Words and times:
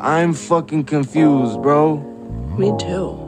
I'm 0.00 0.32
fucking 0.32 0.84
confused, 0.84 1.60
bro. 1.60 1.96
Me 2.56 2.70
too. 2.78 3.18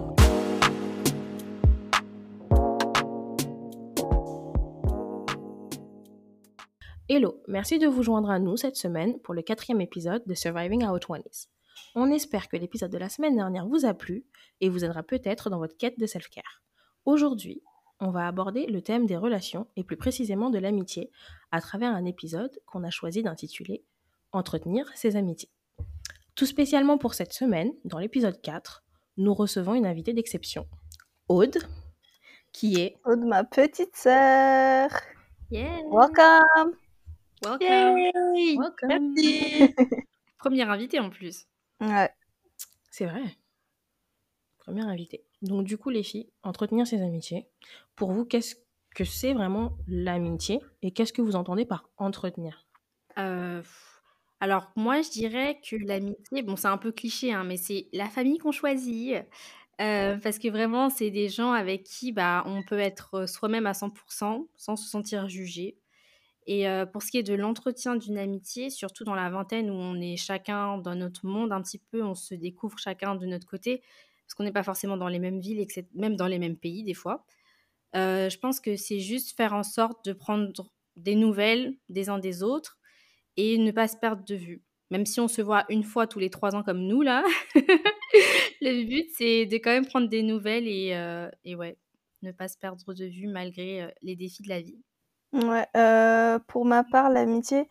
Hello, 7.08 7.42
merci 7.48 7.80
de 7.80 7.88
vous 7.88 8.04
joindre 8.04 8.30
à 8.30 8.38
nous 8.38 8.56
cette 8.56 8.76
semaine 8.76 9.18
pour 9.18 9.34
le 9.34 9.42
quatrième 9.42 9.80
épisode 9.80 10.22
de 10.26 10.34
Surviving 10.34 10.86
Our 10.86 10.98
20s. 10.98 11.48
On 11.96 12.08
espère 12.12 12.48
que 12.48 12.56
l'épisode 12.56 12.92
de 12.92 12.98
la 12.98 13.08
semaine 13.08 13.34
dernière 13.34 13.66
vous 13.66 13.84
a 13.84 13.92
plu 13.92 14.24
et 14.60 14.68
vous 14.68 14.84
aidera 14.84 15.02
peut-être 15.02 15.50
dans 15.50 15.58
votre 15.58 15.76
quête 15.76 15.98
de 15.98 16.06
self-care. 16.06 16.62
Aujourd'hui, 17.04 17.64
on 17.98 18.10
va 18.10 18.28
aborder 18.28 18.66
le 18.66 18.80
thème 18.80 19.06
des 19.06 19.16
relations 19.16 19.66
et 19.74 19.82
plus 19.82 19.96
précisément 19.96 20.50
de 20.50 20.58
l'amitié 20.58 21.10
à 21.50 21.60
travers 21.60 21.92
un 21.92 22.04
épisode 22.04 22.60
qu'on 22.64 22.84
a 22.84 22.90
choisi 22.90 23.24
d'intituler 23.24 23.82
Entretenir 24.30 24.88
ses 24.94 25.16
amitiés. 25.16 25.50
Tout 26.34 26.46
spécialement 26.46 26.98
pour 26.98 27.14
cette 27.14 27.32
semaine, 27.32 27.72
dans 27.84 27.98
l'épisode 27.98 28.40
4, 28.40 28.84
nous 29.16 29.34
recevons 29.34 29.74
une 29.74 29.86
invitée 29.86 30.12
d'exception, 30.12 30.66
Aude, 31.28 31.58
qui 32.52 32.80
est... 32.80 32.96
Aude, 33.04 33.24
ma 33.24 33.44
petite 33.44 33.94
sœur. 33.96 34.90
Yeah. 35.50 35.82
Welcome. 35.90 36.76
Welcome. 37.42 37.98
Yay 37.98 38.56
Welcome. 38.56 38.88
Merci. 38.88 39.74
Première 40.38 40.70
invitée 40.70 41.00
en 41.00 41.10
plus. 41.10 41.46
Ouais. 41.80 42.10
C'est 42.90 43.06
vrai. 43.06 43.22
Première 44.58 44.88
invitée. 44.88 45.24
Donc 45.42 45.64
du 45.64 45.76
coup, 45.76 45.90
les 45.90 46.02
filles, 46.02 46.30
entretenir 46.42 46.86
ses 46.86 47.02
amitiés. 47.02 47.48
Pour 47.96 48.12
vous, 48.12 48.24
qu'est-ce 48.24 48.56
que 48.94 49.04
c'est 49.04 49.34
vraiment 49.34 49.76
l'amitié 49.86 50.60
et 50.82 50.92
qu'est-ce 50.92 51.12
que 51.12 51.22
vous 51.22 51.36
entendez 51.36 51.64
par 51.64 51.88
entretenir? 51.96 52.66
Euh, 53.18 53.62
alors 54.40 54.70
moi, 54.76 55.02
je 55.02 55.10
dirais 55.10 55.60
que 55.68 55.76
l'amitié, 55.76 56.42
bon, 56.42 56.56
c'est 56.56 56.68
un 56.68 56.78
peu 56.78 56.92
cliché, 56.92 57.32
hein, 57.32 57.44
mais 57.44 57.56
c'est 57.56 57.88
la 57.92 58.08
famille 58.08 58.38
qu'on 58.38 58.52
choisit. 58.52 59.16
euh, 59.80 60.16
parce 60.18 60.38
que 60.38 60.48
vraiment, 60.48 60.90
c'est 60.90 61.10
des 61.10 61.28
gens 61.28 61.52
avec 61.52 61.84
qui 61.84 62.12
bah, 62.12 62.42
on 62.46 62.62
peut 62.62 62.78
être 62.78 63.26
soi-même 63.28 63.66
à 63.66 63.74
100% 63.74 64.48
sans 64.56 64.76
se 64.76 64.88
sentir 64.88 65.28
jugé. 65.28 65.78
Et 66.46 66.68
euh, 66.68 66.86
pour 66.86 67.02
ce 67.02 67.10
qui 67.10 67.18
est 67.18 67.22
de 67.24 67.34
l'entretien 67.34 67.96
d'une 67.96 68.18
amitié, 68.18 68.70
surtout 68.70 69.04
dans 69.04 69.14
la 69.14 69.30
vingtaine 69.30 69.70
où 69.70 69.74
on 69.74 70.00
est 70.00 70.16
chacun 70.16 70.78
dans 70.78 70.94
notre 70.96 71.26
monde 71.26 71.52
un 71.52 71.62
petit 71.62 71.78
peu, 71.78 72.02
on 72.04 72.14
se 72.14 72.34
découvre 72.34 72.78
chacun 72.78 73.14
de 73.16 73.26
notre 73.26 73.46
côté, 73.46 73.82
parce 74.26 74.34
qu'on 74.34 74.44
n'est 74.44 74.52
pas 74.52 74.62
forcément 74.64 74.96
dans 74.96 75.08
les 75.08 75.18
mêmes 75.20 75.40
villes, 75.40 75.66
même 75.94 76.16
dans 76.16 76.26
les 76.28 76.38
mêmes 76.38 76.56
pays 76.56 76.84
des 76.84 76.94
fois. 76.94 77.24
Euh, 77.96 78.30
je 78.30 78.38
pense 78.38 78.60
que 78.60 78.76
c'est 78.76 79.00
juste 79.00 79.36
faire 79.36 79.52
en 79.54 79.62
sorte 79.64 80.04
de 80.04 80.12
prendre 80.12 80.52
des 80.96 81.14
nouvelles 81.16 81.76
des 81.88 82.08
uns 82.08 82.18
des 82.18 82.42
autres 82.42 82.79
et 83.36 83.58
ne 83.58 83.70
pas 83.70 83.88
se 83.88 83.96
perdre 83.96 84.24
de 84.24 84.34
vue. 84.34 84.62
Même 84.90 85.06
si 85.06 85.20
on 85.20 85.28
se 85.28 85.40
voit 85.40 85.64
une 85.68 85.84
fois 85.84 86.06
tous 86.06 86.18
les 86.18 86.30
trois 86.30 86.56
ans 86.56 86.64
comme 86.64 86.80
nous, 86.80 87.02
là, 87.02 87.22
le 88.60 88.84
but, 88.84 89.08
c'est 89.16 89.46
de 89.46 89.56
quand 89.56 89.70
même 89.70 89.86
prendre 89.86 90.08
des 90.08 90.22
nouvelles 90.22 90.66
et, 90.66 90.94
euh, 90.94 91.30
et 91.44 91.54
ouais, 91.54 91.76
ne 92.22 92.32
pas 92.32 92.48
se 92.48 92.58
perdre 92.58 92.92
de 92.92 93.04
vue 93.04 93.28
malgré 93.28 93.82
euh, 93.82 93.88
les 94.02 94.16
défis 94.16 94.42
de 94.42 94.48
la 94.48 94.60
vie. 94.60 94.78
Ouais. 95.32 95.64
euh, 95.76 96.40
pour 96.48 96.64
ma 96.64 96.82
part, 96.82 97.08
l'amitié, 97.08 97.68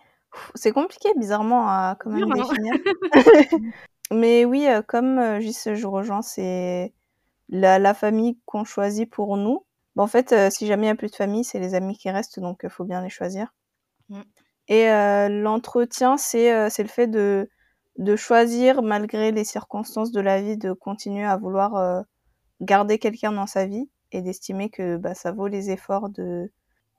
c'est 0.55 0.71
compliqué 0.71 1.09
bizarrement 1.17 1.67
à 1.67 1.97
quand 1.99 2.09
même 2.09 2.31
hein 2.31 2.35
définir. 2.35 2.73
Mais 4.11 4.45
oui, 4.45 4.65
comme 4.87 5.39
Gis, 5.41 5.75
je 5.75 5.85
rejoins, 5.87 6.21
c'est 6.21 6.93
la, 7.49 7.79
la 7.79 7.93
famille 7.93 8.39
qu'on 8.45 8.63
choisit 8.63 9.09
pour 9.09 9.35
nous. 9.35 9.65
Bon, 9.95 10.03
en 10.03 10.07
fait, 10.07 10.33
si 10.51 10.67
jamais 10.67 10.83
il 10.83 10.87
n'y 10.87 10.91
a 10.91 10.95
plus 10.95 11.11
de 11.11 11.15
famille, 11.15 11.43
c'est 11.43 11.59
les 11.59 11.75
amis 11.75 11.97
qui 11.97 12.09
restent, 12.09 12.39
donc 12.39 12.61
il 12.63 12.69
faut 12.69 12.85
bien 12.85 13.01
les 13.03 13.09
choisir. 13.09 13.53
Et 14.69 14.89
euh, 14.89 15.29
l'entretien, 15.29 16.17
c'est 16.17 16.53
euh, 16.53 16.69
c'est 16.69 16.83
le 16.83 16.89
fait 16.89 17.07
de, 17.07 17.49
de 17.97 18.15
choisir, 18.15 18.81
malgré 18.83 19.31
les 19.31 19.43
circonstances 19.43 20.11
de 20.11 20.21
la 20.21 20.41
vie, 20.41 20.57
de 20.57 20.73
continuer 20.73 21.25
à 21.25 21.37
vouloir 21.37 21.75
euh, 21.75 22.01
garder 22.61 22.99
quelqu'un 22.99 23.31
dans 23.33 23.47
sa 23.47 23.65
vie 23.65 23.89
et 24.11 24.21
d'estimer 24.21 24.69
que 24.69 24.97
bah, 24.97 25.15
ça 25.15 25.31
vaut 25.31 25.47
les 25.47 25.71
efforts 25.71 26.09
de 26.09 26.51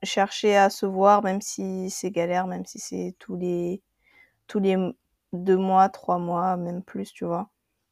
chercher 0.02 0.56
à 0.56 0.70
se 0.70 0.86
voir, 0.86 1.22
même 1.22 1.40
si 1.40 1.90
c'est 1.90 2.10
galère, 2.10 2.46
même 2.48 2.66
si 2.66 2.80
c'est 2.80 3.14
tous 3.20 3.36
les, 3.36 3.82
tous 4.48 4.60
les 4.60 4.76
deux 5.32 5.56
mois, 5.56 5.88
trois 5.90 6.18
mois, 6.18 6.56
même 6.56 6.82
plus, 6.82 7.12
tu 7.12 7.24
vois. 7.24 7.50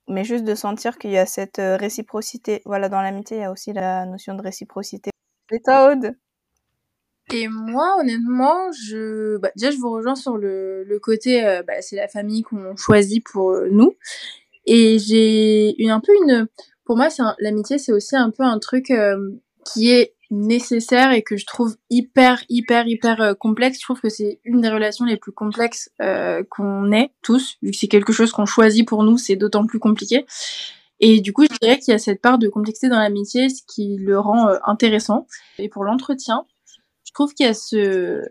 Mais 0.09 0.25
juste 0.25 0.45
de 0.45 0.55
sentir 0.55 0.99
qu'il 0.99 1.11
y 1.13 1.19
a 1.19 1.27
cette 1.27 1.59
réciprocité. 1.61 2.63
Voilà, 2.67 2.89
dans 2.89 3.03
l'amitié, 3.03 3.39
il 3.39 3.41
y 3.41 3.45
a 3.45 3.53
aussi 3.53 3.73
la 3.73 4.07
notion 4.07 4.35
de 4.35 4.43
réciprocité. 4.43 5.11
Et 5.53 5.61
toi, 5.61 5.93
Aude? 5.93 6.17
Et 7.33 7.49
moi, 7.49 7.97
honnêtement, 8.01 8.73
je, 8.73 9.37
bah, 9.39 9.51
déjà, 9.57 9.71
je 9.71 9.77
vous 9.77 9.91
rejoins 9.91 10.15
sur 10.15 10.37
le, 10.39 10.83
le 10.85 10.99
côté, 10.99 11.45
euh, 11.47 11.63
bah, 11.63 11.75
c'est 11.81 11.97
la 11.97 12.09
famille 12.09 12.43
qu'on 12.43 12.75
choisit 12.77 13.23
pour 13.25 13.51
euh, 13.51 13.69
nous. 13.71 13.95
Et 14.67 14.99
j'ai 14.99 15.75
une, 15.83 15.91
un 15.91 16.01
peu 16.01 16.13
une, 16.23 16.47
pour 16.85 16.97
moi, 16.97 17.11
c'est 17.11 17.23
un- 17.23 17.37
l'amitié, 17.39 17.79
c'est 17.79 17.93
aussi 17.93 18.17
un 18.17 18.31
peu 18.31 18.43
un 18.45 18.59
truc 18.59 18.91
euh, 18.91 19.17
qui 19.71 19.91
est 19.91 20.15
nécessaire 20.31 21.13
et 21.13 21.23
que 21.23 21.37
je 21.37 21.47
trouve 21.47 21.77
hyper, 21.91 22.43
hyper, 22.49 22.87
hyper 22.87 23.21
euh, 23.21 23.35
complexe. 23.35 23.79
Je 23.79 23.85
trouve 23.85 24.01
que 24.01 24.09
c'est 24.09 24.41
une 24.45 24.63
des 24.63 24.71
relations 24.71 25.05
les 25.05 25.17
plus 25.17 25.33
complexes 25.33 25.91
qu'on 26.51 26.93
ait 26.93 27.11
tous, 27.23 27.57
vu 27.63 27.71
que 27.73 27.77
c'est 27.77 27.89
quelque 27.89 28.13
chose 28.13 28.33
qu'on 28.33 28.47
choisit 28.47 28.87
pour 28.89 29.05
nous, 29.05 29.19
c'est 29.19 29.37
d'autant 29.37 29.67
plus 29.67 29.79
compliqué. 29.79 30.25
Et 31.01 31.21
du 31.21 31.33
coup, 31.33 31.45
je 31.45 31.57
dirais 31.61 31.79
qu'il 31.79 31.93
y 31.93 31.95
a 31.95 31.99
cette 31.99 32.21
part 32.21 32.39
de 32.39 32.49
complexité 32.49 32.89
dans 32.89 32.99
l'amitié, 32.99 33.49
ce 33.51 33.63
qui 33.67 33.97
le 33.99 34.19
rend 34.19 34.49
intéressant. 34.65 35.27
Et 35.59 35.69
pour 35.69 35.85
l'entretien, 35.85 36.45
je 37.09 37.13
trouve 37.15 37.33
qu'il 37.33 37.47
y 37.47 37.49
a 37.49 37.55
ce, 37.55 38.23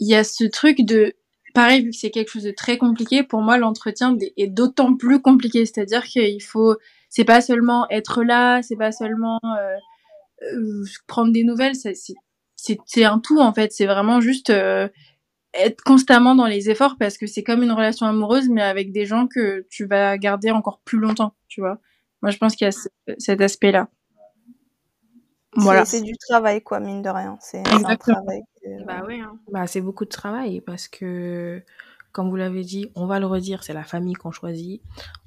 il 0.00 0.08
y 0.08 0.14
a 0.14 0.24
ce 0.24 0.44
truc 0.44 0.78
de, 0.80 1.12
pareil, 1.54 1.84
vu 1.84 1.90
que 1.90 1.96
c'est 1.96 2.10
quelque 2.10 2.30
chose 2.30 2.44
de 2.44 2.50
très 2.50 2.78
compliqué, 2.78 3.22
pour 3.22 3.42
moi, 3.42 3.58
l'entretien 3.58 4.16
est 4.38 4.46
d'autant 4.46 4.96
plus 4.96 5.20
compliqué. 5.20 5.66
C'est-à-dire 5.66 6.04
qu'il 6.04 6.42
faut, 6.42 6.76
c'est 7.10 7.24
pas 7.24 7.42
seulement 7.42 7.86
être 7.90 8.22
là, 8.24 8.62
c'est 8.62 8.76
pas 8.76 8.90
seulement 8.90 9.38
euh, 9.44 9.76
euh, 10.54 10.84
prendre 11.06 11.30
des 11.32 11.44
nouvelles, 11.44 11.74
c'est, 11.74 13.04
un 13.04 13.18
tout, 13.18 13.38
en 13.38 13.52
fait. 13.52 13.72
C'est 13.72 13.86
vraiment 13.86 14.22
juste 14.22 14.48
euh, 14.48 14.88
être 15.52 15.82
constamment 15.82 16.34
dans 16.34 16.46
les 16.46 16.70
efforts 16.70 16.96
parce 16.98 17.18
que 17.18 17.26
c'est 17.26 17.42
comme 17.42 17.62
une 17.62 17.72
relation 17.72 18.06
amoureuse, 18.06 18.48
mais 18.48 18.62
avec 18.62 18.92
des 18.92 19.04
gens 19.04 19.26
que 19.26 19.66
tu 19.68 19.84
vas 19.86 20.16
garder 20.16 20.50
encore 20.50 20.80
plus 20.86 20.98
longtemps, 20.98 21.34
tu 21.48 21.60
vois. 21.60 21.78
Moi, 22.22 22.30
je 22.30 22.38
pense 22.38 22.56
qu'il 22.56 22.64
y 22.64 22.68
a 22.68 22.72
ce- 22.72 22.88
cet 23.18 23.42
aspect-là. 23.42 23.90
Voilà. 25.56 25.84
C'est 25.84 26.00
du 26.02 26.16
travail, 26.16 26.62
quoi, 26.62 26.80
mine 26.80 27.02
de 27.02 27.08
rien. 27.10 27.36
C'est 27.40 27.62
un 27.66 27.96
travail. 28.14 28.42
que- 28.62 28.84
Bah 28.84 29.04
ouais. 29.06 29.20
hein. 29.20 29.38
bah, 29.50 29.66
C'est 29.66 29.80
beaucoup 29.80 30.04
de 30.04 30.10
travail 30.10 30.60
parce 30.60 30.88
que, 30.88 31.62
comme 32.12 32.30
vous 32.30 32.36
l'avez 32.36 32.62
dit, 32.62 32.90
on 32.94 33.06
va 33.06 33.18
le 33.20 33.26
redire, 33.26 33.62
c'est 33.64 33.72
la 33.74 33.84
famille 33.84 34.14
qu'on 34.14 34.30
choisit. 34.30 34.82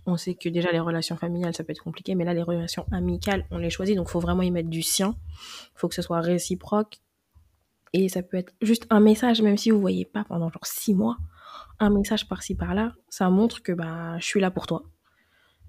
On 0.05 0.17
sait 0.17 0.33
que 0.35 0.49
déjà 0.49 0.71
les 0.71 0.79
relations 0.79 1.15
familiales, 1.17 1.53
ça 1.55 1.63
peut 1.63 1.71
être 1.71 1.83
compliqué, 1.83 2.15
mais 2.15 2.23
là, 2.25 2.33
les 2.33 2.41
relations 2.43 2.85
amicales, 2.91 3.45
on 3.51 3.57
les 3.57 3.69
choisit, 3.69 3.95
donc 3.95 4.07
il 4.07 4.11
faut 4.11 4.19
vraiment 4.19 4.41
y 4.43 4.51
mettre 4.51 4.69
du 4.69 4.81
sien. 4.81 5.15
Il 5.75 5.77
faut 5.79 5.87
que 5.87 5.95
ce 5.95 6.01
soit 6.01 6.21
réciproque. 6.21 6.99
Et 7.93 8.09
ça 8.09 8.21
peut 8.23 8.37
être 8.37 8.53
juste 8.61 8.87
un 8.89 8.99
message, 8.99 9.41
même 9.41 9.57
si 9.57 9.71
vous 9.71 9.79
voyez 9.79 10.05
pas 10.05 10.23
pendant 10.25 10.49
genre 10.49 10.65
six 10.65 10.93
mois, 10.93 11.17
un 11.79 11.89
message 11.89 12.27
par-ci 12.27 12.53
par-là, 12.55 12.93
ça 13.09 13.29
montre 13.29 13.61
que 13.63 13.71
bah, 13.71 14.17
je 14.19 14.25
suis 14.25 14.39
là 14.41 14.51
pour 14.51 14.65
toi. 14.67 14.83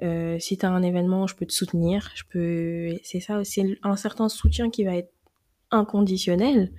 Euh, 0.03 0.39
si 0.39 0.59
tu 0.59 0.67
as 0.67 0.71
un 0.71 0.83
événement, 0.83 1.27
je 1.27 1.35
peux 1.35 1.47
te 1.47 1.53
soutenir. 1.53 2.11
Je 2.15 2.25
peux... 2.29 2.99
C'est 3.03 3.21
ça 3.21 3.39
aussi, 3.39 3.79
un 3.83 3.97
certain 3.97 4.29
soutien 4.29 4.71
qui 4.71 4.85
va 4.85 4.97
être 4.97 5.13
inconditionnel 5.71 6.73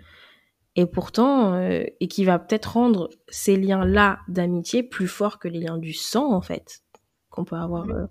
et 0.76 0.86
pourtant, 0.86 1.54
euh, 1.54 1.84
et 2.00 2.08
qui 2.08 2.24
va 2.24 2.38
peut-être 2.38 2.74
rendre 2.74 3.10
ces 3.28 3.58
liens-là 3.58 4.20
d'amitié 4.28 4.84
plus 4.84 5.08
forts 5.08 5.40
que 5.40 5.48
les 5.48 5.60
liens 5.60 5.80
du 5.80 5.92
sang, 5.92 6.32
en 6.32 6.42
fait, 6.42 6.84
qu'on 7.30 7.46
peut 7.46 7.56
avoir 7.56 7.90
euh, 7.90 8.06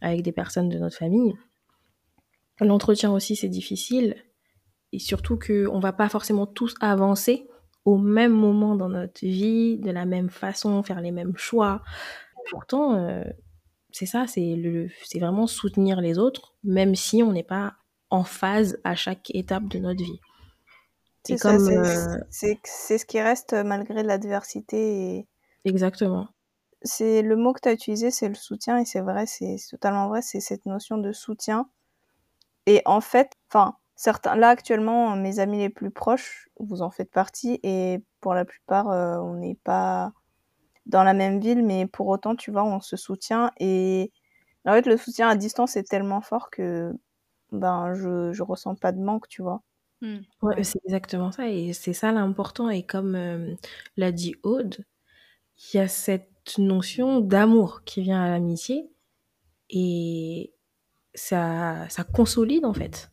avec 0.00 0.22
des 0.22 0.32
personnes 0.32 0.68
de 0.68 0.78
notre 0.78 0.96
famille. 0.96 1.34
L'entretien 2.60 3.12
aussi, 3.12 3.36
c'est 3.36 3.48
difficile. 3.48 4.16
Et 4.92 4.98
surtout 4.98 5.38
qu'on 5.38 5.78
va 5.78 5.92
pas 5.92 6.08
forcément 6.08 6.46
tous 6.46 6.74
avancer 6.80 7.46
au 7.84 7.96
même 7.96 8.32
moment 8.32 8.74
dans 8.74 8.88
notre 8.88 9.20
vie, 9.20 9.78
de 9.78 9.90
la 9.90 10.04
même 10.04 10.30
façon, 10.30 10.82
faire 10.82 11.00
les 11.00 11.12
mêmes 11.12 11.36
choix. 11.36 11.80
Pourtant, 12.50 12.96
euh, 12.96 13.22
c'est 13.92 14.06
ça, 14.06 14.26
c'est 14.26 14.56
le, 14.56 14.88
c'est 15.04 15.18
vraiment 15.18 15.46
soutenir 15.46 16.00
les 16.00 16.18
autres, 16.18 16.54
même 16.64 16.94
si 16.94 17.22
on 17.22 17.32
n'est 17.32 17.42
pas 17.44 17.74
en 18.10 18.24
phase 18.24 18.78
à 18.84 18.94
chaque 18.96 19.30
étape 19.34 19.68
de 19.68 19.78
notre 19.78 20.02
vie. 20.02 20.20
C'est 21.22 21.38
ça, 21.38 21.58
comme, 21.58 21.58
c'est 21.58 21.78
euh, 21.78 22.18
c'est- 22.30 22.60
c'est 22.64 22.98
ce 22.98 23.06
qui 23.06 23.20
reste 23.22 23.54
malgré 23.54 24.02
l'adversité. 24.02 25.16
Et 25.16 25.28
Exactement. 25.64 26.28
c'est 26.82 27.22
le 27.22 27.36
mot 27.36 27.52
que 27.52 27.60
tu 27.60 27.68
as 27.68 27.72
utilisé, 27.72 28.10
c'est 28.10 28.28
le 28.28 28.34
soutien, 28.34 28.78
et 28.78 28.84
c'est 28.84 29.00
vrai, 29.00 29.26
c'est 29.26 29.56
c'est 29.58 29.70
totalement 29.70 30.08
vrai, 30.08 30.22
c'est 30.22 30.40
cette 30.40 30.66
notion 30.66 30.98
de 30.98 31.12
soutien. 31.12 31.68
Et 32.66 32.82
en 32.86 33.00
fait, 33.00 33.32
enfin, 33.50 33.76
certains, 33.96 34.36
là 34.36 34.48
actuellement, 34.50 35.16
mes 35.16 35.38
amis 35.40 35.58
les 35.58 35.70
plus 35.70 35.90
proches, 35.90 36.48
vous 36.58 36.82
en 36.82 36.90
faites 36.90 37.10
partie, 37.10 37.60
et 37.62 38.00
pour 38.20 38.34
la 38.34 38.44
plupart, 38.44 38.90
euh, 38.90 39.18
on 39.18 39.34
n'est 39.36 39.56
pas 39.64 40.12
dans 40.86 41.04
la 41.04 41.14
même 41.14 41.40
ville, 41.40 41.64
mais 41.64 41.86
pour 41.86 42.08
autant, 42.08 42.36
tu 42.36 42.50
vois, 42.50 42.64
on 42.64 42.80
se 42.80 42.96
soutient. 42.96 43.50
Et 43.58 44.12
en 44.66 44.72
fait, 44.72 44.86
le 44.86 44.96
soutien 44.96 45.28
à 45.28 45.36
distance 45.36 45.76
est 45.76 45.88
tellement 45.88 46.20
fort 46.20 46.50
que 46.50 46.92
ben, 47.52 47.94
je, 47.94 48.32
je 48.32 48.42
ressens 48.42 48.74
pas 48.76 48.92
de 48.92 49.00
manque, 49.00 49.28
tu 49.28 49.42
vois. 49.42 49.62
Hmm. 50.02 50.20
Ouais, 50.42 50.62
c'est 50.64 50.80
exactement 50.86 51.32
ça. 51.32 51.48
Et 51.48 51.72
c'est 51.72 51.92
ça 51.92 52.12
l'important. 52.12 52.70
Et 52.70 52.82
comme 52.84 53.14
euh, 53.14 53.54
l'a 53.96 54.12
dit 54.12 54.34
Aude, 54.42 54.84
il 55.72 55.76
y 55.76 55.80
a 55.80 55.88
cette 55.88 56.30
cette 56.44 56.58
notion 56.58 57.20
d'amour 57.20 57.82
qui 57.84 58.02
vient 58.02 58.22
à 58.22 58.28
l'amitié 58.28 58.90
et 59.70 60.52
ça, 61.14 61.88
ça 61.88 62.04
consolide 62.04 62.64
en 62.64 62.74
fait. 62.74 63.10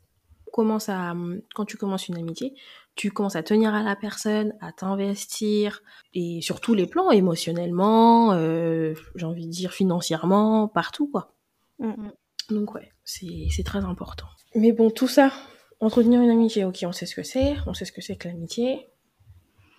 Commence 0.51 0.89
à, 0.89 1.13
quand 1.55 1.65
tu 1.65 1.77
commences 1.77 2.07
une 2.07 2.17
amitié, 2.17 2.55
tu 2.97 3.11
commences 3.11 3.35
à 3.35 3.43
tenir 3.43 3.73
à 3.73 3.83
la 3.83 3.95
personne, 3.95 4.53
à 4.59 4.73
t'investir, 4.73 5.81
et 6.13 6.41
sur 6.41 6.59
tous 6.59 6.73
les 6.73 6.87
plans, 6.87 7.11
émotionnellement, 7.11 8.33
euh, 8.33 8.95
j'ai 9.15 9.25
envie 9.25 9.45
de 9.45 9.51
dire 9.51 9.71
financièrement, 9.71 10.67
partout 10.67 11.09
quoi. 11.09 11.33
Mm. 11.79 12.09
Donc 12.49 12.73
ouais, 12.73 12.91
c'est 13.05 13.63
très 13.63 13.85
important. 13.85 14.25
Mais 14.55 14.71
bon, 14.71 14.89
tout 14.89 15.07
ça, 15.07 15.31
entretenir 15.79 16.21
une 16.21 16.31
amitié, 16.31 16.65
ok, 16.65 16.79
on 16.83 16.91
sait 16.91 17.05
ce 17.05 17.15
que 17.15 17.23
c'est, 17.23 17.55
on 17.67 17.73
sait 17.73 17.85
ce 17.85 17.91
que 17.91 18.01
c'est 18.01 18.15
que 18.15 18.27
l'amitié, 18.27 18.87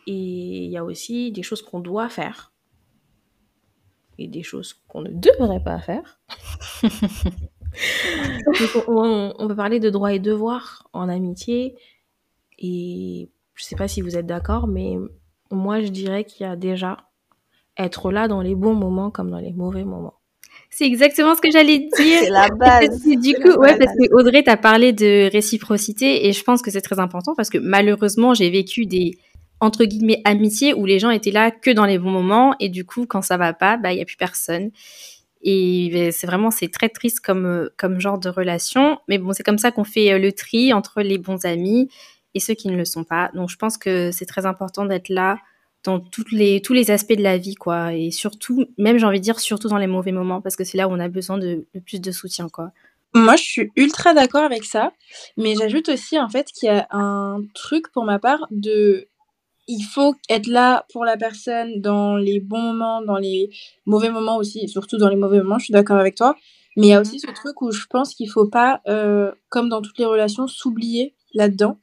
et 0.07 0.65
il 0.65 0.71
y 0.71 0.77
a 0.77 0.85
aussi 0.85 1.33
des 1.33 1.43
choses 1.43 1.61
qu'on 1.61 1.81
doit 1.81 2.09
faire 2.09 2.53
et 4.17 4.29
des 4.29 4.43
choses 4.43 4.75
qu'on 4.89 5.03
ne 5.03 5.11
devrait 5.11 5.63
pas 5.63 5.81
faire. 5.81 6.21
Donc, 6.83 8.89
on, 8.89 9.35
on 9.39 9.49
peut 9.49 9.55
parler 9.55 9.81
de 9.81 9.91
droits 9.91 10.13
et 10.13 10.19
devoirs 10.19 10.89
en 10.93 11.09
amitié. 11.09 11.77
Et 12.59 13.29
je 13.55 13.65
sais 13.65 13.77
pas 13.77 13.89
si 13.89 14.03
vous 14.03 14.17
êtes 14.17 14.27
d'accord, 14.27 14.67
mais 14.67 14.97
moi 15.51 15.81
je 15.81 15.89
dirais 15.89 16.25
qu'il 16.25 16.47
y 16.47 16.49
a 16.49 16.57
déjà 16.57 16.97
être 17.77 18.11
là 18.11 18.29
dans 18.29 18.43
les 18.43 18.55
bons 18.55 18.75
moments 18.75 19.11
comme 19.11 19.31
dans 19.31 19.39
les 19.39 19.53
mauvais 19.53 19.85
moments. 19.85 20.15
C'est 20.71 20.85
exactement 20.85 21.35
ce 21.35 21.41
que 21.41 21.51
j'allais 21.51 21.79
dire. 21.79 21.89
C'est 21.97 22.31
la 22.31 22.49
base. 22.49 23.03
Du 23.05 23.35
coup, 23.35 23.59
ouais, 23.59 23.79
parce 23.79 23.93
que 23.93 24.13
Audrey, 24.13 24.43
t'as 24.43 24.57
parlé 24.57 24.93
de 24.93 25.31
réciprocité 25.31 26.27
et 26.27 26.33
je 26.33 26.45
pense 26.45 26.63
que 26.63 26.71
c'est 26.71 26.81
très 26.81 26.99
important 26.99 27.35
parce 27.35 27.49
que 27.49 27.59
malheureusement, 27.59 28.35
j'ai 28.35 28.51
vécu 28.51 28.87
des 28.87 29.17
entre 29.61 29.85
guillemets 29.85 30.21
amitiés 30.25 30.75
où 30.75 30.85
les 30.85 30.99
gens 30.99 31.11
étaient 31.11 31.31
là 31.31 31.51
que 31.51 31.71
dans 31.71 31.87
les 31.87 31.99
bons 31.99 32.11
moments 32.11 32.55
et 32.61 32.69
du 32.69 32.85
coup, 32.85 33.07
quand 33.07 33.23
ça 33.23 33.37
va 33.37 33.53
pas, 33.53 33.77
bah 33.77 33.93
il 33.93 33.99
y 33.99 34.03
a 34.03 34.05
plus 34.05 34.17
personne. 34.17 34.71
Et 35.43 35.91
ben, 35.93 36.13
c'est 36.13 36.27
vraiment 36.27 36.51
c'est 36.51 36.69
très 36.69 36.89
triste 36.89 37.21
comme 37.21 37.47
euh, 37.47 37.69
comme 37.77 38.01
genre 38.01 38.19
de 38.19 38.29
relation, 38.29 38.99
mais 39.09 39.19
bon, 39.19 39.33
c'est 39.33 39.45
comme 39.45 39.59
ça 39.59 39.71
qu'on 39.71 39.85
fait 39.85 40.13
euh, 40.13 40.19
le 40.19 40.33
tri 40.33 40.73
entre 40.73 41.01
les 41.01 41.19
bons 41.19 41.45
amis 41.45 41.89
et 42.39 42.41
ceux 42.41 42.55
qui 42.55 42.69
ne 42.69 42.77
le 42.77 42.85
sont 42.85 43.05
pas. 43.05 43.31
Donc 43.35 43.51
je 43.51 43.57
pense 43.57 43.77
que 43.77 44.11
c'est 44.13 44.27
très 44.27 44.47
important 44.47 44.85
d'être 44.85 45.09
là 45.09 45.39
dans 45.85 46.01
toutes 46.01 46.33
les 46.33 46.61
tous 46.63 46.73
les 46.73 46.91
aspects 46.91 47.17
de 47.17 47.23
la 47.23 47.39
vie 47.39 47.55
quoi 47.55 47.95
et 47.95 48.11
surtout 48.11 48.67
même 48.79 48.99
j'ai 48.99 49.07
envie 49.07 49.21
de 49.21 49.25
dire 49.25 49.39
surtout 49.39 49.69
dans 49.69 49.79
les 49.79 49.87
mauvais 49.87 50.11
moments 50.11 50.41
parce 50.41 50.57
que 50.57 50.65
c'est 50.65 50.77
là 50.77 50.89
où 50.89 50.93
on 50.93 50.99
a 50.99 51.09
besoin 51.09 51.39
de 51.39 51.67
le 51.73 51.81
plus 51.81 52.01
de 52.01 52.11
soutien 52.11 52.49
quoi. 52.49 52.73
Moi, 53.15 53.37
je 53.37 53.43
suis 53.43 53.71
ultra 53.75 54.13
d'accord 54.13 54.43
avec 54.43 54.65
ça, 54.65 54.93
mais 55.39 55.55
j'ajoute 55.55 55.89
aussi 55.89 56.19
en 56.19 56.29
fait 56.29 56.47
qu'il 56.53 56.67
y 56.67 56.71
a 56.71 56.87
un 56.91 57.41
truc 57.55 57.91
pour 57.91 58.05
ma 58.05 58.19
part 58.19 58.47
de 58.51 59.09
il 59.67 59.83
faut 59.83 60.15
être 60.29 60.47
là 60.47 60.85
pour 60.93 61.07
la 61.07 61.17
personne 61.17 61.81
dans 61.81 62.17
les 62.17 62.39
bons 62.39 62.61
moments, 62.61 63.03
dans 63.03 63.17
les 63.17 63.51
mauvais 63.87 64.11
moments 64.11 64.37
aussi, 64.37 64.61
et 64.61 64.67
surtout 64.67 64.99
dans 64.99 65.09
les 65.09 65.17
mauvais 65.17 65.39
moments, 65.39 65.59
je 65.59 65.65
suis 65.65 65.73
d'accord 65.73 65.99
avec 65.99 66.17
toi. 66.17 66.37
Mais 66.77 66.89
il 66.89 66.91
y 66.91 66.95
a 66.95 67.01
aussi 67.01 67.19
ce 67.19 67.31
truc 67.33 67.61
où 67.61 67.71
je 67.71 67.87
pense 67.87 68.15
qu'il 68.15 68.31
faut 68.31 68.47
pas, 68.47 68.81
euh, 68.89 69.33
comme 69.49 69.69
dans 69.69 69.83
toutes 69.83 69.99
les 69.99 70.05
relations, 70.05 70.47
s'oublier 70.47 71.15
là-dedans. 71.35 71.79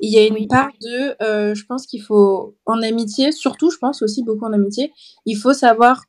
Il 0.00 0.12
y 0.12 0.18
a 0.18 0.26
une 0.26 0.34
Oui. 0.34 0.46
part 0.48 0.70
de, 0.82 1.22
euh, 1.22 1.54
je 1.54 1.64
pense 1.66 1.86
qu'il 1.86 2.02
faut, 2.02 2.56
en 2.66 2.82
amitié, 2.82 3.32
surtout, 3.32 3.70
je 3.70 3.78
pense 3.78 4.02
aussi 4.02 4.22
beaucoup 4.24 4.44
en 4.44 4.52
amitié, 4.52 4.92
il 5.24 5.36
faut 5.36 5.52
savoir, 5.52 6.04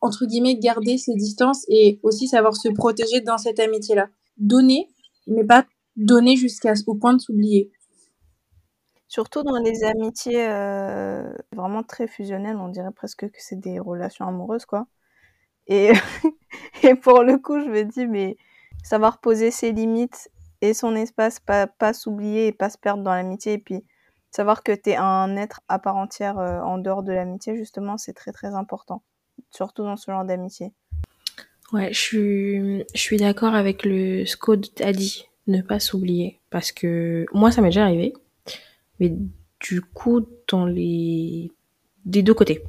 entre 0.00 0.26
guillemets, 0.26 0.56
garder 0.56 0.98
ses 0.98 1.14
distances 1.14 1.64
et 1.68 1.98
aussi 2.02 2.28
savoir 2.28 2.56
se 2.56 2.68
protéger 2.68 3.20
dans 3.20 3.38
cette 3.38 3.58
amitié-là. 3.60 4.08
Donner, 4.36 4.88
mais 5.26 5.44
pas 5.44 5.66
donner 5.96 6.36
jusqu'à 6.36 6.74
au 6.86 6.94
point 6.94 7.14
de 7.14 7.20
s'oublier. 7.20 7.70
Surtout 9.08 9.42
dans 9.42 9.56
les 9.56 9.84
amitiés 9.84 10.46
euh, 10.48 11.32
vraiment 11.52 11.82
très 11.82 12.06
fusionnelles, 12.08 12.56
on 12.56 12.68
dirait 12.68 12.92
presque 12.92 13.28
que 13.30 13.38
c'est 13.38 13.58
des 13.58 13.78
relations 13.78 14.26
amoureuses, 14.26 14.66
quoi. 14.66 14.86
Et, 15.68 15.92
et 16.82 16.94
pour 16.94 17.22
le 17.22 17.38
coup, 17.38 17.60
je 17.60 17.66
me 17.68 17.84
dis, 17.84 18.06
mais 18.06 18.36
savoir 18.82 19.20
poser 19.20 19.50
ses 19.50 19.72
limites 19.72 20.30
et 20.68 20.74
son 20.74 20.94
espace, 20.94 21.40
pas, 21.40 21.66
pas 21.66 21.92
s'oublier 21.92 22.48
et 22.48 22.52
pas 22.52 22.70
se 22.70 22.78
perdre 22.78 23.02
dans 23.02 23.14
l'amitié, 23.14 23.54
et 23.54 23.58
puis 23.58 23.84
savoir 24.30 24.62
que 24.62 24.72
tu 24.72 24.90
es 24.90 24.96
un 24.96 25.36
être 25.36 25.60
à 25.68 25.78
part 25.78 25.96
entière 25.96 26.38
euh, 26.38 26.60
en 26.60 26.78
dehors 26.78 27.02
de 27.02 27.12
l'amitié, 27.12 27.56
justement, 27.56 27.96
c'est 27.98 28.12
très 28.12 28.32
très 28.32 28.54
important. 28.54 29.02
Surtout 29.50 29.82
dans 29.82 29.96
ce 29.96 30.10
genre 30.10 30.24
d'amitié. 30.24 30.72
Ouais, 31.72 31.92
je 31.92 31.98
suis, 31.98 32.84
je 32.94 33.00
suis 33.00 33.16
d'accord 33.16 33.54
avec 33.54 33.84
le, 33.84 34.24
ce 34.24 34.36
qu'Aude 34.36 34.66
a 34.82 34.92
dit, 34.92 35.26
ne 35.46 35.60
pas 35.62 35.80
s'oublier. 35.80 36.40
Parce 36.50 36.72
que 36.72 37.26
moi, 37.32 37.50
ça 37.50 37.60
m'est 37.60 37.68
déjà 37.68 37.84
arrivé. 37.84 38.12
Mais 39.00 39.12
du 39.60 39.80
coup, 39.80 40.26
dans 40.48 40.64
les, 40.64 41.50
des 42.04 42.22
deux 42.22 42.34
côtés. 42.34 42.62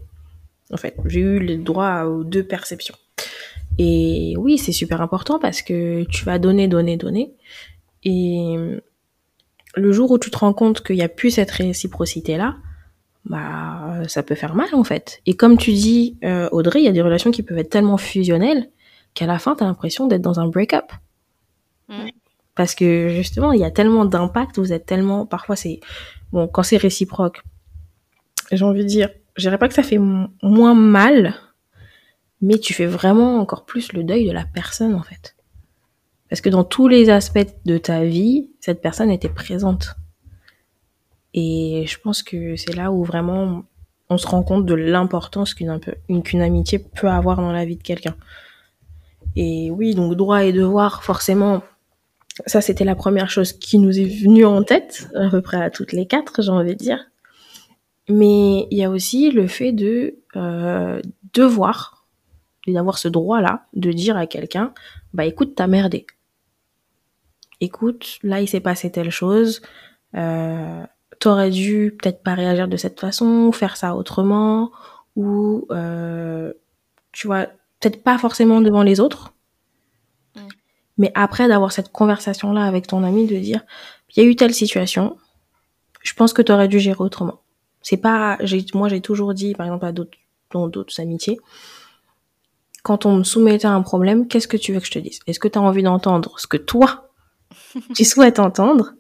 En 0.71 0.77
fait, 0.77 0.97
j'ai 1.05 1.21
eu 1.21 1.39
le 1.39 1.57
droit 1.57 2.03
aux 2.03 2.23
deux 2.23 2.43
perceptions. 2.43 2.95
Et 3.77 4.33
oui, 4.37 4.57
c'est 4.57 4.71
super 4.71 5.01
important 5.01 5.39
parce 5.39 5.61
que 5.61 6.03
tu 6.05 6.25
vas 6.25 6.39
donner, 6.39 6.67
donner, 6.67 6.97
donner. 6.97 7.33
Et 8.09 8.55
le 9.75 9.91
jour 9.91 10.11
où 10.11 10.17
tu 10.17 10.31
te 10.31 10.37
rends 10.37 10.53
compte 10.53 10.81
qu'il 10.81 10.95
n'y 10.95 11.03
a 11.03 11.09
plus 11.09 11.31
cette 11.31 11.51
réciprocité-là, 11.51 12.55
bah, 13.25 14.01
ça 14.07 14.23
peut 14.23 14.35
faire 14.35 14.55
mal 14.55 14.69
en 14.73 14.85
fait. 14.85 15.21
Et 15.25 15.35
comme 15.35 15.57
tu 15.57 15.73
dis, 15.73 16.17
euh, 16.23 16.47
Audrey, 16.53 16.79
il 16.79 16.85
y 16.85 16.87
a 16.87 16.93
des 16.93 17.01
relations 17.01 17.31
qui 17.31 17.43
peuvent 17.43 17.57
être 17.57 17.69
tellement 17.69 17.97
fusionnelles 17.97 18.69
qu'à 19.13 19.25
la 19.25 19.39
fin, 19.39 19.55
tu 19.55 19.63
as 19.63 19.67
l'impression 19.67 20.07
d'être 20.07 20.21
dans 20.21 20.39
un 20.39 20.47
break-up. 20.47 20.85
Parce 22.55 22.75
que 22.75 23.09
justement, 23.09 23.51
il 23.51 23.59
y 23.59 23.65
a 23.65 23.71
tellement 23.71 24.05
d'impact, 24.05 24.57
vous 24.57 24.71
êtes 24.71 24.85
tellement. 24.85 25.25
Parfois, 25.25 25.57
c'est. 25.57 25.81
Bon, 26.31 26.47
quand 26.47 26.63
c'est 26.63 26.77
réciproque, 26.77 27.43
j'ai 28.51 28.63
envie 28.63 28.83
de 28.83 28.87
dire, 28.87 29.09
je 29.35 29.43
dirais 29.43 29.57
pas 29.57 29.67
que 29.67 29.73
ça 29.73 29.83
fait 29.83 29.99
moins 29.99 30.73
mal, 30.73 31.35
mais 32.41 32.57
tu 32.57 32.73
fais 32.73 32.85
vraiment 32.85 33.39
encore 33.39 33.65
plus 33.65 33.91
le 33.91 34.03
deuil 34.03 34.27
de 34.27 34.31
la 34.31 34.45
personne 34.45 34.95
en 34.95 35.03
fait. 35.03 35.36
Parce 36.29 36.41
que 36.41 36.49
dans 36.49 36.63
tous 36.63 36.87
les 36.87 37.09
aspects 37.09 37.47
de 37.65 37.77
ta 37.77 38.03
vie, 38.03 38.49
cette 38.59 38.81
personne 38.81 39.09
était 39.09 39.29
présente. 39.29 39.95
Et 41.33 41.85
je 41.87 41.99
pense 41.99 42.23
que 42.23 42.55
c'est 42.55 42.75
là 42.75 42.91
où 42.91 43.03
vraiment 43.03 43.63
on 44.09 44.17
se 44.17 44.27
rend 44.27 44.43
compte 44.43 44.65
de 44.65 44.73
l'importance 44.73 45.53
qu'une 45.53 46.41
amitié 46.41 46.79
peut 46.79 47.09
avoir 47.09 47.37
dans 47.37 47.51
la 47.51 47.65
vie 47.65 47.75
de 47.75 47.83
quelqu'un. 47.83 48.15
Et 49.35 49.69
oui, 49.69 49.93
donc 49.93 50.15
droit 50.15 50.43
et 50.43 50.53
devoir, 50.53 51.03
forcément, 51.03 51.61
ça 52.45 52.61
c'était 52.61 52.85
la 52.85 52.95
première 52.95 53.29
chose 53.29 53.53
qui 53.53 53.77
nous 53.77 53.99
est 53.99 54.05
venue 54.05 54.45
en 54.45 54.63
tête, 54.63 55.09
à 55.15 55.29
peu 55.29 55.41
près 55.41 55.61
à 55.61 55.69
toutes 55.69 55.91
les 55.91 56.07
quatre, 56.07 56.41
j'ai 56.41 56.49
envie 56.49 56.75
de 56.75 56.83
dire. 56.83 57.05
Mais 58.09 58.67
il 58.71 58.77
y 58.77 58.83
a 58.83 58.89
aussi 58.89 59.31
le 59.31 59.47
fait 59.47 59.73
de 59.73 60.15
euh, 60.35 61.01
devoir, 61.33 62.07
d'avoir 62.65 62.97
ce 62.97 63.09
droit-là, 63.09 63.65
de 63.73 63.91
dire 63.91 64.17
à 64.17 64.27
quelqu'un, 64.27 64.73
bah 65.13 65.25
écoute, 65.25 65.53
t'as 65.55 65.67
merdé. 65.67 66.07
Écoute, 67.61 68.19
là 68.23 68.41
il 68.41 68.47
s'est 68.47 68.59
passé 68.59 68.91
telle 68.91 69.09
chose, 69.11 69.61
euh, 70.15 70.83
t'aurais 71.19 71.49
dû 71.49 71.95
peut-être 71.99 72.23
pas 72.23 72.35
réagir 72.35 72.67
de 72.67 72.77
cette 72.77 72.99
façon, 72.99 73.51
faire 73.51 73.77
ça 73.77 73.95
autrement, 73.95 74.71
ou 75.15 75.65
euh, 75.71 76.53
tu 77.11 77.27
vois, 77.27 77.47
peut-être 77.79 78.03
pas 78.03 78.17
forcément 78.17 78.61
devant 78.61 78.83
les 78.83 78.99
autres, 78.99 79.33
Mm. 80.37 80.47
mais 80.97 81.11
après 81.15 81.47
d'avoir 81.47 81.71
cette 81.71 81.91
conversation-là 81.91 82.63
avec 82.63 82.87
ton 82.87 83.03
ami, 83.03 83.27
de 83.27 83.37
dire, 83.37 83.61
il 84.15 84.23
y 84.23 84.25
a 84.25 84.29
eu 84.29 84.35
telle 84.35 84.53
situation, 84.53 85.17
je 86.01 86.13
pense 86.13 86.33
que 86.33 86.41
t'aurais 86.41 86.67
dû 86.67 86.79
gérer 86.79 87.01
autrement. 87.01 87.41
C'est 87.81 87.97
pas, 87.97 88.37
j'ai, 88.41 88.65
moi 88.73 88.89
j'ai 88.89 89.01
toujours 89.01 89.33
dit, 89.33 89.53
par 89.53 89.65
exemple 89.65 89.85
à 89.85 89.91
d'autres, 89.91 90.17
dans 90.51 90.67
d'autres 90.67 90.99
amitiés, 90.99 91.39
quand 92.83 93.05
on 93.05 93.17
me 93.17 93.23
soumettait 93.23 93.67
à 93.67 93.71
un 93.73 93.81
problème, 93.81 94.27
qu'est-ce 94.27 94.47
que 94.47 94.57
tu 94.57 94.73
veux 94.73 94.79
que 94.79 94.85
je 94.85 94.91
te 94.91 94.99
dise? 94.99 95.19
Est-ce 95.27 95.39
que 95.39 95.47
tu 95.47 95.59
as 95.59 95.61
envie 95.61 95.83
d'entendre 95.83 96.39
ce 96.39 96.47
que 96.47 96.57
toi, 96.57 97.06
tu 97.95 98.05
souhaites 98.05 98.39
entendre 98.39 98.93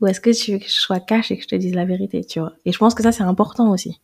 ou 0.00 0.06
est-ce 0.06 0.20
que 0.20 0.30
tu 0.30 0.52
veux 0.52 0.58
que 0.58 0.66
je 0.66 0.80
sois 0.80 1.00
cash 1.00 1.30
et 1.30 1.36
que 1.36 1.42
je 1.42 1.48
te 1.48 1.54
dise 1.54 1.74
la 1.74 1.84
vérité, 1.84 2.24
tu 2.24 2.40
vois 2.40 2.54
Et 2.64 2.72
je 2.72 2.78
pense 2.78 2.94
que 2.94 3.02
ça, 3.02 3.12
c'est 3.12 3.22
important 3.22 3.70
aussi. 3.70 4.00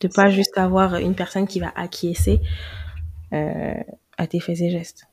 De 0.00 0.08
pas 0.08 0.30
juste 0.30 0.56
avoir 0.56 0.94
une 0.96 1.14
personne 1.14 1.46
qui 1.46 1.60
va 1.60 1.72
acquiescer 1.74 2.40
euh, 3.32 3.74
à 4.16 4.26
tes 4.26 4.40
faits 4.40 4.60
et 4.60 4.70
gestes. 4.70 5.06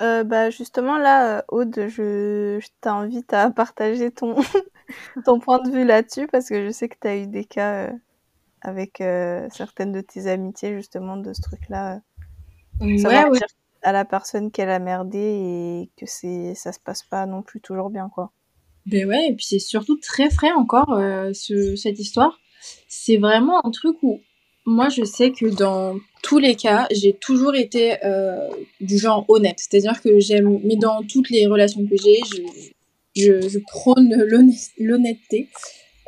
Euh, 0.00 0.24
bah 0.24 0.50
justement 0.50 0.98
là, 0.98 1.38
euh, 1.38 1.42
Aude, 1.48 1.86
je, 1.88 2.58
je 2.60 2.68
t'invite 2.80 3.32
à 3.32 3.50
partager 3.50 4.10
ton, 4.10 4.34
ton 5.24 5.38
point 5.38 5.62
de 5.62 5.70
vue 5.70 5.84
là-dessus 5.84 6.26
parce 6.26 6.48
que 6.48 6.66
je 6.66 6.70
sais 6.70 6.88
que 6.88 6.96
tu 7.00 7.06
as 7.06 7.16
eu 7.16 7.26
des 7.28 7.44
cas 7.44 7.86
euh, 7.86 7.92
avec 8.60 9.00
euh, 9.00 9.46
certaines 9.52 9.92
de 9.92 10.00
tes 10.00 10.26
amitiés 10.26 10.74
justement 10.74 11.16
de 11.16 11.32
ce 11.32 11.42
truc-là. 11.42 12.00
savoir 12.80 13.30
ouais. 13.30 13.38
À 13.84 13.92
la 13.92 14.04
personne 14.04 14.50
qu'elle 14.50 14.70
a 14.70 14.78
merdé 14.80 15.18
et 15.18 15.90
que 15.96 16.06
c'est 16.06 16.54
ça 16.54 16.72
se 16.72 16.80
passe 16.80 17.02
pas 17.02 17.26
non 17.26 17.42
plus 17.42 17.60
toujours 17.60 17.90
bien 17.90 18.10
quoi. 18.12 18.32
Ben 18.86 19.08
ouais, 19.08 19.28
et 19.28 19.34
puis 19.34 19.46
c'est 19.46 19.58
surtout 19.58 19.96
très 19.96 20.28
frais 20.30 20.52
encore, 20.52 20.92
euh, 20.92 21.32
ce, 21.32 21.74
cette 21.76 21.98
histoire. 21.98 22.38
C'est 22.88 23.16
vraiment 23.16 23.64
un 23.64 23.70
truc 23.70 23.96
où 24.02 24.20
moi 24.66 24.88
je 24.88 25.04
sais 25.04 25.30
que 25.32 25.46
dans 25.46 25.96
tous 26.22 26.38
les 26.38 26.54
cas, 26.54 26.86
j'ai 26.90 27.14
toujours 27.14 27.54
été 27.54 28.04
euh, 28.04 28.48
du 28.80 28.98
genre 28.98 29.24
honnête. 29.28 29.58
C'est-à-dire 29.58 30.00
que 30.02 30.18
j'aime, 30.18 30.60
mais 30.64 30.76
dans 30.76 31.02
toutes 31.02 31.30
les 31.30 31.46
relations 31.46 31.86
que 31.86 31.96
j'ai, 31.96 32.20
je, 33.16 33.48
je, 33.48 33.58
prône 33.58 34.14
l'honnêt- 34.26 34.72
l'honnêteté. 34.78 35.48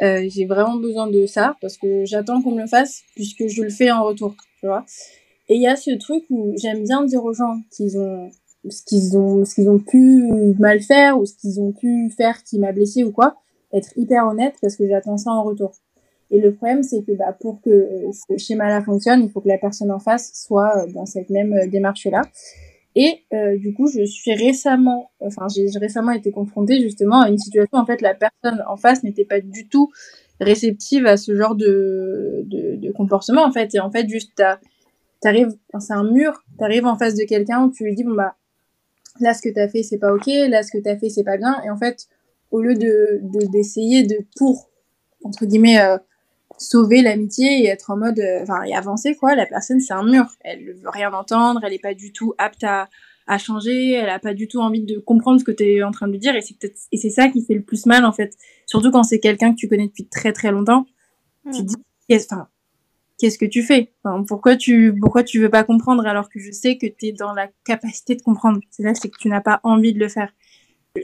Euh, 0.02 0.28
j'ai 0.28 0.44
vraiment 0.44 0.76
besoin 0.76 1.06
de 1.06 1.24
ça 1.24 1.56
parce 1.62 1.78
que 1.78 2.04
j'attends 2.04 2.42
qu'on 2.42 2.52
me 2.52 2.60
le 2.60 2.66
fasse 2.66 3.02
puisque 3.14 3.46
je 3.48 3.62
le 3.62 3.70
fais 3.70 3.90
en 3.90 4.04
retour, 4.04 4.34
tu 4.60 4.66
vois. 4.66 4.84
Et 5.48 5.56
il 5.56 5.62
y 5.62 5.66
a 5.66 5.76
ce 5.76 5.92
truc 5.96 6.24
où 6.30 6.54
j'aime 6.56 6.82
bien 6.82 7.04
dire 7.04 7.24
aux 7.24 7.32
gens 7.32 7.60
qu'ils 7.70 7.98
ont 7.98 8.30
ce 8.68 8.82
qu'ils 8.82 9.16
ont 9.16 9.44
ce 9.44 9.54
qu'ils 9.54 9.70
ont 9.70 9.78
pu 9.78 10.54
mal 10.58 10.80
faire 10.80 11.18
ou 11.20 11.26
ce 11.26 11.34
qu'ils 11.34 11.60
ont 11.60 11.72
pu 11.72 12.10
faire 12.16 12.42
qui 12.42 12.58
m'a 12.58 12.72
blessé 12.72 13.04
ou 13.04 13.12
quoi, 13.12 13.36
être 13.72 13.92
hyper 13.96 14.26
honnête 14.26 14.54
parce 14.60 14.76
que 14.76 14.88
j'attends 14.88 15.16
ça 15.16 15.30
en 15.30 15.44
retour. 15.44 15.72
Et 16.30 16.40
le 16.40 16.52
problème 16.52 16.82
c'est 16.82 17.02
que 17.04 17.12
bah 17.12 17.36
pour 17.38 17.60
que 17.60 17.88
ce 18.12 18.36
schéma-là 18.36 18.82
fonctionne, 18.82 19.22
il 19.22 19.30
faut 19.30 19.40
que 19.40 19.48
la 19.48 19.58
personne 19.58 19.92
en 19.92 20.00
face 20.00 20.32
soit 20.34 20.86
dans 20.92 21.06
cette 21.06 21.30
même 21.30 21.68
démarche-là. 21.70 22.22
Et 22.98 23.24
euh, 23.34 23.58
du 23.58 23.74
coup, 23.74 23.88
je 23.88 24.06
suis 24.06 24.32
récemment, 24.32 25.10
enfin, 25.20 25.48
j'ai 25.54 25.66
récemment 25.78 26.12
été 26.12 26.30
confrontée 26.30 26.80
justement 26.80 27.20
à 27.20 27.28
une 27.28 27.36
situation. 27.36 27.76
En 27.76 27.84
fait, 27.84 28.00
la 28.00 28.14
personne 28.14 28.64
en 28.66 28.78
face 28.78 29.02
n'était 29.02 29.26
pas 29.26 29.42
du 29.42 29.68
tout 29.68 29.92
réceptive 30.40 31.04
à 31.04 31.18
ce 31.18 31.36
genre 31.36 31.54
de, 31.54 32.42
de, 32.46 32.76
de 32.76 32.92
comportement. 32.92 33.44
En 33.44 33.52
fait, 33.52 33.74
et 33.74 33.80
en 33.80 33.90
fait, 33.90 34.08
juste, 34.08 34.42
t'arrives, 35.20 35.54
c'est 35.78 35.92
un 35.92 36.04
mur. 36.04 36.44
T'arrives 36.58 36.86
en 36.86 36.96
face 36.96 37.14
de 37.14 37.24
quelqu'un 37.24 37.64
où 37.64 37.70
tu 37.70 37.84
lui 37.84 37.94
dis 37.94 38.04
bon 38.04 38.14
bah, 38.14 38.36
là, 39.20 39.34
ce 39.34 39.42
que 39.42 39.48
t'as 39.48 39.68
fait, 39.68 39.82
c'est 39.82 39.98
pas 39.98 40.12
ok. 40.14 40.26
Là, 40.26 40.62
ce 40.62 40.70
que 40.70 40.78
t'as 40.78 40.96
fait, 40.96 41.08
c'est 41.08 41.24
pas 41.24 41.36
bien. 41.36 41.62
Et 41.64 41.70
en 41.70 41.76
fait, 41.76 42.08
au 42.50 42.60
lieu 42.60 42.74
de 42.74 43.20
d'essayer 43.50 44.04
de, 44.04 44.18
pour 44.36 44.70
entre 45.24 45.46
guillemets 45.46 45.80
euh, 45.80 45.98
sauver 46.58 47.02
l'amitié 47.02 47.64
et 47.64 47.66
être 47.66 47.90
en 47.90 47.96
mode 47.96 48.18
euh, 48.18 48.42
enfin 48.42 48.62
et 48.62 48.74
avancer 48.74 49.14
quoi 49.14 49.34
la 49.34 49.46
personne 49.46 49.80
c'est 49.80 49.92
un 49.92 50.04
mur 50.04 50.26
elle 50.40 50.72
veut 50.72 50.88
rien 50.88 51.12
entendre 51.12 51.60
elle 51.64 51.72
est 51.72 51.82
pas 51.82 51.94
du 51.94 52.12
tout 52.12 52.34
apte 52.38 52.64
à, 52.64 52.88
à 53.26 53.38
changer 53.38 53.92
elle 53.92 54.08
a 54.08 54.18
pas 54.18 54.34
du 54.34 54.48
tout 54.48 54.60
envie 54.60 54.82
de 54.82 54.98
comprendre 54.98 55.40
ce 55.40 55.44
que 55.44 55.50
tu 55.50 55.64
es 55.64 55.82
en 55.82 55.90
train 55.90 56.06
de 56.06 56.12
lui 56.12 56.18
dire 56.18 56.34
et 56.36 56.40
c'est 56.40 56.56
peut-être 56.58 56.78
et 56.92 56.96
c'est 56.96 57.10
ça 57.10 57.28
qui 57.28 57.44
fait 57.44 57.54
le 57.54 57.62
plus 57.62 57.86
mal 57.86 58.04
en 58.04 58.12
fait 58.12 58.36
surtout 58.66 58.90
quand 58.90 59.02
c'est 59.02 59.20
quelqu'un 59.20 59.52
que 59.52 59.58
tu 59.58 59.68
connais 59.68 59.88
depuis 59.88 60.06
très 60.06 60.32
très 60.32 60.50
longtemps 60.50 60.86
tu 61.52 61.62
te 61.62 61.66
dis 61.66 61.76
qu'est-ce 62.08 62.26
enfin 62.32 62.48
qu'est-ce 63.18 63.38
que 63.38 63.46
tu 63.46 63.62
fais? 63.62 63.92
Enfin, 64.04 64.24
pourquoi 64.24 64.56
tu 64.56 64.94
pourquoi 65.00 65.22
tu 65.22 65.40
veux 65.40 65.50
pas 65.50 65.64
comprendre 65.64 66.06
alors 66.06 66.28
que 66.28 66.38
je 66.38 66.50
sais 66.50 66.76
que 66.78 66.86
tu 66.86 67.06
es 67.06 67.12
dans 67.12 67.32
la 67.32 67.48
capacité 67.64 68.14
de 68.14 68.22
comprendre? 68.22 68.60
C'est 68.70 68.82
là 68.82 68.94
c'est 68.94 69.08
que 69.08 69.18
tu 69.18 69.28
n'as 69.28 69.40
pas 69.40 69.60
envie 69.62 69.92
de 69.92 69.98
le 69.98 70.08
faire 70.08 70.32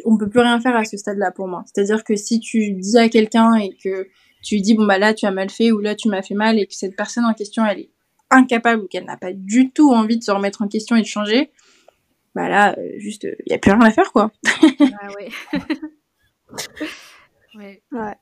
on 0.07 0.17
peut 0.17 0.29
plus 0.29 0.41
rien 0.41 0.59
faire 0.61 0.75
à 0.75 0.85
ce 0.85 0.97
stade-là 0.97 1.31
pour 1.33 1.49
moi 1.49 1.65
c'est-à-dire 1.67 2.03
que 2.03 2.17
si 2.17 2.41
tu 2.41 2.73
dis 2.73 2.97
à 2.97 3.11
quelqu'un 3.11 3.55
et 3.57 3.77
que 3.77 4.09
tu 4.43 4.55
lui 4.55 4.63
dis 4.63 4.75
bon 4.75 4.87
bah 4.87 4.99
là 4.99 5.13
tu 5.13 5.27
as 5.27 5.31
mal 5.31 5.51
fait 5.51 5.71
ou 5.71 5.81
là 5.81 5.95
tu 5.95 6.09
m'as 6.09 6.23
fait 6.23 6.35
mal 6.35 6.59
et 6.59 6.67
que 6.67 6.75
cette 6.75 6.97
personne 6.97 7.27
en 7.27 7.35
question 7.35 7.65
elle 7.67 7.81
est 7.81 7.91
incapable 8.33 8.83
ou 8.83 8.89
qu'elle 8.89 9.05
n'a 9.05 9.17
pas 9.17 9.33
du 9.33 9.71
tout 9.71 9.93
envie 9.93 10.19
de 10.19 10.25
se 10.25 10.31
remettre 10.31 10.63
en 10.63 10.69
question 10.69 10.97
et 10.97 11.03
de 11.03 11.07
changer, 11.07 11.51
bah 12.35 12.49
là 12.49 12.75
euh, 12.79 12.99
juste 12.99 13.25
il 13.25 13.53
y 13.53 13.55
a 13.55 13.59
plus 13.59 13.73
rien 13.73 13.83
à 13.83 13.91
faire 13.91 14.13
quoi. 14.13 14.33
ah 14.47 15.09
ouais. 15.19 15.29
ouais. 17.57 17.83
ouais. 17.93 18.15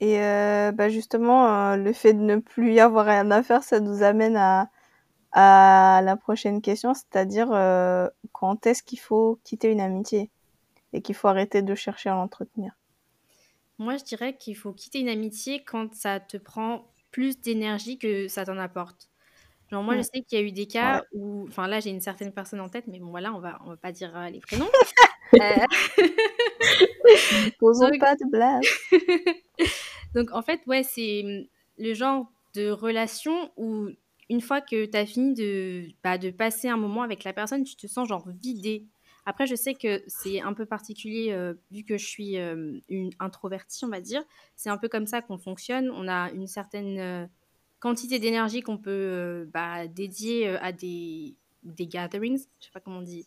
Et 0.00 0.20
euh, 0.20 0.72
bah 0.72 0.88
justement 0.88 1.72
euh, 1.72 1.76
le 1.76 1.92
fait 1.92 2.14
de 2.14 2.20
ne 2.20 2.36
plus 2.36 2.72
y 2.72 2.80
avoir 2.80 3.06
rien 3.06 3.30
à 3.30 3.42
faire, 3.42 3.62
ça 3.62 3.80
nous 3.80 4.02
amène 4.02 4.36
à 4.36 4.70
à 5.32 6.00
la 6.04 6.16
prochaine 6.16 6.60
question, 6.60 6.92
c'est-à-dire 6.92 7.50
quand 8.32 8.66
est-ce 8.66 8.82
qu'il 8.82 8.98
faut 8.98 9.38
quitter 9.44 9.70
une 9.70 9.80
amitié 9.80 10.28
et 10.92 11.02
qu'il 11.02 11.14
faut 11.14 11.28
arrêter 11.28 11.62
de 11.62 11.74
chercher 11.76 12.08
à 12.08 12.14
l'entretenir? 12.14 12.72
Moi, 13.78 13.96
je 13.96 14.04
dirais 14.04 14.36
qu'il 14.36 14.56
faut 14.56 14.72
quitter 14.72 15.00
une 15.00 15.08
amitié 15.08 15.64
quand 15.64 15.94
ça 15.94 16.20
te 16.20 16.36
prend 16.36 16.92
plus 17.10 17.40
d'énergie 17.40 17.96
que 17.98 18.28
ça 18.28 18.44
t'en 18.44 18.58
apporte. 18.58 19.08
Genre, 19.70 19.82
moi, 19.82 19.96
je 19.96 20.02
sais 20.02 20.22
qu'il 20.22 20.38
y 20.38 20.42
a 20.42 20.44
eu 20.44 20.52
des 20.52 20.66
cas 20.66 21.04
où. 21.12 21.46
Enfin, 21.48 21.68
là, 21.68 21.80
j'ai 21.80 21.90
une 21.90 22.00
certaine 22.00 22.32
personne 22.32 22.60
en 22.60 22.68
tête, 22.68 22.84
mais 22.88 22.98
bon, 22.98 23.10
voilà, 23.10 23.32
on 23.32 23.38
va, 23.38 23.58
on 23.64 23.70
va 23.70 23.76
pas 23.76 23.92
dire 23.92 24.16
euh, 24.16 24.28
les 24.28 24.40
prénoms. 24.40 24.68
euh... 25.34 25.38
Posons 27.58 27.90
pas 27.98 28.16
de 28.16 28.30
blague. 28.30 28.64
Donc, 30.14 30.32
en 30.32 30.42
fait, 30.42 30.60
ouais, 30.66 30.82
c'est 30.82 31.22
hum, 31.24 31.46
le 31.78 31.94
genre 31.94 32.30
de 32.54 32.70
relation 32.70 33.50
où, 33.56 33.88
une 34.28 34.40
fois 34.40 34.60
que 34.60 34.86
tu 34.86 34.96
as 34.96 35.06
fini 35.06 35.34
de, 35.34 35.88
bah, 36.02 36.18
de 36.18 36.30
passer 36.30 36.68
un 36.68 36.76
moment 36.76 37.02
avec 37.02 37.24
la 37.24 37.32
personne, 37.32 37.64
tu 37.64 37.76
te 37.76 37.86
sens 37.86 38.08
genre 38.08 38.28
vidé. 38.28 38.86
Après, 39.26 39.46
je 39.46 39.54
sais 39.54 39.74
que 39.74 40.02
c'est 40.06 40.40
un 40.40 40.54
peu 40.54 40.66
particulier 40.66 41.32
euh, 41.32 41.54
vu 41.70 41.84
que 41.84 41.98
je 41.98 42.06
suis 42.06 42.38
euh, 42.38 42.78
une 42.88 43.10
introvertie, 43.18 43.84
on 43.84 43.88
va 43.88 44.00
dire. 44.00 44.22
C'est 44.56 44.70
un 44.70 44.78
peu 44.78 44.88
comme 44.88 45.06
ça 45.06 45.20
qu'on 45.20 45.38
fonctionne. 45.38 45.90
On 45.90 46.08
a 46.08 46.30
une 46.32 46.46
certaine 46.46 46.98
euh, 46.98 47.26
quantité 47.80 48.18
d'énergie 48.18 48.62
qu'on 48.62 48.78
peut 48.78 49.48
bah, 49.52 49.86
dédier 49.86 50.48
à 50.48 50.72
des, 50.72 51.36
des 51.64 51.86
gatherings. 51.86 52.46
Je 52.60 52.66
sais 52.66 52.72
pas 52.72 52.80
comment 52.80 52.98
on 52.98 53.02
dit. 53.02 53.26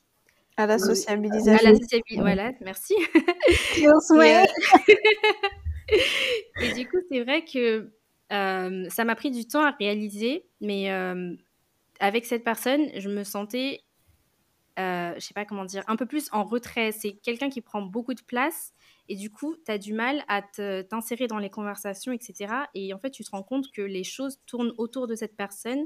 À 0.57 0.67
la 0.67 0.77
sociabilisation. 0.77 1.51
À 1.51 1.71
la 1.71 1.75
sociabilisation. 1.75 2.21
Voilà, 2.21 2.51
merci. 2.61 2.95
et, 6.61 6.73
du 6.73 6.87
coup, 6.87 6.97
c'est 7.09 7.23
vrai 7.23 7.43
que 7.45 7.91
ça 8.29 9.05
m'a 9.05 9.15
pris 9.15 9.31
du 9.31 9.47
temps 9.47 9.63
à 9.63 9.71
réaliser, 9.71 10.45
mais 10.61 10.89
avec 11.99 12.25
cette 12.25 12.43
personne, 12.43 12.89
je 12.97 13.09
me 13.09 13.23
sentais 13.23 13.83
euh, 14.79 15.13
je 15.15 15.19
sais 15.19 15.35
pas 15.35 15.45
comment 15.45 15.65
dire, 15.65 15.83
un 15.87 15.95
peu 15.95 16.05
plus 16.05 16.29
en 16.31 16.43
retrait. 16.43 16.91
C'est 16.91 17.13
quelqu'un 17.13 17.49
qui 17.49 17.61
prend 17.61 17.81
beaucoup 17.81 18.13
de 18.13 18.21
place 18.21 18.73
et 19.07 19.15
du 19.15 19.29
coup, 19.29 19.55
tu 19.65 19.71
as 19.71 19.77
du 19.77 19.93
mal 19.93 20.23
à 20.27 20.41
t'insérer 20.41 21.27
dans 21.27 21.37
les 21.37 21.49
conversations, 21.49 22.11
etc. 22.11 22.53
Et 22.73 22.93
en 22.93 22.99
fait, 22.99 23.11
tu 23.11 23.23
te 23.23 23.31
rends 23.31 23.43
compte 23.43 23.71
que 23.71 23.81
les 23.81 24.03
choses 24.03 24.39
tournent 24.45 24.73
autour 24.77 25.07
de 25.07 25.15
cette 25.15 25.35
personne 25.35 25.85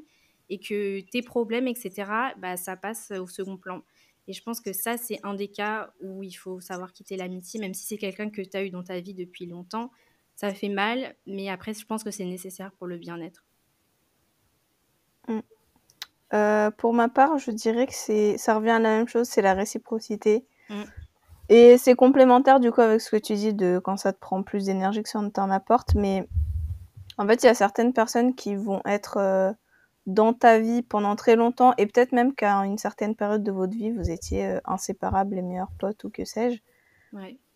et 0.49 0.59
que 0.59 1.01
tes 1.11 1.21
problèmes, 1.21 1.67
etc., 1.67 2.09
bah, 2.37 2.55
ça 2.55 2.77
passe 2.77 3.11
au 3.11 3.27
second 3.27 3.57
plan. 3.57 3.81
Et 4.27 4.33
je 4.33 4.43
pense 4.43 4.59
que 4.59 4.73
ça, 4.73 4.97
c'est 4.97 5.19
un 5.23 5.33
des 5.33 5.47
cas 5.47 5.91
où 6.01 6.23
il 6.23 6.33
faut 6.33 6.59
savoir 6.59 6.91
quitter 6.93 7.15
l'amitié, 7.15 7.59
même 7.59 7.73
si 7.73 7.85
c'est 7.85 7.97
quelqu'un 7.97 8.29
que 8.29 8.41
tu 8.41 8.57
as 8.57 8.63
eu 8.63 8.69
dans 8.69 8.83
ta 8.83 8.99
vie 8.99 9.13
depuis 9.13 9.45
longtemps. 9.45 9.91
Ça 10.35 10.53
fait 10.53 10.69
mal, 10.69 11.15
mais 11.25 11.49
après, 11.49 11.73
je 11.73 11.85
pense 11.85 12.03
que 12.03 12.11
c'est 12.11 12.25
nécessaire 12.25 12.71
pour 12.73 12.87
le 12.87 12.97
bien-être. 12.97 13.45
Mmh. 15.27 15.39
Euh, 16.33 16.71
pour 16.71 16.93
ma 16.93 17.07
part, 17.07 17.37
je 17.37 17.51
dirais 17.51 17.87
que 17.87 17.93
c'est 17.93 18.37
ça 18.37 18.55
revient 18.55 18.71
à 18.71 18.79
la 18.79 18.97
même 18.97 19.07
chose, 19.07 19.27
c'est 19.27 19.41
la 19.41 19.53
réciprocité. 19.53 20.45
Mm. 20.69 20.83
Et 21.49 21.77
c'est 21.77 21.95
complémentaire 21.95 22.59
du 22.59 22.71
coup 22.71 22.81
avec 22.81 22.99
ce 22.99 23.09
que 23.09 23.15
tu 23.17 23.35
dis 23.35 23.53
de 23.53 23.79
quand 23.81 23.95
ça 23.95 24.11
te 24.11 24.19
prend 24.19 24.43
plus 24.43 24.65
d'énergie 24.65 25.01
que 25.01 25.09
ça 25.09 25.21
ne 25.21 25.29
t'en 25.29 25.49
apporte. 25.49 25.95
Mais 25.95 26.27
en 27.17 27.25
fait, 27.25 27.43
il 27.43 27.45
y 27.45 27.49
a 27.49 27.53
certaines 27.53 27.93
personnes 27.93 28.35
qui 28.35 28.55
vont 28.55 28.81
être 28.85 29.17
euh, 29.17 29.53
dans 30.07 30.33
ta 30.33 30.59
vie 30.59 30.81
pendant 30.81 31.15
très 31.15 31.35
longtemps 31.35 31.73
et 31.77 31.85
peut-être 31.85 32.11
même 32.11 32.33
qu'à 32.33 32.55
une 32.59 32.79
certaine 32.79 33.15
période 33.15 33.43
de 33.43 33.51
votre 33.51 33.73
vie, 33.73 33.91
vous 33.91 34.09
étiez 34.09 34.45
euh, 34.47 34.59
inséparables, 34.65 35.35
les 35.35 35.41
meilleurs 35.41 35.71
potes 35.77 36.03
ou 36.03 36.09
que 36.09 36.25
sais-je. 36.25 36.59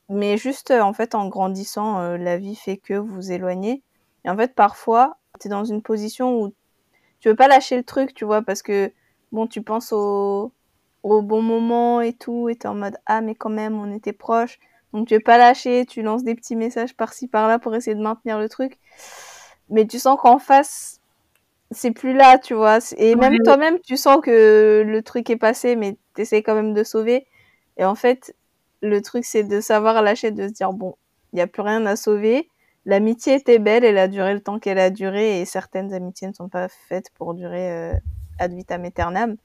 Mais 0.09 0.37
juste 0.37 0.71
en 0.71 0.93
fait, 0.93 1.15
en 1.15 1.27
grandissant, 1.29 2.17
la 2.17 2.37
vie 2.37 2.55
fait 2.55 2.75
que 2.77 2.93
vous 2.93 3.15
vous 3.15 3.31
éloignez. 3.31 3.81
Et 4.25 4.29
en 4.29 4.35
fait, 4.35 4.53
parfois, 4.53 5.17
tu 5.39 5.47
es 5.47 5.49
dans 5.49 5.63
une 5.63 5.81
position 5.81 6.41
où 6.41 6.53
tu 7.21 7.29
veux 7.29 7.35
pas 7.35 7.47
lâcher 7.47 7.77
le 7.77 7.83
truc, 7.83 8.13
tu 8.13 8.25
vois, 8.25 8.41
parce 8.41 8.61
que 8.61 8.91
bon, 9.31 9.47
tu 9.47 9.61
penses 9.61 9.93
au, 9.93 10.51
au 11.03 11.21
bon 11.21 11.41
moment 11.41 12.01
et 12.01 12.13
tout, 12.13 12.49
et 12.49 12.55
t'es 12.55 12.67
en 12.67 12.75
mode 12.75 12.97
ah 13.05 13.21
mais 13.21 13.35
quand 13.35 13.49
même 13.49 13.79
on 13.79 13.93
était 13.93 14.13
proches, 14.13 14.59
donc 14.93 15.07
tu 15.07 15.15
veux 15.15 15.21
pas 15.21 15.37
lâcher, 15.37 15.85
tu 15.85 16.01
lances 16.01 16.23
des 16.23 16.35
petits 16.35 16.55
messages 16.55 16.95
par-ci 16.95 17.27
par-là 17.27 17.59
pour 17.59 17.73
essayer 17.75 17.95
de 17.95 18.01
maintenir 18.01 18.39
le 18.39 18.49
truc, 18.49 18.79
mais 19.69 19.87
tu 19.87 19.99
sens 19.99 20.19
qu'en 20.19 20.39
face 20.39 21.00
c'est 21.71 21.91
plus 21.91 22.13
là, 22.13 22.37
tu 22.37 22.53
vois, 22.53 22.79
et 22.97 23.15
même 23.15 23.37
toi-même 23.43 23.79
tu 23.79 23.97
sens 23.97 24.21
que 24.21 24.83
le 24.85 25.01
truc 25.01 25.29
est 25.29 25.37
passé, 25.37 25.75
mais 25.75 25.97
t'essayes 26.13 26.43
quand 26.43 26.55
même 26.55 26.73
de 26.73 26.83
sauver, 26.83 27.25
et 27.77 27.85
en 27.85 27.95
fait 27.95 28.35
le 28.81 29.01
truc 29.01 29.25
c'est 29.25 29.43
de 29.43 29.61
savoir 29.61 30.01
lâcher, 30.01 30.31
de 30.31 30.47
se 30.47 30.53
dire 30.53 30.73
bon, 30.73 30.95
il 31.33 31.39
y 31.39 31.41
a 31.41 31.47
plus 31.47 31.61
rien 31.61 31.85
à 31.85 31.95
sauver, 31.95 32.49
l'amitié 32.85 33.35
était 33.35 33.59
belle, 33.59 33.83
elle 33.83 33.97
a 33.97 34.07
duré 34.07 34.33
le 34.33 34.41
temps 34.41 34.59
qu'elle 34.59 34.79
a 34.79 34.89
duré 34.89 35.41
et 35.41 35.45
certaines 35.45 35.93
amitiés 35.93 36.27
ne 36.27 36.33
sont 36.33 36.49
pas 36.49 36.67
faites 36.67 37.09
pour 37.11 37.33
durer 37.33 37.71
euh, 37.71 37.93
ad 38.39 38.53
vitam 38.53 38.83
aeternam. 38.85 39.37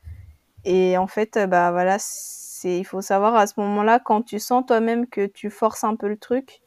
Et 0.64 0.98
en 0.98 1.06
fait, 1.06 1.36
euh, 1.36 1.46
bah 1.46 1.70
voilà, 1.70 1.96
c'est 2.00 2.78
il 2.78 2.84
faut 2.84 3.02
savoir 3.02 3.36
à 3.36 3.46
ce 3.46 3.54
moment-là 3.58 4.00
quand 4.00 4.22
tu 4.22 4.40
sens 4.40 4.64
toi-même 4.66 5.06
que 5.06 5.26
tu 5.26 5.50
forces 5.50 5.84
un 5.84 5.96
peu 5.96 6.08
le 6.08 6.16
truc, 6.16 6.62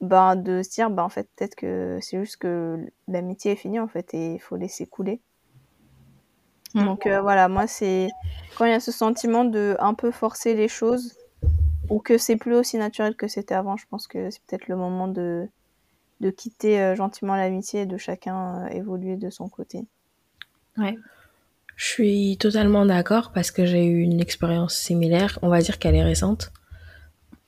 ben 0.00 0.36
de 0.36 0.62
se 0.62 0.70
dire 0.70 0.90
bah 0.90 1.04
en 1.04 1.08
fait 1.08 1.28
peut-être 1.34 1.54
que 1.54 1.98
c'est 2.00 2.18
juste 2.18 2.36
que 2.36 2.78
l'amitié 3.08 3.52
est 3.52 3.56
finie 3.56 3.80
en 3.80 3.88
fait 3.88 4.14
et 4.14 4.34
il 4.34 4.38
faut 4.38 4.56
laisser 4.56 4.86
couler. 4.86 5.20
Mmh. 6.74 6.84
Donc 6.84 7.06
euh, 7.06 7.20
voilà, 7.20 7.48
moi 7.48 7.66
c'est 7.66 8.08
quand 8.56 8.64
il 8.64 8.70
y 8.70 8.74
a 8.74 8.80
ce 8.80 8.92
sentiment 8.92 9.44
de 9.44 9.76
un 9.80 9.94
peu 9.94 10.10
forcer 10.10 10.54
les 10.54 10.68
choses 10.68 11.16
ou 11.88 11.98
que 11.98 12.18
c'est 12.18 12.36
plus 12.36 12.54
aussi 12.54 12.76
naturel 12.76 13.16
que 13.16 13.26
c'était 13.26 13.54
avant, 13.54 13.76
je 13.76 13.86
pense 13.88 14.06
que 14.06 14.30
c'est 14.30 14.42
peut-être 14.42 14.68
le 14.68 14.76
moment 14.76 15.08
de 15.08 15.48
de 16.20 16.30
quitter 16.30 16.80
euh, 16.80 16.96
gentiment 16.96 17.36
l'amitié 17.36 17.82
et 17.82 17.86
de 17.86 17.96
chacun 17.96 18.66
euh, 18.66 18.68
évoluer 18.68 19.16
de 19.16 19.30
son 19.30 19.48
côté. 19.48 19.86
Ouais. 20.76 20.96
Je 21.76 21.84
suis 21.84 22.36
totalement 22.38 22.84
d'accord 22.84 23.30
parce 23.32 23.52
que 23.52 23.64
j'ai 23.64 23.84
eu 23.86 24.00
une 24.00 24.20
expérience 24.20 24.74
similaire. 24.76 25.38
On 25.42 25.48
va 25.48 25.60
dire 25.60 25.78
qu'elle 25.78 25.94
est 25.94 26.02
récente. 26.02 26.52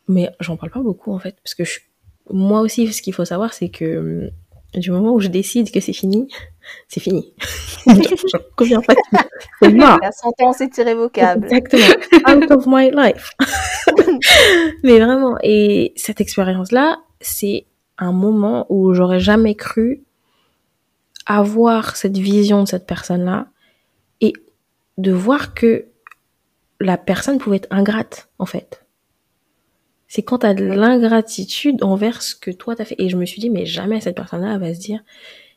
Mais 0.07 0.30
j'en 0.38 0.57
parle 0.57 0.71
pas 0.71 0.83
beaucoup 0.83 1.12
en 1.12 1.19
fait. 1.19 1.37
Parce 1.42 1.54
que 1.57 1.64
je... 1.64 1.80
moi 2.29 2.61
aussi, 2.61 2.93
ce 2.93 3.03
qu'il 3.03 3.15
faut 3.15 3.25
savoir, 3.25 3.55
c'est 3.55 3.69
que 3.69 3.99
hum, 3.99 4.31
du 4.75 4.91
moment 4.91 5.12
où 5.15 5.21
je 5.21 5.29
décide 5.29 5.71
que 5.71 5.81
c'est 5.81 5.93
fini, 5.93 6.29
c'est 6.89 7.00
fini. 7.00 7.33
je 7.87 8.37
conviens 8.57 8.81
pas 8.81 8.95
c'est 9.62 9.73
mort. 9.73 9.99
La 10.03 10.12
sentence 10.12 10.61
est 10.61 10.77
irrévocable. 10.79 11.47
Exactement. 11.50 11.85
Out 12.29 12.50
of 12.50 12.65
my 12.67 12.91
life. 12.91 13.33
Mais 14.83 14.99
vraiment. 14.99 15.37
Et 15.43 15.93
cette 15.97 16.21
expérience-là, 16.21 16.99
c'est 17.21 17.67
un 17.99 18.12
moment 18.12 18.67
où 18.69 18.95
j'aurais 18.95 19.21
jamais 19.21 19.55
cru 19.55 20.03
avoir 21.27 21.97
cette 21.97 22.17
vision 22.17 22.62
de 22.62 22.69
cette 22.69 22.87
personne-là 22.87 23.47
et 24.21 24.33
de 24.99 25.12
voir 25.12 25.55
que 25.55 25.87
la 26.81 26.97
personne 26.97 27.39
pouvait 27.39 27.57
être 27.57 27.69
ingrate, 27.71 28.29
en 28.39 28.47
fait. 28.47 28.85
C'est 30.12 30.23
quand 30.23 30.38
t'as 30.38 30.55
de 30.55 30.64
l'ingratitude 30.64 31.85
envers 31.85 32.21
ce 32.21 32.35
que 32.35 32.50
toi 32.50 32.75
t'as 32.75 32.85
fait. 32.85 32.97
Et 32.99 33.09
je 33.09 33.17
me 33.17 33.25
suis 33.25 33.40
dit, 33.40 33.49
mais 33.49 33.64
jamais 33.64 34.00
cette 34.00 34.17
personne-là 34.17 34.59
va 34.59 34.75
se 34.75 34.81
dire, 34.81 35.00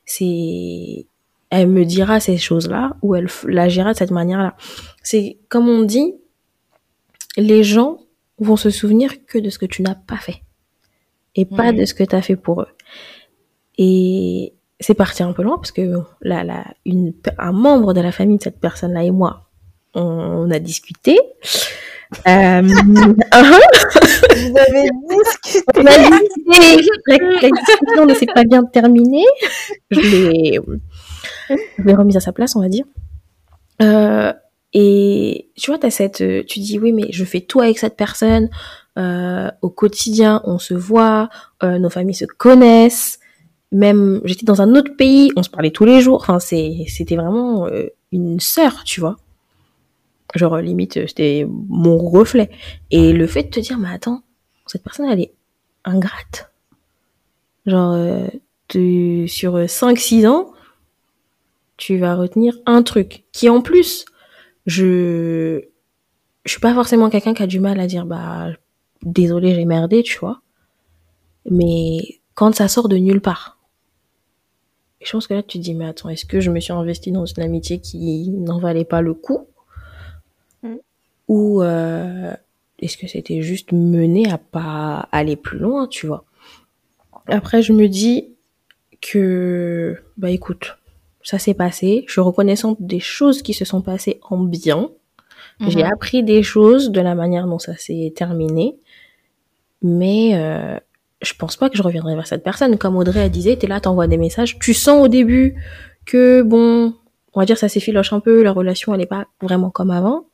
c'est, 0.05 1.07
elle 1.49 1.67
me 1.69 1.83
dira 1.85 2.19
ces 2.19 2.37
choses-là 2.37 2.95
ou 3.01 3.15
elle 3.15 3.27
l'agira 3.47 3.93
de 3.93 3.97
cette 3.97 4.11
manière-là. 4.11 4.55
C'est, 5.01 5.37
comme 5.49 5.67
on 5.67 5.81
dit, 5.81 6.13
les 7.35 7.63
gens 7.63 7.97
vont 8.37 8.55
se 8.55 8.69
souvenir 8.69 9.25
que 9.25 9.39
de 9.39 9.49
ce 9.49 9.57
que 9.57 9.65
tu 9.65 9.81
n'as 9.81 9.95
pas 9.95 10.17
fait 10.17 10.43
et 11.35 11.45
pas 11.45 11.71
Mhm. 11.71 11.79
de 11.79 11.85
ce 11.85 11.95
que 11.95 12.03
tu 12.03 12.15
as 12.15 12.21
fait 12.21 12.35
pour 12.35 12.61
eux. 12.61 12.67
Et 13.79 14.53
c'est 14.79 14.93
parti 14.93 15.23
un 15.23 15.33
peu 15.33 15.41
loin 15.41 15.55
parce 15.57 15.71
que 15.71 15.95
là, 16.21 16.43
là, 16.43 16.63
une, 16.85 17.13
un 17.39 17.51
membre 17.53 17.93
de 17.95 18.01
la 18.01 18.11
famille 18.11 18.37
de 18.37 18.43
cette 18.43 18.59
personne-là 18.59 19.03
et 19.03 19.09
moi, 19.11 19.49
on, 19.95 20.01
on 20.03 20.51
a 20.51 20.59
discuté. 20.59 21.17
Euh, 22.27 22.61
Vous 24.35 24.57
avez 24.57 24.89
discuté. 25.09 25.63
on 25.75 25.85
a 25.85 25.97
discuté. 25.97 26.91
La, 27.07 27.17
la 27.41 27.49
discussion 27.49 28.05
ne 28.05 28.13
s'est 28.13 28.25
pas 28.33 28.43
bien 28.43 28.63
terminée. 28.63 29.25
Je 29.91 29.99
l'ai, 29.99 30.59
remise 31.93 32.17
à 32.17 32.19
sa 32.19 32.31
place, 32.31 32.55
on 32.55 32.61
va 32.61 32.69
dire. 32.69 32.85
Euh, 33.81 34.33
et 34.73 35.49
tu 35.55 35.71
vois, 35.71 35.77
t'as 35.77 35.89
cette, 35.89 36.17
tu 36.47 36.59
dis 36.59 36.79
oui, 36.79 36.91
mais 36.91 37.07
je 37.11 37.23
fais 37.25 37.41
tout 37.41 37.61
avec 37.61 37.77
cette 37.77 37.95
personne. 37.95 38.49
Euh, 38.97 39.49
au 39.61 39.69
quotidien, 39.69 40.41
on 40.45 40.59
se 40.59 40.73
voit, 40.73 41.29
euh, 41.63 41.79
nos 41.79 41.89
familles 41.89 42.15
se 42.15 42.25
connaissent. 42.25 43.19
Même, 43.71 44.21
j'étais 44.23 44.45
dans 44.45 44.61
un 44.61 44.75
autre 44.75 44.95
pays, 44.95 45.31
on 45.35 45.41
se 45.41 45.49
parlait 45.49 45.71
tous 45.71 45.85
les 45.85 46.01
jours. 46.01 46.17
Enfin, 46.21 46.39
c'était 46.39 47.15
vraiment 47.15 47.65
euh, 47.67 47.87
une 48.11 48.39
sœur, 48.39 48.83
tu 48.83 48.99
vois. 48.99 49.17
Genre 50.35 50.57
limite, 50.57 51.07
c'était 51.07 51.45
mon 51.49 51.97
reflet. 51.97 52.49
Et 52.91 53.13
le 53.13 53.27
fait 53.27 53.43
de 53.43 53.49
te 53.49 53.59
dire, 53.59 53.77
mais 53.77 53.89
attends, 53.89 54.23
cette 54.65 54.83
personne, 54.83 55.07
elle 55.09 55.19
est 55.21 55.33
ingrate. 55.85 56.51
Genre, 57.65 57.93
euh, 57.93 58.27
tu- 58.67 59.27
sur 59.27 59.69
5-6 59.69 60.25
ans, 60.27 60.51
tu 61.77 61.97
vas 61.97 62.15
retenir 62.15 62.55
un 62.65 62.83
truc 62.83 63.23
qui 63.31 63.49
en 63.49 63.61
plus, 63.61 64.05
je 64.65 65.61
je 66.45 66.51
suis 66.51 66.61
pas 66.61 66.73
forcément 66.75 67.09
quelqu'un 67.09 67.33
qui 67.33 67.43
a 67.43 67.47
du 67.47 67.59
mal 67.61 67.79
à 67.79 67.87
dire 67.87 68.05
bah 68.05 68.49
désolé 69.03 69.55
j'ai 69.55 69.65
merdé 69.65 70.03
tu 70.03 70.17
vois 70.19 70.41
mais 71.49 72.19
quand 72.35 72.53
ça 72.55 72.67
sort 72.67 72.89
de 72.89 72.97
nulle 72.97 73.21
part 73.21 73.57
je 75.01 75.11
pense 75.11 75.27
que 75.27 75.33
là 75.35 75.43
tu 75.43 75.59
te 75.59 75.63
dis 75.63 75.73
mais 75.75 75.85
attends 75.85 76.09
est-ce 76.09 76.25
que 76.25 76.39
je 76.39 76.49
me 76.49 76.59
suis 76.59 76.73
investi 76.73 77.11
dans 77.11 77.25
une 77.27 77.43
amitié 77.43 77.79
qui 77.79 78.29
n'en 78.31 78.59
valait 78.59 78.85
pas 78.85 79.01
le 79.01 79.13
coup? 79.13 79.47
Ou 81.27 81.61
euh, 81.61 82.33
est-ce 82.79 82.97
que 82.97 83.07
c'était 83.07 83.41
juste 83.41 83.71
mené 83.71 84.29
à 84.31 84.37
pas 84.37 85.07
aller 85.11 85.35
plus 85.35 85.59
loin 85.59 85.87
tu 85.87 86.07
vois? 86.07 86.25
Après 87.27 87.61
je 87.61 87.73
me 87.73 87.87
dis 87.87 88.29
que 89.01 89.97
bah 90.17 90.29
écoute 90.29 90.77
ça 91.23 91.39
s'est 91.39 91.53
passé. 91.53 92.03
Je 92.07 92.11
suis 92.11 92.21
reconnaissante 92.21 92.77
des 92.81 92.99
choses 92.99 93.41
qui 93.41 93.53
se 93.53 93.63
sont 93.63 93.81
passées 93.81 94.19
en 94.29 94.37
bien. 94.39 94.89
J'ai 95.61 95.83
Mhm. 95.83 95.91
appris 95.93 96.23
des 96.23 96.43
choses 96.43 96.89
de 96.91 96.99
la 96.99 97.15
manière 97.15 97.47
dont 97.47 97.59
ça 97.59 97.77
s'est 97.77 98.11
terminé, 98.15 98.75
mais 99.81 100.31
euh, 100.33 100.77
je 101.21 101.33
pense 101.35 101.55
pas 101.55 101.69
que 101.69 101.77
je 101.77 101.83
reviendrai 101.83 102.15
vers 102.15 102.27
cette 102.27 102.43
personne. 102.43 102.77
Comme 102.77 102.97
Audrey 102.97 103.21
elle 103.21 103.31
disait, 103.31 103.55
t'es 103.55 103.67
là, 103.67 103.79
t'envoies 103.79 104.07
des 104.07 104.17
messages, 104.17 104.59
tu 104.59 104.73
sens 104.73 105.01
au 105.03 105.07
début 105.07 105.55
que 106.05 106.41
bon, 106.41 106.93
on 107.33 107.39
va 107.39 107.45
dire 107.45 107.57
ça 107.57 107.69
s'effiloche 107.69 108.11
un 108.13 108.19
peu, 108.19 108.43
la 108.43 108.51
relation 108.51 108.93
elle 108.93 109.01
est 109.01 109.05
pas 109.05 109.27
vraiment 109.41 109.69
comme 109.69 109.91
avant, 109.91 110.25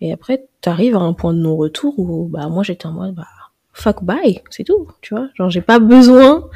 et 0.00 0.12
après 0.12 0.46
t'arrives 0.60 0.96
à 0.96 1.00
un 1.00 1.12
point 1.12 1.34
de 1.34 1.38
non-retour 1.38 1.98
où 1.98 2.26
bah 2.28 2.48
moi 2.48 2.62
j'étais 2.62 2.86
en 2.86 2.92
mode 2.92 3.14
bah 3.14 3.26
fuck 3.72 4.02
bye, 4.04 4.42
c'est 4.50 4.64
tout, 4.64 4.88
tu 5.00 5.14
vois. 5.14 5.28
Genre 5.34 5.48
j'ai 5.50 5.60
pas 5.62 5.78
besoin 5.78 6.48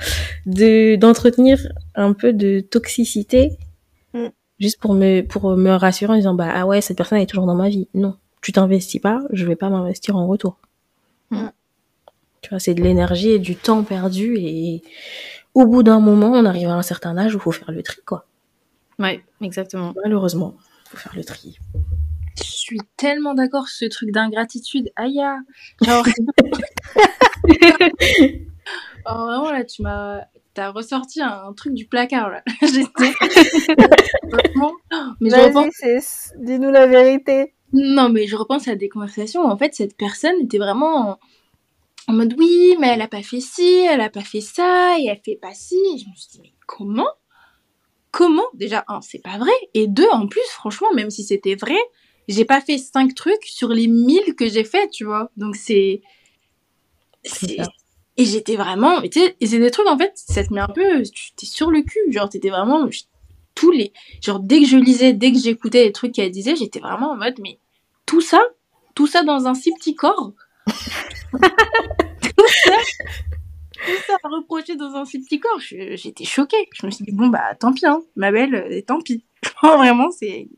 de 0.46 0.96
d'entretenir 0.96 1.59
un 1.94 2.12
peu 2.12 2.33
de 2.33 2.61
toxicité 2.61 3.59
Mm. 4.14 4.28
juste 4.61 4.78
pour 4.80 4.94
me 4.94 5.22
pour 5.22 5.57
me 5.57 5.70
rassurer 5.70 6.12
en 6.12 6.16
disant 6.16 6.35
bah 6.35 6.48
ah 6.54 6.66
ouais 6.66 6.80
cette 6.80 6.96
personne 6.96 7.18
est 7.18 7.26
toujours 7.26 7.46
dans 7.46 7.57
ma 7.57 7.68
vie. 7.68 7.88
Non, 7.94 8.16
tu 8.40 8.52
t'investis 8.52 9.00
pas, 9.00 9.22
je 9.33 9.44
vais 9.44 9.57
pas 9.57 9.68
m'investir 9.70 10.16
en 10.16 10.26
retour. 10.26 10.57
Mm. 11.30 11.48
Tu 12.40 12.50
vois, 12.50 12.59
c'est 12.61 12.74
de 12.74 12.83
l'énergie 12.83 13.30
et 13.30 13.38
du 13.38 13.57
temps 13.57 13.83
perdu 13.83 14.37
et 14.38 14.83
au 15.54 15.66
bout 15.66 15.83
d'un 15.83 15.98
moment, 15.98 16.30
on 16.33 16.44
arrive 16.44 16.68
à 16.68 16.74
un 16.74 16.83
certain 16.83 17.16
âge 17.18 17.35
où 17.35 17.38
faut 17.40 17.52
faire 17.52 17.70
le 17.72 17.83
tri 17.83 18.00
quoi. 18.07 18.26
Ouais, 18.98 19.24
exactement. 19.40 19.92
Malheureusement, 20.04 20.54
faut 20.88 20.96
faire 20.96 21.14
le 21.16 21.24
tri. 21.24 21.59
Je 22.37 22.51
suis 22.51 22.81
tellement 22.97 23.35
d'accord 23.35 23.68
sur 23.68 23.87
ce 23.87 23.90
truc 23.90 24.11
d'ingratitude. 24.11 24.90
Aïe, 24.97 25.20
genre. 25.83 26.05
oh, 29.07 29.27
vraiment, 29.27 29.51
là, 29.51 29.64
tu 29.64 29.83
m'as. 29.83 30.23
T'as 30.55 30.70
ressorti 30.70 31.20
un 31.20 31.53
truc 31.53 31.75
du 31.75 31.87
placard, 31.87 32.31
là. 32.31 32.42
J'étais. 32.62 33.12
Vraiment. 34.31 34.73
Mais 35.20 35.31
je 35.31 35.37
repense. 35.37 36.33
Dis-nous 36.38 36.70
la 36.70 36.87
vérité. 36.87 37.55
Non, 37.73 38.09
mais 38.09 38.29
je 38.29 38.37
repense 38.37 38.68
à 38.68 38.77
des 38.77 38.88
conversations 38.88 39.42
où, 39.42 39.49
en 39.49 39.57
fait, 39.57 39.75
cette 39.75 39.97
personne 39.97 40.37
était 40.42 40.59
vraiment 40.59 41.11
en, 41.11 41.18
en 42.07 42.12
mode 42.12 42.35
oui, 42.38 42.77
mais 42.79 42.88
elle 42.88 43.03
a 43.03 43.09
pas 43.09 43.23
fait 43.23 43.40
ci, 43.40 43.87
elle 43.90 44.01
a 44.01 44.11
pas 44.11 44.20
fait 44.23 44.40
ça, 44.40 44.97
et 44.99 45.07
elle 45.07 45.20
fait 45.25 45.38
pas 45.40 45.55
ci. 45.55 45.77
Et 45.94 45.99
je 45.99 46.09
me 46.09 46.14
suis 46.14 46.29
dit, 46.33 46.40
mais 46.42 46.53
comment? 46.66 47.11
Comment? 48.12 48.47
Déjà, 48.55 48.85
un, 48.87 49.01
c'est 49.01 49.18
pas 49.18 49.38
vrai. 49.38 49.53
Et 49.75 49.88
deux, 49.88 50.09
en 50.12 50.29
plus, 50.29 50.47
franchement, 50.51 50.92
même 50.94 51.11
si 51.11 51.25
c'était 51.25 51.57
vrai, 51.57 51.79
j'ai 52.28 52.44
pas 52.44 52.60
fait 52.60 52.78
cinq 52.78 53.14
trucs 53.14 53.44
sur 53.44 53.68
les 53.68 53.87
mille 53.87 54.34
que 54.34 54.48
j'ai 54.48 54.64
fait, 54.64 54.88
tu 54.88 55.04
vois. 55.04 55.30
Donc 55.37 55.56
c'est. 55.56 56.02
Et 58.16 58.24
j'étais 58.24 58.56
vraiment. 58.56 59.02
Et 59.02 59.10
c'est 59.12 59.58
des 59.58 59.70
trucs, 59.70 59.88
en 59.88 59.98
fait, 59.98 60.12
ça 60.14 60.44
te 60.44 60.52
met 60.52 60.60
un 60.60 60.68
peu. 60.68 61.02
Tu 61.02 61.32
t'es 61.32 61.46
sur 61.46 61.70
le 61.70 61.82
cul. 61.82 62.00
Genre, 62.10 62.28
t'étais 62.28 62.50
vraiment. 62.50 62.88
Tous 63.54 63.70
les. 63.70 63.92
Genre, 64.20 64.40
dès 64.40 64.60
que 64.60 64.66
je 64.66 64.76
lisais, 64.76 65.12
dès 65.12 65.32
que 65.32 65.38
j'écoutais 65.38 65.84
les 65.84 65.92
trucs 65.92 66.12
qu'elle 66.12 66.30
disait, 66.30 66.56
j'étais 66.56 66.80
vraiment 66.80 67.12
en 67.12 67.16
mode, 67.16 67.38
mais 67.40 67.58
tout 68.06 68.20
ça, 68.20 68.42
tout 68.94 69.06
ça 69.06 69.22
dans 69.22 69.46
un 69.46 69.54
si 69.54 69.72
petit 69.72 69.94
corps. 69.94 70.32
tout 70.66 72.48
ça, 72.48 72.76
tout 73.87 74.03
ça 74.07 74.16
à 74.23 74.29
reprocher 74.29 74.77
dans 74.77 74.94
un 74.94 75.05
si 75.05 75.20
petit 75.20 75.40
corps. 75.40 75.59
J'étais 75.61 76.25
choquée. 76.25 76.68
Je 76.75 76.87
me 76.87 76.90
suis 76.90 77.05
dit, 77.05 77.12
bon, 77.12 77.29
bah, 77.29 77.55
tant 77.59 77.73
pis, 77.73 77.87
hein, 77.87 78.01
ma 78.16 78.31
belle, 78.33 78.55
euh, 78.55 78.81
tant 78.87 79.01
pis. 79.01 79.25
Vraiment, 79.62 80.11
c'est. 80.11 80.49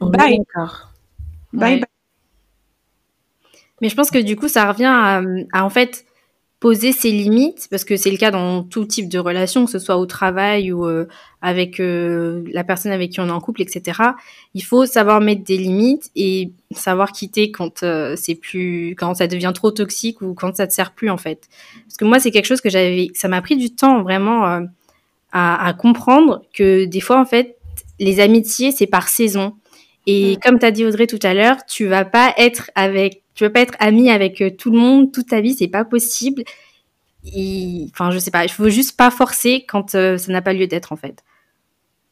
Bye. 0.00 0.38
d'accord. 0.38 0.92
Bye 1.52 1.74
Ouais. 1.74 1.80
bye. 1.80 1.86
Mais 3.80 3.88
je 3.88 3.96
pense 3.96 4.10
que 4.10 4.18
du 4.18 4.36
coup, 4.36 4.48
ça 4.48 4.70
revient 4.70 4.84
à, 4.84 5.22
à, 5.52 5.64
en 5.64 5.70
fait 5.70 6.04
poser 6.62 6.92
ses 6.92 7.10
limites, 7.10 7.66
parce 7.72 7.82
que 7.82 7.96
c'est 7.96 8.12
le 8.12 8.16
cas 8.16 8.30
dans 8.30 8.62
tout 8.62 8.84
type 8.84 9.08
de 9.08 9.18
relation, 9.18 9.64
que 9.64 9.70
ce 9.72 9.80
soit 9.80 9.96
au 9.96 10.06
travail 10.06 10.70
ou 10.70 10.86
euh, 10.86 11.08
avec 11.40 11.80
euh, 11.80 12.44
la 12.52 12.62
personne 12.62 12.92
avec 12.92 13.10
qui 13.10 13.18
on 13.18 13.26
est 13.26 13.32
en 13.32 13.40
couple, 13.40 13.62
etc. 13.62 14.00
Il 14.54 14.62
faut 14.62 14.86
savoir 14.86 15.20
mettre 15.20 15.42
des 15.42 15.56
limites 15.56 16.12
et 16.14 16.52
savoir 16.70 17.10
quitter 17.10 17.50
quand 17.50 17.82
euh, 17.82 18.14
c'est 18.16 18.36
plus, 18.36 18.94
quand 18.96 19.16
ça 19.16 19.26
devient 19.26 19.50
trop 19.52 19.72
toxique 19.72 20.22
ou 20.22 20.34
quand 20.34 20.54
ça 20.54 20.68
te 20.68 20.72
sert 20.72 20.92
plus 20.92 21.10
en 21.10 21.16
fait. 21.16 21.48
Parce 21.84 21.96
que 21.96 22.04
moi, 22.04 22.20
c'est 22.20 22.30
quelque 22.30 22.46
chose 22.46 22.60
que 22.60 22.70
j'avais, 22.70 23.08
ça 23.12 23.26
m'a 23.26 23.42
pris 23.42 23.56
du 23.56 23.74
temps 23.74 24.04
vraiment 24.04 24.46
euh, 24.46 24.60
à, 25.32 25.66
à 25.66 25.72
comprendre 25.72 26.42
que 26.54 26.84
des 26.84 27.00
fois 27.00 27.20
en 27.20 27.26
fait, 27.26 27.56
les 27.98 28.20
amitiés 28.20 28.70
c'est 28.70 28.86
par 28.86 29.08
saison. 29.08 29.56
Et 30.06 30.36
comme 30.42 30.58
tu 30.58 30.66
as 30.66 30.70
dit 30.72 30.84
Audrey 30.84 31.06
tout 31.06 31.18
à 31.22 31.32
l'heure, 31.34 31.64
tu 31.66 31.86
vas 31.86 32.04
pas 32.04 32.34
être 32.36 32.70
avec, 32.74 33.22
tu 33.34 33.44
vas 33.44 33.50
pas 33.50 33.60
être 33.60 33.74
ami 33.78 34.10
avec 34.10 34.40
euh, 34.40 34.50
tout 34.50 34.70
le 34.72 34.78
monde 34.78 35.12
toute 35.12 35.28
ta 35.28 35.40
vie, 35.40 35.54
c'est 35.54 35.68
pas 35.68 35.84
possible. 35.84 36.42
Et, 37.34 37.86
enfin, 37.92 38.10
je 38.10 38.18
sais 38.18 38.30
pas, 38.32 38.44
il 38.44 38.50
faut 38.50 38.68
juste 38.68 38.96
pas 38.96 39.10
forcer 39.10 39.64
quand 39.68 39.94
euh, 39.94 40.18
ça 40.18 40.32
n'a 40.32 40.42
pas 40.42 40.52
lieu 40.52 40.66
d'être 40.66 40.92
en 40.92 40.96
fait. 40.96 41.22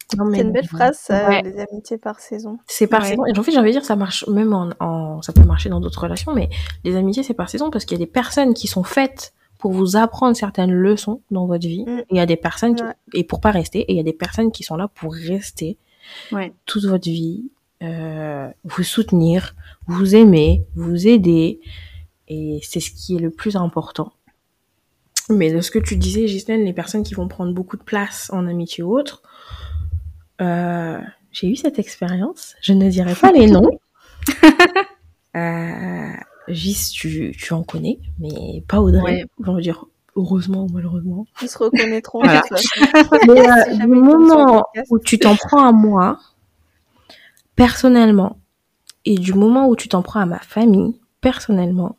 C'est 0.09 0.19
une 0.19 0.51
belle 0.53 0.67
phrase, 0.67 0.99
ça, 1.01 1.29
Ouais. 1.29 1.43
les 1.43 1.61
amitiés 1.71 1.99
par 1.99 2.19
saison. 2.19 2.59
C'est 2.67 2.89
par 2.89 3.03
Ouais. 3.03 3.11
saison. 3.11 3.27
Et 3.27 3.39
en 3.39 3.43
fait, 3.45 3.53
j'ai 3.53 3.59
envie 3.59 3.71
de 3.71 3.77
dire, 3.77 3.85
ça 3.85 3.95
marche 3.97 4.27
même 4.27 4.53
en, 4.53 4.71
en- 4.81 5.23
ça 5.23 5.33
peut 5.33 5.43
marcher 5.45 5.69
dans 5.69 5.79
d'autres 5.81 6.03
relations, 6.03 6.33
mais 6.35 6.49
les 6.85 6.97
amitiés, 6.97 7.23
c'est 7.23 7.35
par 7.35 7.49
saison 7.49 7.71
parce 7.71 7.85
qu'il 7.85 7.97
y 7.99 8.03
a 8.03 8.05
des 8.05 8.11
personnes 8.11 8.53
qui 8.55 8.67
sont 8.67 8.83
faites 8.83 9.33
pour 9.59 9.71
vous 9.73 9.97
apprendre 9.97 10.37
certaines 10.37 10.73
leçons 10.73 11.21
dans 11.31 11.47
votre 11.47 11.67
vie. 11.67 11.85
Mm. 11.87 11.99
Et 12.01 12.05
il 12.11 12.17
y 12.17 12.21
a 12.21 12.27
des 12.27 12.37
personnes 12.37 12.75
qui, 12.75 12.83
Ouais. 12.83 12.93
et 13.15 13.23
pour 13.25 13.41
pas 13.41 13.51
rester, 13.53 13.81
et 13.81 13.93
il 13.93 13.97
y 13.97 14.01
a 14.01 14.05
des 14.05 14.13
personnes 14.13 14.51
qui 14.51 14.63
sont 14.65 14.77
là 14.77 14.89
pour 14.89 15.13
rester 15.15 15.77
Ouais. 16.33 16.53
toute 16.67 16.85
votre 16.87 17.05
vie, 17.09 17.45
euh, 17.83 18.49
vous 18.65 18.83
soutenir, 18.83 19.55
vous 19.87 20.15
aimer, 20.15 20.67
vous 20.75 21.07
aider. 21.07 21.61
Et 22.29 22.61
c'est 22.63 22.81
ce 22.81 22.91
qui 22.91 23.17
est 23.17 23.21
le 23.21 23.31
plus 23.31 23.57
important. 23.57 24.13
Mais 25.29 25.53
de 25.53 25.61
ce 25.61 25.71
que 25.71 25.79
tu 25.79 25.97
disais, 25.97 26.27
Gislaine, 26.27 26.65
les 26.65 26.73
personnes 26.73 27.03
qui 27.03 27.15
vont 27.15 27.29
prendre 27.29 27.53
beaucoup 27.53 27.77
de 27.77 27.83
place 27.83 28.31
en 28.33 28.47
amitié 28.47 28.83
ou 28.83 28.97
autre, 28.97 29.23
euh, 30.41 31.01
j'ai 31.33 31.49
eu 31.49 31.57
cette 31.57 31.79
expérience. 31.79 32.55
Je 32.61 32.73
ne 32.73 32.89
dirai 32.89 33.15
pas 33.15 33.33
les 33.33 33.47
noms. 33.47 33.71
euh, 35.37 36.13
Gis, 36.49 36.91
tu, 36.93 37.35
tu 37.37 37.53
en 37.53 37.63
connais, 37.63 38.01
mais 38.19 38.65
pas 38.67 38.81
Audrey. 38.81 39.03
Ouais. 39.03 39.25
On 39.47 39.55
va 39.55 39.61
dire 39.61 39.85
heureusement 40.17 40.65
ou 40.65 40.69
malheureusement. 40.73 41.27
Ils 41.43 41.49
se 41.49 41.59
reconnaîtront. 41.59 42.21
Voilà. 42.23 42.43
Mais 43.29 43.49
euh, 43.49 43.77
du 43.81 43.87
moment 43.87 44.65
où 44.91 44.99
tu 44.99 45.19
t'en 45.19 45.37
prends 45.37 45.67
à 45.67 45.73
moi, 45.73 46.19
personnellement, 47.61 48.39
et 49.05 49.17
du 49.17 49.35
moment 49.35 49.69
où 49.69 49.77
tu 49.77 49.87
t'en 49.89 50.01
prends 50.01 50.21
à 50.21 50.25
ma 50.25 50.39
famille, 50.39 50.99
personnellement, 51.21 51.99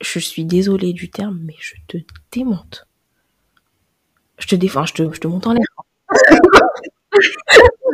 je 0.00 0.18
suis 0.18 0.46
désolée 0.46 0.94
du 0.94 1.10
terme, 1.10 1.38
mais 1.44 1.54
je 1.60 1.74
te 1.86 1.98
démonte. 2.32 2.86
Je 4.38 4.46
te 4.46 4.54
défends, 4.56 4.86
je 4.86 4.94
te, 4.94 5.12
je 5.12 5.20
te 5.20 5.28
monte 5.28 5.46
en 5.46 5.52
l'air. 5.52 5.66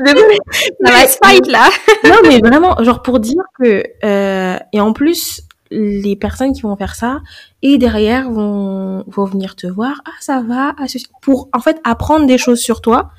Désolée. 0.04 0.38
Ça 0.86 0.92
va 0.92 1.08
se 1.08 1.18
fight 1.20 1.44
là. 1.48 1.68
non, 2.04 2.18
mais 2.22 2.38
vraiment, 2.38 2.80
genre 2.84 3.02
pour 3.02 3.18
dire 3.18 3.42
que 3.58 3.82
euh, 4.04 4.56
et 4.72 4.80
en 4.80 4.92
plus 4.92 5.42
les 5.72 6.14
personnes 6.14 6.52
qui 6.52 6.62
vont 6.62 6.76
faire 6.76 6.94
ça 6.94 7.20
et 7.62 7.78
derrière 7.78 8.30
vont 8.30 9.02
vont 9.08 9.24
venir 9.24 9.56
te 9.56 9.66
voir, 9.66 10.00
ah 10.06 10.12
ça 10.20 10.40
va, 10.40 10.72
ah, 10.78 10.86
ceci- 10.86 11.08
pour 11.20 11.48
en 11.52 11.58
fait 11.58 11.80
apprendre 11.82 12.26
des 12.26 12.38
choses 12.38 12.60
sur 12.60 12.80
toi 12.80 13.10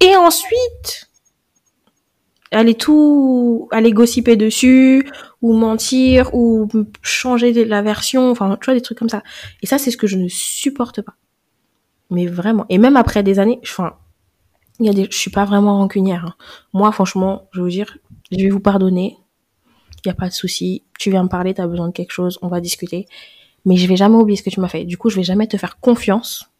et 0.00 0.14
ensuite 0.14 1.09
aller 2.52 2.74
tout 2.74 3.68
aller 3.70 3.92
gossiper 3.92 4.36
dessus 4.36 5.08
ou 5.42 5.52
mentir 5.52 6.34
ou 6.34 6.68
changer 7.02 7.64
la 7.64 7.82
version, 7.82 8.30
enfin 8.30 8.56
tu 8.60 8.64
vois 8.66 8.74
des 8.74 8.80
trucs 8.80 8.98
comme 8.98 9.08
ça. 9.08 9.22
Et 9.62 9.66
ça 9.66 9.78
c'est 9.78 9.90
ce 9.90 9.96
que 9.96 10.06
je 10.06 10.16
ne 10.16 10.28
supporte 10.28 11.02
pas. 11.02 11.14
Mais 12.10 12.26
vraiment 12.26 12.66
et 12.68 12.78
même 12.78 12.96
après 12.96 13.22
des 13.22 13.38
années, 13.38 13.60
enfin 13.62 13.94
il 14.80 14.86
y 14.86 14.88
a 14.88 14.92
des 14.92 15.04
je 15.10 15.16
suis 15.16 15.30
pas 15.30 15.44
vraiment 15.44 15.76
rancunière. 15.78 16.24
hein. 16.24 16.34
Moi, 16.72 16.90
franchement, 16.90 17.48
je 17.52 17.58
vais 17.60 17.64
vous 17.64 17.70
dire, 17.70 17.98
je 18.32 18.38
vais 18.38 18.48
vous 18.48 18.60
pardonner. 18.60 19.18
Il 20.04 20.08
n'y 20.08 20.10
a 20.12 20.14
pas 20.14 20.28
de 20.28 20.32
souci. 20.32 20.84
Tu 20.98 21.10
viens 21.10 21.22
me 21.22 21.28
parler, 21.28 21.52
tu 21.52 21.60
as 21.60 21.66
besoin 21.66 21.88
de 21.88 21.92
quelque 21.92 22.12
chose, 22.12 22.38
on 22.40 22.48
va 22.48 22.60
discuter. 22.62 23.06
Mais 23.66 23.76
je 23.76 23.86
vais 23.86 23.96
jamais 23.96 24.16
oublier 24.16 24.38
ce 24.38 24.42
que 24.42 24.48
tu 24.48 24.58
m'as 24.58 24.68
fait. 24.68 24.84
Du 24.84 24.96
coup, 24.96 25.10
je 25.10 25.16
vais 25.16 25.22
jamais 25.22 25.46
te 25.46 25.58
faire 25.58 25.78
confiance 25.80 26.50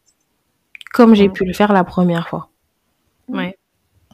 comme 0.93 1.15
j'ai 1.15 1.29
pu 1.29 1.45
le 1.45 1.53
faire 1.53 1.73
la 1.73 1.83
première 1.83 2.29
fois. 2.29 2.49
Ouais. 3.27 3.57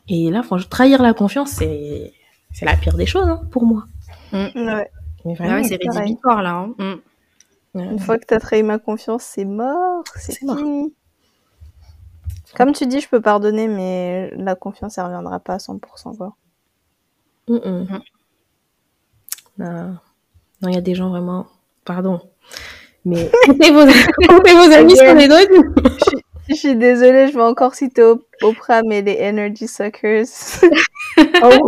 Et 0.09 0.29
là, 0.31 0.41
franchement, 0.43 0.67
trahir 0.69 1.01
la 1.01 1.13
confiance, 1.13 1.51
c'est 1.51 2.13
c'est 2.53 2.65
la 2.65 2.75
pire 2.77 2.95
des 2.95 3.05
choses 3.05 3.27
hein, 3.27 3.41
pour 3.51 3.65
moi. 3.65 3.83
Ouais. 4.33 4.51
Mais 4.55 4.89
Ah 5.25 5.33
vraiment, 5.33 5.55
ouais, 5.55 5.63
c'est 5.63 5.75
rédhibitoire 5.81 6.41
là. 6.41 6.51
hein. 6.51 6.73
Mm. 6.77 7.77
ouais. 7.79 7.85
Une 7.91 7.99
fois 7.99 8.17
que 8.17 8.25
t'as 8.25 8.39
trahi 8.39 8.63
ma 8.63 8.79
confiance, 8.79 9.23
c'est 9.23 9.45
mort, 9.45 10.03
c'est 10.15 10.37
fini. 10.37 10.93
Comme 12.55 12.71
tu 12.71 12.87
dis, 12.87 13.01
je 13.01 13.09
peux 13.09 13.21
pardonner, 13.21 13.67
mais 13.67 14.31
la 14.35 14.55
confiance, 14.55 14.97
elle 14.97 15.03
reviendra 15.05 15.39
pas 15.39 15.55
à 15.55 15.57
100%, 15.57 16.15
quoi. 16.17 16.35
Mm, 17.49 17.53
mm. 17.55 17.59
Mhm. 17.89 18.01
Non, 19.59 19.97
Non, 20.61 20.69
il 20.69 20.73
y 20.73 20.77
a 20.77 20.81
des 20.81 20.95
gens 20.95 21.09
vraiment. 21.09 21.47
Pardon. 21.85 22.21
Mais 23.05 23.29
comptez 23.45 23.71
vos, 23.71 23.85
comptez 24.27 24.53
vos 24.53 24.73
amis 24.73 24.95
sur 24.95 25.13
les 25.13 25.27
doigts. 25.27 25.39
Je 26.49 26.55
suis 26.55 26.75
désolée, 26.75 27.27
je 27.27 27.33
vais 27.33 27.41
encore 27.43 27.75
citer 27.75 28.03
Op- 28.03 28.25
Oprah, 28.41 28.81
mais 28.83 29.01
les 29.01 29.17
Energy 29.21 29.67
Suckers. 29.67 30.25
Oh, 31.43 31.67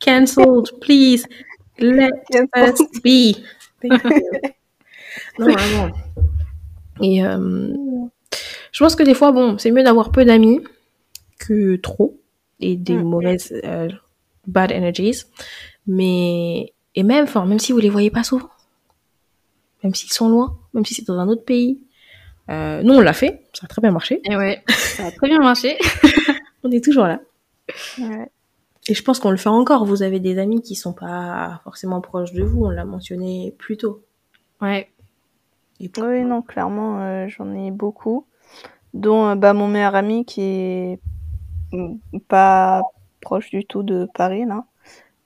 Cancelled, 0.00 0.70
please. 0.80 1.26
Let 1.78 2.10
us 2.56 2.80
be. 3.02 3.36
Thank 3.80 4.04
you. 4.04 4.10
non, 5.38 5.52
vraiment. 5.52 5.90
Et 7.02 7.24
euh, 7.24 7.72
je 8.72 8.84
pense 8.84 8.96
que 8.96 9.02
des 9.02 9.14
fois, 9.14 9.32
bon, 9.32 9.56
c'est 9.58 9.70
mieux 9.70 9.82
d'avoir 9.82 10.10
peu 10.12 10.24
d'amis 10.24 10.60
que 11.38 11.76
trop 11.76 12.18
et 12.60 12.76
des 12.76 12.94
Mm. 12.94 13.02
mauvaises 13.02 13.52
euh, 13.64 13.88
bad 14.46 14.72
energies. 14.72 15.24
Mais 15.86 16.72
et 16.94 17.02
même, 17.02 17.24
enfin, 17.24 17.44
même 17.46 17.58
si 17.58 17.72
vous 17.72 17.78
les 17.78 17.90
voyez 17.90 18.10
pas 18.10 18.22
souvent, 18.24 18.50
même 19.82 19.94
s'ils 19.94 20.12
sont 20.12 20.28
loin, 20.28 20.58
même 20.74 20.84
si 20.84 20.94
c'est 20.94 21.06
dans 21.06 21.18
un 21.18 21.28
autre 21.28 21.44
pays. 21.44 21.80
Euh, 22.48 22.82
nous, 22.82 22.94
on 22.94 23.00
l'a 23.00 23.12
fait, 23.12 23.42
ça 23.52 23.64
a 23.64 23.68
très 23.68 23.82
bien 23.82 23.90
marché. 23.90 24.20
Et 24.24 24.36
ouais, 24.36 24.62
ça 24.68 25.06
a 25.06 25.10
très 25.10 25.28
bien 25.28 25.40
marché. 25.40 25.76
On 26.64 26.70
est 26.70 26.82
toujours 26.82 27.06
là. 27.06 27.20
Ouais. 27.98 28.30
Et 28.88 28.94
je 28.94 29.02
pense 29.02 29.18
qu'on 29.18 29.30
le 29.30 29.36
fait 29.36 29.48
encore. 29.48 29.84
Vous 29.84 30.02
avez 30.02 30.20
des 30.20 30.38
amis 30.38 30.62
qui 30.62 30.74
sont 30.76 30.92
pas 30.92 31.60
forcément 31.64 32.00
proches 32.00 32.32
de 32.32 32.44
vous. 32.44 32.64
On 32.66 32.70
l'a 32.70 32.84
mentionné 32.84 33.54
plus 33.58 33.76
tôt. 33.76 34.04
Ouais. 34.60 34.88
Et 35.80 35.90
Oui, 35.98 36.24
non, 36.24 36.42
clairement, 36.42 37.00
euh, 37.00 37.28
j'en 37.28 37.52
ai 37.52 37.70
beaucoup. 37.70 38.26
Dont 38.94 39.28
euh, 39.28 39.34
bah, 39.34 39.52
mon 39.52 39.68
meilleur 39.68 39.94
ami 39.94 40.24
qui 40.24 40.40
est 40.42 41.00
mm, 41.72 41.96
pas 42.28 42.82
proche 43.20 43.50
du 43.50 43.64
tout 43.64 43.82
de 43.82 44.08
Paris, 44.14 44.44
là. 44.46 44.64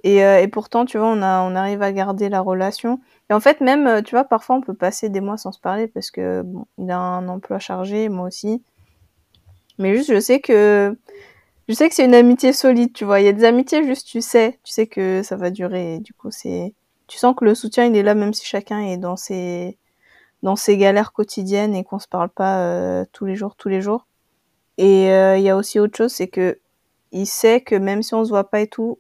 Et, 0.03 0.25
euh, 0.25 0.41
et 0.41 0.49
pourtant, 0.49 0.87
tu 0.87 0.99
vois, 0.99 1.09
on, 1.09 1.23
a, 1.23 1.43
on 1.43 1.55
arrive 1.55 1.83
à 1.83 1.93
garder 1.93 2.29
la 2.31 2.41
relation. 2.41 3.01
Et 3.31 3.33
en 3.33 3.41
fait, 3.41 3.61
même, 3.61 3.87
euh, 3.87 4.03
tu 4.03 4.17
vois, 4.17 4.25
parfois, 4.25 4.57
on 4.57 4.61
peut 4.61 4.75
passer 4.75 5.09
des 5.09 5.21
mois 5.21 5.37
sans 5.37 5.53
se 5.53 5.61
parler 5.61 5.87
parce 5.87 6.11
que 6.11 6.43
bon, 6.43 6.67
a 6.89 6.97
un 6.97 7.29
emploi 7.29 7.61
chargé, 7.61 8.09
moi 8.09 8.27
aussi. 8.27 8.63
Mais 9.79 9.97
juste, 9.97 10.13
je 10.13 10.21
sais 10.21 10.41
que 10.41 10.97
je 11.69 11.75
sais 11.75 11.89
que 11.89 11.95
c'est 11.95 12.05
une 12.05 12.15
amitié 12.15 12.53
solide, 12.53 12.93
tu 12.93 13.05
vois. 13.05 13.21
Il 13.21 13.27
y 13.27 13.29
a 13.29 13.33
des 13.33 13.45
amitiés, 13.45 13.85
juste, 13.85 14.09
tu 14.09 14.21
sais, 14.21 14.59
tu 14.65 14.73
sais 14.73 14.89
que 14.89 15.23
ça 15.23 15.37
va 15.37 15.51
durer. 15.51 16.01
Du 16.01 16.13
coup, 16.13 16.31
c'est, 16.33 16.75
tu 17.07 17.19
sens 17.19 17.35
que 17.37 17.45
le 17.45 17.55
soutien, 17.55 17.87
il 17.87 17.97
est 17.97 18.03
là, 18.03 18.17
même 18.17 18.35
si 18.35 18.45
chacun 18.45 18.81
est 18.81 18.97
dans 18.97 19.17
ses, 19.17 19.79
dans 20.43 20.57
ses 20.57 20.77
galères 20.79 21.13
quotidiennes 21.13 21.75
et 21.77 21.85
qu'on 21.85 22.01
se 22.01 22.09
parle 22.09 22.31
pas 22.31 22.63
euh, 22.65 23.05
tous 23.13 23.27
les 23.27 23.37
jours, 23.37 23.57
tous 23.57 23.69
les 23.69 23.81
jours. 23.81 24.07
Et 24.79 25.11
euh, 25.13 25.37
il 25.39 25.45
y 25.45 25.51
a 25.51 25.57
aussi 25.57 25.79
autre 25.79 25.97
chose, 25.97 26.13
c'est 26.13 26.29
que 26.29 26.59
il 27.13 27.27
sait 27.27 27.61
que 27.61 27.77
même 27.77 28.03
si 28.03 28.15
on 28.15 28.25
se 28.25 28.31
voit 28.31 28.51
pas 28.51 28.61
et 28.61 28.69
tout, 28.69 28.99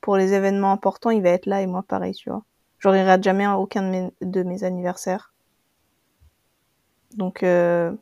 pour 0.00 0.16
les 0.16 0.34
événements 0.34 0.72
importants, 0.72 1.10
il 1.10 1.22
va 1.22 1.30
être 1.30 1.46
là 1.46 1.62
et 1.62 1.66
moi 1.66 1.84
pareil, 1.88 2.14
tu 2.14 2.30
vois. 2.30 2.44
Il 2.84 3.00
rate 3.02 3.22
jamais 3.22 3.46
aucun 3.46 3.82
de 3.82 3.88
mes, 3.88 4.10
de 4.20 4.42
mes 4.42 4.64
anniversaires. 4.64 5.32
Donc, 7.16 7.42
euh, 7.42 7.92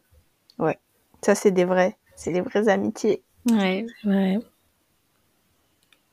ouais. 0.59 0.79
Ça, 1.23 1.35
c'est 1.35 1.51
des 1.51 1.65
vrais, 1.65 1.97
c'est 2.17 2.33
des 2.33 2.41
vraies 2.41 2.69
amitiés. 2.69 3.23
Ouais. 3.51 3.87
Ouais. 4.05 4.39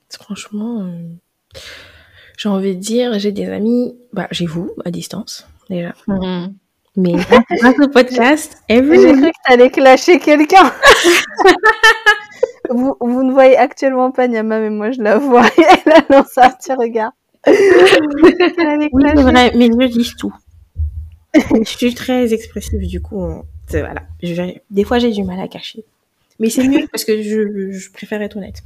Franchement, 0.10 0.82
euh, 0.82 1.10
j'ai 2.38 2.50
envie 2.50 2.76
de 2.76 2.82
dire, 2.82 3.20
j'ai 3.20 3.32
des 3.32 3.50
amis, 3.50 3.98
bah, 4.14 4.28
j'ai 4.32 4.46
vous, 4.46 4.72
à 4.84 4.92
distance, 4.92 5.48
déjà. 5.70 5.94
Mhm. 6.08 6.56
Mais 6.98 7.14
grâce 7.52 7.80
au 7.80 7.88
podcast, 7.94 8.58
J'ai 8.70 8.78
every 8.78 8.98
cru 8.98 9.32
que 9.32 9.38
t'allais 9.48 9.70
clasher 9.70 10.20
quelqu'un. 10.20 10.72
vous, 12.70 12.96
vous 13.00 13.24
ne 13.24 13.32
voyez 13.32 13.56
actuellement 13.56 14.12
pas 14.12 14.28
Nyama, 14.28 14.60
mais 14.60 14.72
moi 14.72 14.92
je 14.92 15.02
la 15.02 15.18
vois. 15.18 15.46
Elle 15.58 15.94
a 15.94 16.06
lancé 16.10 16.42
un 16.42 16.50
petit 16.50 16.74
regard. 16.74 17.12
Oui, 18.94 19.04
c'est 19.16 19.22
vrai, 19.24 19.52
mes 19.56 19.68
yeux 19.68 19.88
disent 19.90 20.16
tout. 20.18 20.34
je 21.34 21.64
suis 21.70 21.94
très 21.94 22.34
expressive, 22.34 22.86
du 22.88 23.02
coup, 23.02 23.20
on- 23.22 23.44
voilà. 23.70 24.04
Je- 24.24 24.58
des 24.70 24.84
fois, 24.84 25.00
j'ai 25.00 25.12
du 25.12 25.24
mal 25.24 25.40
à 25.40 25.48
cacher. 25.48 25.84
Mais 26.40 26.50
c'est 26.52 26.68
mieux 26.68 26.86
parce 26.92 27.04
que 27.04 27.22
je, 27.24 27.72
je 27.72 27.92
préfère 27.92 28.22
être 28.22 28.38
honnête. 28.38 28.62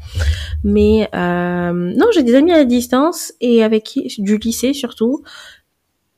Mais 0.63 1.07
euh, 1.15 1.71
non, 1.71 2.07
j'ai 2.13 2.21
des 2.23 2.35
amis 2.35 2.51
à 2.51 2.65
distance 2.65 3.33
et 3.39 3.63
avec 3.63 3.83
qui, 3.83 4.13
du 4.19 4.37
lycée 4.37 4.73
surtout, 4.73 5.23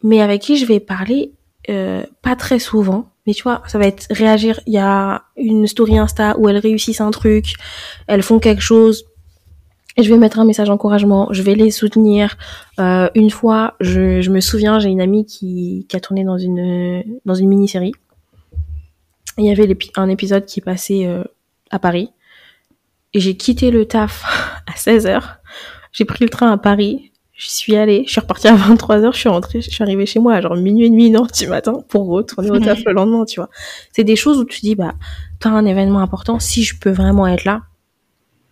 mais 0.02 0.20
avec 0.22 0.42
qui 0.42 0.58
je 0.58 0.66
vais 0.66 0.80
parler 0.80 1.32
euh, 1.70 2.04
pas 2.24 2.36
très 2.36 2.58
souvent. 2.60 3.10
Mais 3.28 3.34
tu 3.34 3.44
vois, 3.44 3.62
ça 3.68 3.78
va 3.78 3.86
être 3.86 4.08
réagir. 4.10 4.60
Il 4.66 4.74
y 4.74 4.80
a 4.80 5.24
une 5.38 5.68
story 5.68 5.98
Insta 5.98 6.36
où 6.40 6.50
elles 6.50 6.58
réussissent 6.58 7.02
un 7.02 7.12
truc, 7.12 7.54
elles 8.08 8.24
font 8.24 8.40
quelque 8.40 8.62
chose. 8.64 9.06
Et 9.96 10.04
je 10.04 10.12
vais 10.12 10.18
mettre 10.18 10.40
un 10.40 10.46
message 10.46 10.70
d'encouragement, 10.70 11.28
je 11.32 11.44
vais 11.44 11.56
les 11.56 11.70
soutenir. 11.70 12.36
Euh, 12.80 13.10
une 13.14 13.30
fois, 13.30 13.76
je, 13.80 14.22
je 14.22 14.32
me 14.32 14.40
souviens, 14.40 14.80
j'ai 14.80 14.90
une 14.90 15.02
amie 15.02 15.26
qui, 15.26 15.86
qui 15.88 15.96
a 15.96 16.00
tourné 16.00 16.24
dans 16.24 16.38
une 16.38 17.04
dans 17.26 17.36
une 17.36 17.50
mini-série. 17.50 17.94
Il 19.38 19.46
y 19.46 19.52
avait 19.52 19.78
un 19.96 20.10
épisode 20.10 20.46
qui 20.46 20.62
passait 20.62 21.06
euh, 21.06 21.24
à 21.70 21.80
Paris. 21.80 22.10
Et 23.14 23.20
j'ai 23.20 23.38
quitté 23.38 23.70
le 23.70 23.86
taf 23.86 24.24
à 24.68 24.72
16h. 24.72 25.22
J'ai 25.92 26.06
pris 26.06 26.24
le 26.24 26.30
train 26.30 26.52
à 26.52 26.58
Paris. 26.58 27.12
Je 27.34 27.50
suis 27.50 27.76
allée, 27.76 28.04
je 28.06 28.12
suis 28.12 28.22
repartie 28.22 28.48
à 28.48 28.56
23h, 28.56 29.12
je 29.12 29.18
suis 29.18 29.30
rentrée, 29.30 29.60
je 29.60 29.70
suis 29.70 29.84
arrivée 29.84 30.06
chez 30.06 30.20
moi 30.20 30.36
à 30.36 30.42
genre 30.42 30.56
minuit 30.56 30.86
et 30.86 30.90
demi, 30.90 31.08
une 31.08 31.16
heure 31.16 31.28
du 31.28 31.48
matin 31.48 31.80
pour 31.90 32.06
retourner 32.08 32.52
au 32.52 32.60
taf 32.60 32.84
le 32.86 32.94
lendemain, 32.94 33.26
tu 33.26 33.40
vois. 33.40 33.50
C'est 33.92 34.04
des 34.04 34.16
choses 34.16 34.38
où 34.38 34.46
tu 34.46 34.62
dis, 34.62 34.76
bah, 34.76 34.94
t'as 35.40 35.50
un 35.50 35.66
événement 35.66 36.00
important, 36.00 36.40
si 36.40 36.64
je 36.64 36.78
peux 36.80 36.92
vraiment 36.92 37.26
être 37.28 37.44
là, 37.44 37.64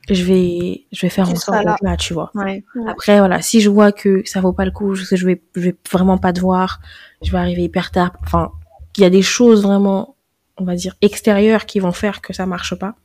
je 0.10 0.24
vais, 0.24 0.86
je 0.92 1.02
vais 1.06 1.10
faire 1.10 1.28
Tu 1.28 1.34
en 1.34 1.36
sorte 1.36 1.64
là. 1.64 1.76
là, 1.82 1.98
tu 1.98 2.14
vois. 2.14 2.32
Ouais. 2.34 2.64
Après, 2.88 3.20
voilà, 3.20 3.42
si 3.42 3.62
je 3.62 3.70
vois 3.70 3.92
que 3.92 4.24
ça 4.26 4.42
vaut 4.42 4.54
pas 4.54 4.66
le 4.66 4.72
coup, 4.72 4.90
que 4.94 5.16
je 5.16 5.26
vais, 5.26 5.42
je 5.56 5.62
vais 5.62 5.76
vraiment 5.92 6.18
pas 6.18 6.34
te 6.34 6.40
voir, 6.40 6.80
je 7.22 7.32
vais 7.32 7.38
arriver 7.38 7.64
hyper 7.64 7.92
tard, 7.92 8.12
enfin, 8.24 8.52
qu'il 8.94 9.04
y 9.04 9.08
a 9.08 9.10
des 9.10 9.22
choses 9.22 9.62
vraiment, 9.64 10.16
on 10.58 10.64
va 10.66 10.76
dire, 10.76 10.96
extérieures 11.02 11.66
qui 11.66 11.80
vont 11.80 11.92
faire 11.92 12.22
que 12.22 12.34
ça 12.34 12.46
marche 12.46 12.76
pas. 12.76 12.96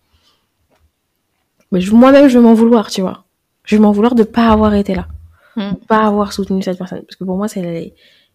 Mais 1.72 1.80
je- 1.80 1.92
moi-même, 1.92 2.28
je 2.28 2.38
vais 2.38 2.44
m'en 2.44 2.54
vouloir, 2.54 2.90
tu 2.90 3.00
vois. 3.00 3.24
Je 3.64 3.76
vais 3.76 3.82
m'en 3.82 3.92
vouloir 3.92 4.14
de 4.14 4.22
pas 4.22 4.48
avoir 4.50 4.74
été 4.74 4.94
là. 4.94 5.09
Mm. 5.56 5.72
De 5.72 5.76
pas 5.87 6.06
avoir 6.06 6.32
soutenu 6.32 6.62
cette 6.62 6.78
personne. 6.78 7.02
Parce 7.02 7.16
que 7.16 7.24
pour 7.24 7.37
moi, 7.37 7.48
c'est, 7.48 7.62
les- 7.62 7.94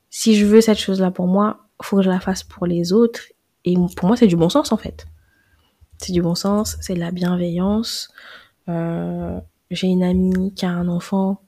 si 0.10 0.36
je 0.36 0.46
veux 0.46 0.62
cette 0.62 0.80
chose-là 0.80 1.12
pour 1.12 1.28
moi, 1.28 1.62
faut 1.82 1.98
que 1.98 2.04
je 2.04 2.10
la 2.10 2.20
fasse 2.20 2.44
pour 2.44 2.66
les 2.66 2.94
autres. 2.94 3.22
Et 3.66 3.76
pour 3.96 4.08
moi, 4.08 4.18
c'est 4.18 4.28
du 4.28 4.36
bon 4.36 4.50
sens, 4.50 4.72
en 4.72 4.78
fait. 4.78 5.06
C'est 6.00 6.12
du 6.14 6.22
bon 6.22 6.36
sens, 6.36 6.78
c'est 6.82 6.96
de 6.96 7.00
la 7.00 7.12
bienveillance. 7.12 8.10
Euh, 8.72 9.40
j'ai 9.70 9.88
une 9.88 10.04
amie 10.04 10.54
qui 10.54 10.66
a 10.66 10.70
un 10.72 10.88
enfant. 10.88 11.42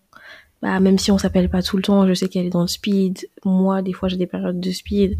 Bah, 0.61 0.79
même 0.79 0.97
si 0.97 1.11
on 1.11 1.17
s'appelle 1.17 1.49
pas 1.49 1.61
tout 1.61 1.75
le 1.77 1.83
temps, 1.83 2.07
je 2.07 2.13
sais 2.13 2.29
qu'elle 2.29 2.45
est 2.45 2.49
dans 2.49 2.61
le 2.61 2.67
speed. 2.67 3.27
Moi, 3.45 3.81
des 3.81 3.93
fois, 3.93 4.07
j'ai 4.09 4.17
des 4.17 4.27
périodes 4.27 4.59
de 4.59 4.71
speed. 4.71 5.17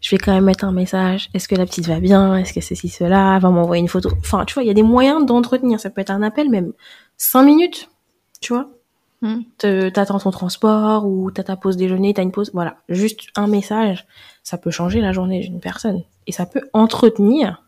je 0.00 0.10
vais 0.10 0.18
quand 0.18 0.32
même 0.32 0.44
mettre 0.44 0.64
un 0.64 0.72
message. 0.72 1.28
Est-ce 1.34 1.46
que 1.46 1.54
la 1.54 1.66
petite 1.66 1.86
va 1.86 2.00
bien? 2.00 2.36
Est-ce 2.36 2.52
que 2.52 2.60
ceci, 2.60 2.88
cela? 2.88 3.38
Va 3.38 3.50
m'envoyer 3.50 3.80
une 3.82 3.88
photo. 3.88 4.10
Enfin, 4.18 4.44
tu 4.46 4.54
vois, 4.54 4.62
il 4.64 4.66
y 4.66 4.70
a 4.70 4.74
des 4.74 4.82
moyens 4.82 5.24
d'entretenir. 5.26 5.78
Ça 5.78 5.90
peut 5.90 6.00
être 6.00 6.10
un 6.10 6.22
appel, 6.22 6.48
même 6.48 6.72
cinq 7.16 7.44
minutes, 7.44 7.90
tu 8.40 8.52
vois. 8.54 8.66
Mm. 9.22 9.40
Te- 9.58 9.88
T'attends 9.90 10.18
ton 10.18 10.30
transport 10.30 11.06
ou 11.06 11.30
t'as 11.30 11.42
ta 11.44 11.56
pause 11.56 11.76
déjeuner, 11.76 12.14
t'as 12.14 12.22
une 12.22 12.32
pause. 12.32 12.50
Voilà, 12.54 12.78
juste 12.88 13.28
un 13.36 13.46
message, 13.46 14.06
ça 14.42 14.56
peut 14.58 14.70
changer 14.70 15.00
la 15.02 15.12
journée 15.12 15.40
d'une 15.40 15.60
personne. 15.60 16.02
Et 16.26 16.32
ça 16.32 16.46
peut 16.46 16.62
entretenir, 16.72 17.62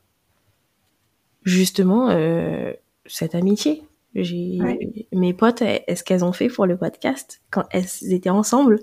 justement, 1.44 2.08
euh, 2.10 2.72
cette 3.06 3.34
amitié. 3.34 3.82
J'ai 4.14 4.58
Ouais. 4.60 5.06
Mes 5.12 5.32
potes, 5.32 5.62
est-ce 5.62 6.04
qu'elles 6.04 6.24
ont 6.24 6.32
fait 6.32 6.48
pour 6.48 6.66
le 6.66 6.76
podcast? 6.76 7.40
Quand 7.50 7.64
elles 7.70 7.86
étaient 8.12 8.30
ensemble 8.30 8.78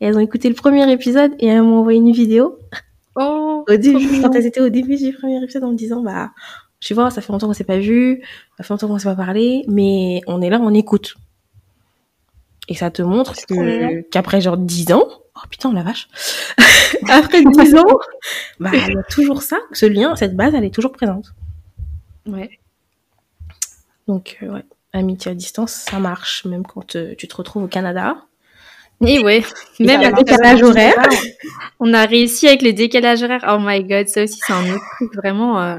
et 0.00 0.06
elles 0.06 0.16
ont 0.16 0.20
écouté 0.20 0.48
le 0.48 0.54
premier 0.54 0.90
épisode 0.90 1.32
et 1.38 1.46
elles 1.46 1.62
m'ont 1.62 1.78
envoyé 1.78 1.98
une 1.98 2.12
vidéo 2.12 2.58
Oh, 3.18 3.64
au 3.66 3.76
début, 3.76 4.20
quand 4.20 4.34
elles 4.34 4.44
étaient 4.46 4.60
au 4.60 4.68
début 4.68 4.96
du 4.96 5.12
premier 5.12 5.42
épisode 5.42 5.64
en 5.64 5.70
me 5.72 5.76
disant, 5.76 6.02
bah, 6.02 6.32
tu 6.80 6.92
vois, 6.92 7.10
ça 7.10 7.22
fait 7.22 7.32
longtemps 7.32 7.46
qu'on 7.46 7.54
s'est 7.54 7.64
pas 7.64 7.78
vu, 7.78 8.22
ça 8.58 8.64
fait 8.64 8.74
longtemps 8.74 8.88
qu'on 8.88 8.98
s'est 8.98 9.08
pas 9.08 9.14
parlé, 9.16 9.64
mais 9.68 10.20
on 10.26 10.42
est 10.42 10.50
là, 10.50 10.58
on 10.60 10.74
écoute. 10.74 11.14
Et 12.68 12.74
ça 12.74 12.90
te 12.90 13.00
montre 13.00 13.34
qu'après 14.10 14.40
genre 14.42 14.56
10 14.58 14.92
ans, 14.92 15.08
oh 15.08 15.40
putain, 15.48 15.72
la 15.72 15.82
vache, 15.82 16.08
après 17.08 17.42
10 17.42 17.74
ans, 17.76 17.98
bah, 18.60 18.70
il 18.74 18.92
y 18.94 18.98
a 18.98 19.02
toujours 19.04 19.40
ça, 19.42 19.58
ce 19.72 19.86
lien, 19.86 20.14
cette 20.16 20.36
base, 20.36 20.54
elle 20.54 20.64
est 20.64 20.74
toujours 20.74 20.92
présente. 20.92 21.32
ouais. 22.26 22.50
Donc, 24.08 24.38
euh, 24.42 24.48
ouais, 24.54 24.64
amitié 24.92 25.32
à 25.32 25.34
distance, 25.34 25.72
ça 25.72 25.98
marche, 25.98 26.44
même 26.44 26.64
quand 26.66 26.96
euh, 26.96 27.14
tu 27.16 27.26
te 27.28 27.36
retrouves 27.36 27.64
au 27.64 27.68
Canada. 27.68 28.16
Et 29.04 29.18
ouais, 29.20 29.42
même 29.80 30.00
un 30.02 30.12
décalage 30.12 30.60
la- 30.60 30.66
horaire. 30.68 31.08
On 31.80 31.92
a 31.92 32.06
réussi 32.06 32.46
avec 32.48 32.62
les 32.62 32.72
décalages 32.72 33.22
horaires. 33.22 33.44
Oh 33.48 33.58
my 33.60 33.82
god, 33.84 34.08
ça 34.08 34.22
aussi 34.22 34.38
c'est 34.46 34.52
un 34.52 34.70
autre 34.74 34.84
truc 34.96 35.14
vraiment. 35.16 35.60
Euh, 35.60 35.78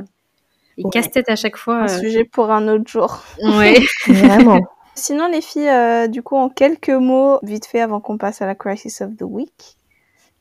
et 0.77 0.83
Ouais. 0.83 0.91
casse-tête 0.91 1.27
à 1.29 1.35
chaque 1.35 1.57
fois. 1.57 1.77
Un 1.77 1.83
euh, 1.85 1.99
sujet 1.99 2.23
pour 2.23 2.51
un 2.51 2.67
autre 2.67 2.87
jour. 2.89 3.23
Ouais. 3.41 3.79
Vraiment. 4.07 4.59
Sinon, 4.93 5.27
les 5.27 5.41
filles, 5.41 5.69
euh, 5.69 6.07
du 6.07 6.21
coup, 6.21 6.35
en 6.35 6.49
quelques 6.49 6.89
mots, 6.89 7.39
vite 7.41 7.65
fait, 7.65 7.81
avant 7.81 7.99
qu'on 7.99 8.17
passe 8.19 8.41
à 8.43 8.45
la 8.45 8.53
Crisis 8.55 9.01
of 9.01 9.15
the 9.17 9.23
Week, 9.23 9.75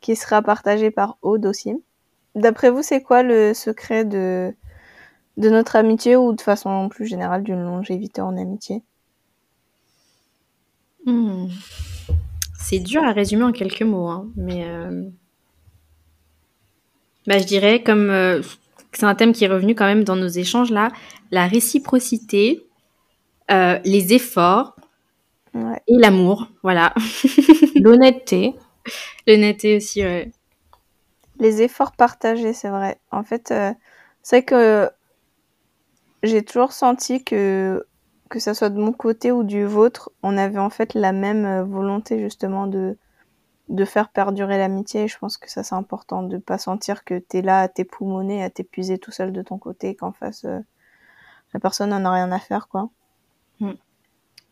qui 0.03 0.15
sera 0.17 0.43
partagée 0.43 0.91
par 0.91 1.17
Aude 1.23 1.47
aussi. 1.47 1.73
D'après 2.35 2.69
vous, 2.71 2.83
c'est 2.83 3.03
quoi 3.03 3.23
le 3.23 3.55
secret 3.55 4.05
de, 4.05 4.55
de 5.37 5.51
notre 5.51 5.77
amitié 5.77 6.17
ou 6.17 6.33
de 6.33 6.41
façon 6.41 6.89
plus 6.89 7.07
générale 7.07 7.43
d'une 7.43 7.63
longévité 7.63 8.21
en 8.21 8.37
amitié? 8.37 8.83
Hmm. 11.05 11.49
C'est 12.59 12.81
dur 12.81 13.05
à 13.05 13.13
résumer 13.13 13.45
en 13.45 13.53
quelques 13.53 13.83
mots, 13.83 14.09
hein, 14.09 14.29
mais 14.37 14.65
euh, 14.65 15.09
bah, 17.27 17.39
je 17.39 17.45
dirais 17.45 17.83
comme 17.83 18.11
euh, 18.11 18.43
c'est 18.93 19.05
un 19.05 19.15
thème 19.15 19.33
qui 19.33 19.45
est 19.45 19.49
revenu 19.49 19.75
quand 19.75 19.85
même 19.85 20.05
dans 20.05 20.17
nos 20.17 20.27
échanges 20.29 20.71
là, 20.71 20.91
la 21.31 21.47
réciprocité, 21.47 22.67
euh, 23.51 23.79
les 23.85 24.15
efforts 24.15 24.77
Ouais. 25.55 25.81
et 25.89 25.97
l'amour, 25.97 26.49
voilà. 26.63 26.93
L'honnêteté. 27.77 28.55
L'honnêteté 29.27 29.77
aussi, 29.77 30.03
ouais. 30.03 30.31
Les 31.41 31.63
efforts 31.63 31.93
partagés, 31.93 32.53
c'est 32.53 32.69
vrai. 32.69 32.99
En 33.11 33.25
fait, 33.25 33.51
euh, 33.53 33.73
c'est 34.23 34.43
que 34.43 34.91
j'ai 36.27 36.45
toujours 36.45 36.73
senti 36.73 37.25
que 37.25 37.87
que 38.29 38.41
ça 38.41 38.55
soit 38.55 38.71
de 38.71 38.81
mon 38.81 38.93
côté 38.93 39.31
ou 39.31 39.45
du 39.45 39.65
vôtre, 39.65 40.11
on 40.23 40.37
avait 40.37 40.59
en 40.59 40.71
fait 40.71 40.95
la 40.95 41.13
même 41.13 41.45
euh, 41.45 41.65
volonté 41.65 42.19
justement 42.19 42.67
de 42.67 42.99
de 43.69 43.85
faire 43.85 44.11
perdurer 44.11 44.59
l'amitié. 44.59 45.05
Et 45.05 45.09
je 45.09 45.19
pense 45.19 45.37
que 45.39 45.51
ça 45.51 45.63
c'est 45.63 45.75
important 45.75 46.23
de 46.23 46.39
pas 46.39 46.59
sentir 46.59 47.05
que 47.05 47.19
t'es 47.19 47.43
là 47.43 47.61
à 47.63 47.69
t'époumoner, 47.69 48.43
à 48.43 48.51
t'épuiser 48.51 48.99
tout 48.99 49.11
seul 49.13 49.33
de 49.33 49.43
ton 49.43 49.59
côté, 49.59 49.95
qu'en 49.97 50.13
face 50.13 50.45
euh, 50.45 50.61
la 51.55 51.61
personne 51.61 51.91
n'en 51.91 52.05
a 52.05 52.13
rien 52.13 52.33
à 52.33 52.39
faire, 52.39 52.69
quoi. 52.69 52.91
Mm. 53.61 53.73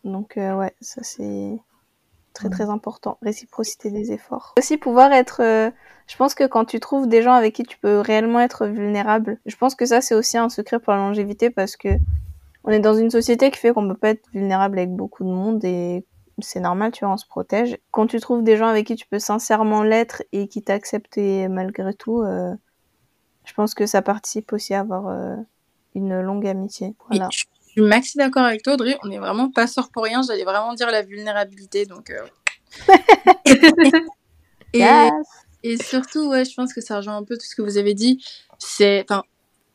Donc 0.05 0.37
euh, 0.37 0.57
ouais, 0.57 0.75
ça 0.81 1.03
c'est 1.03 1.59
très 2.35 2.51
très 2.51 2.69
important. 2.69 3.19
Réciprocité 3.23 3.91
des 3.91 4.13
efforts. 4.13 4.55
Aussi 4.59 4.77
pouvoir 4.77 5.13
être 5.13 5.41
euh, 5.41 5.71
je 6.07 6.17
pense 6.17 6.35
que 6.35 6.45
quand 6.45 6.67
tu 6.67 6.81
trouves 6.81 7.09
des 7.09 7.23
gens 7.23 7.33
avec 7.33 7.55
qui 7.55 7.63
tu 7.63 7.79
peux 7.79 8.01
réellement 8.01 8.41
être 8.41 8.67
vulnérable, 8.67 9.39
je 9.47 9.57
pense 9.57 9.75
que 9.75 9.87
ça 9.87 10.01
c'est 10.03 10.15
aussi 10.15 10.37
un 10.37 10.51
secret 10.51 10.79
pour 10.79 10.93
la 10.93 10.99
longévité 10.99 11.49
parce 11.49 11.77
que 11.77 11.89
on 12.65 12.71
est 12.71 12.81
dans 12.81 12.95
une 12.95 13.11
société 13.11 13.51
qui 13.51 13.59
fait 13.59 13.73
qu'on 13.73 13.89
peut 13.89 13.95
pas 13.95 14.11
être 14.11 14.27
vulnérable 14.33 14.79
avec 14.79 14.91
beaucoup 14.91 15.25
de 15.25 15.31
monde 15.31 15.65
et 15.65 16.05
c'est 16.41 16.61
normal, 16.61 16.91
tu 16.93 17.05
vois, 17.05 17.15
on 17.15 17.17
se 17.17 17.27
protège. 17.27 17.79
Quand 17.91 18.07
tu 18.07 18.19
trouves 18.21 18.43
des 18.43 18.57
gens 18.57 18.67
avec 18.67 18.87
qui 18.87 18.97
tu 18.97 19.07
peux 19.07 19.19
sincèrement 19.19 19.83
l'être 19.83 20.23
et 20.33 20.49
qui 20.49 20.63
t'acceptent 20.63 21.19
malgré 21.49 21.95
tout, 21.95 22.23
euh, 22.23 22.55
je 23.45 23.55
pense 23.55 23.75
que 23.75 23.87
ça 23.87 24.03
participe 24.03 24.53
aussi 24.53 24.75
à 24.75 24.81
avoir 24.81 25.09
euh, 25.09 25.37
une 25.95 26.21
longue 26.21 26.47
amitié. 26.47 26.97
Voilà. 27.09 27.29
Je 27.31 27.45
suis 27.83 27.89
maxi 27.89 28.17
d'accord 28.19 28.45
avec 28.45 28.63
toi, 28.63 28.75
Audrey. 28.75 28.97
On 29.05 29.11
est 29.11 29.19
vraiment 29.19 29.51
pas 29.51 29.67
sort 29.67 29.91
pour 29.91 30.05
rien. 30.05 30.23
J'allais 30.27 30.45
vraiment 30.45 30.75
dire 30.75 30.91
la 30.91 31.03
vulnérabilité. 31.03 31.87
Donc, 31.87 32.11
euh. 32.11 32.25
et, 34.73 34.79
Yes. 34.79 35.13
et 35.63 35.77
surtout, 35.83 36.29
ouais, 36.31 36.45
je 36.45 36.55
pense 36.55 36.73
que 36.73 36.81
ça 36.81 36.97
rejoint 36.99 37.17
un 37.17 37.25
peu 37.25 37.37
tout 37.37 37.47
ce 37.47 37.55
que 37.55 37.63
vous 37.63 37.79
avez 37.79 37.95
dit. 37.95 38.23
C'est, 38.59 39.05
enfin, 39.09 39.23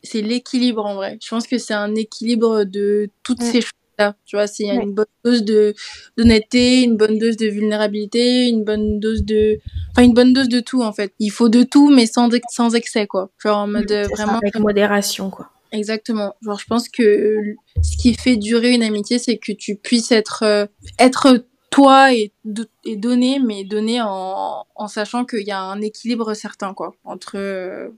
c'est 0.02 0.22
l'équilibre 0.22 0.84
en 0.84 0.94
vrai. 0.94 1.18
Je 1.22 1.28
pense 1.28 1.46
que 1.46 1.58
c'est 1.58 1.74
un 1.74 1.94
équilibre 1.94 2.64
de 2.64 3.08
toutes 3.22 3.40
Mm. 3.40 3.44
ces 3.52 3.60
choses-là. 3.62 4.14
Tu 4.24 4.36
vois, 4.36 4.46
s'il 4.46 4.66
y 4.66 4.70
a 4.70 4.74
Ouais. 4.74 4.82
une 4.82 4.94
bonne 4.94 5.06
dose 5.24 5.42
de 5.44 5.74
d'honnêteté, 6.16 6.82
une 6.82 6.96
bonne 6.96 7.18
dose 7.18 7.36
de 7.36 7.46
vulnérabilité, 7.48 8.48
une 8.48 8.64
bonne 8.64 8.98
dose 8.98 9.24
de, 9.24 9.58
enfin, 9.90 10.02
une 10.04 10.14
bonne 10.14 10.32
dose 10.32 10.48
de 10.48 10.60
tout 10.60 10.82
en 10.82 10.92
fait. 10.92 11.12
Il 11.18 11.30
faut 11.30 11.48
de 11.50 11.62
tout, 11.64 11.90
mais 11.90 12.06
sans 12.06 12.30
sans 12.50 12.74
excès 12.74 13.06
quoi. 13.06 13.30
Genre 13.38 13.58
en 13.58 13.66
mode 13.66 13.90
euh, 13.92 14.04
c'est 14.08 14.16
ça, 14.16 14.24
vraiment. 14.24 14.38
Avec 14.38 14.58
modération, 14.58 15.28
quoi. 15.30 15.50
Exactement. 15.72 16.34
Genre, 16.42 16.58
je 16.58 16.66
pense 16.66 16.88
que 16.88 17.54
ce 17.82 17.96
qui 17.96 18.14
fait 18.14 18.36
durer 18.36 18.72
une 18.72 18.82
amitié, 18.82 19.18
c'est 19.18 19.38
que 19.38 19.52
tu 19.52 19.76
puisses 19.76 20.10
être, 20.12 20.42
euh, 20.44 20.66
être 20.98 21.44
toi 21.70 22.12
et, 22.12 22.32
do- 22.44 22.64
et 22.84 22.96
donner, 22.96 23.38
mais 23.38 23.62
donner 23.64 24.00
en, 24.02 24.64
en 24.74 24.88
sachant 24.88 25.24
qu'il 25.24 25.46
y 25.46 25.52
a 25.52 25.60
un 25.60 25.80
équilibre 25.80 26.34
certain, 26.34 26.74
quoi, 26.74 26.92
entre, 27.04 27.36
euh, 27.36 27.88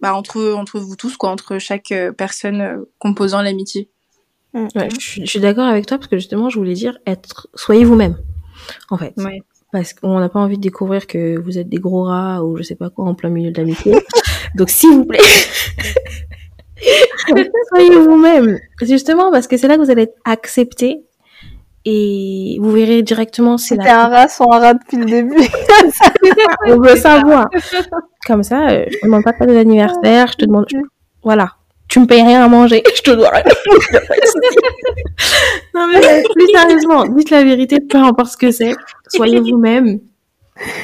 bah, 0.00 0.14
entre, 0.14 0.52
entre 0.54 0.80
vous 0.80 0.96
tous, 0.96 1.16
quoi, 1.16 1.30
entre 1.30 1.58
chaque 1.58 1.92
euh, 1.92 2.10
personne 2.10 2.84
composant 2.98 3.40
l'amitié. 3.42 3.88
Mm. 4.54 4.66
Ouais, 4.74 4.88
je, 4.98 5.00
suis- 5.00 5.20
je 5.24 5.30
suis 5.30 5.40
d'accord 5.40 5.66
avec 5.66 5.86
toi 5.86 5.98
parce 5.98 6.08
que 6.08 6.16
justement, 6.18 6.50
je 6.50 6.58
voulais 6.58 6.74
dire 6.74 6.98
être, 7.06 7.46
soyez 7.54 7.84
vous-même, 7.84 8.18
en 8.90 8.98
fait. 8.98 9.14
Ouais. 9.18 9.40
Parce 9.70 9.94
qu'on 9.94 10.18
n'a 10.20 10.28
pas 10.28 10.40
envie 10.40 10.56
de 10.58 10.62
découvrir 10.62 11.06
que 11.06 11.38
vous 11.38 11.56
êtes 11.56 11.68
des 11.70 11.78
gros 11.78 12.02
rats 12.02 12.42
ou 12.44 12.58
je 12.58 12.62
sais 12.62 12.74
pas 12.74 12.90
quoi 12.90 13.06
en 13.06 13.14
plein 13.14 13.30
milieu 13.30 13.50
de 13.52 13.56
l'amitié. 13.58 13.94
Donc, 14.56 14.68
s'il 14.68 14.90
vous 14.90 15.06
plaît, 15.06 15.18
soyez 17.68 17.90
vous-même. 17.98 18.58
Justement, 18.80 19.30
parce 19.30 19.46
que 19.46 19.56
c'est 19.56 19.68
là 19.68 19.76
que 19.76 19.82
vous 19.82 19.90
allez 19.90 20.02
être 20.02 20.16
accepté 20.24 21.02
et 21.84 22.58
vous 22.60 22.70
verrez 22.70 23.02
directement 23.02 23.58
si 23.58 23.76
la 23.76 24.04
un 24.04 24.08
rat, 24.08 24.26
un 24.40 24.58
rat 24.58 24.74
depuis 24.74 24.98
le 24.98 25.04
début. 25.04 25.34
on 26.68 26.78
veut 26.80 26.96
savoir. 26.96 27.48
Comme 28.26 28.42
ça, 28.44 28.68
euh, 28.68 28.84
je 28.88 28.98
te 28.98 29.06
demande 29.06 29.24
pas 29.24 29.32
de 29.32 29.38
cadeau 29.38 29.54
d'anniversaire, 29.54 30.28
je 30.28 30.36
te 30.36 30.44
demande, 30.44 30.66
je- 30.70 30.76
voilà. 31.24 31.50
Tu 31.88 31.98
me 32.00 32.06
payes 32.06 32.22
rien 32.22 32.42
à 32.44 32.48
manger, 32.48 32.82
je 32.94 33.02
te 33.02 33.10
dois 33.10 33.30
rien. 33.30 33.42
non 35.74 35.88
mais 35.88 36.22
plus 36.34 36.46
sérieusement, 36.54 37.04
dites 37.06 37.30
la 37.30 37.42
vérité, 37.44 37.80
peu 37.80 37.98
importe 37.98 38.32
ce 38.32 38.36
que 38.36 38.50
c'est. 38.50 38.72
Soyez 39.08 39.40
vous-même. 39.40 40.00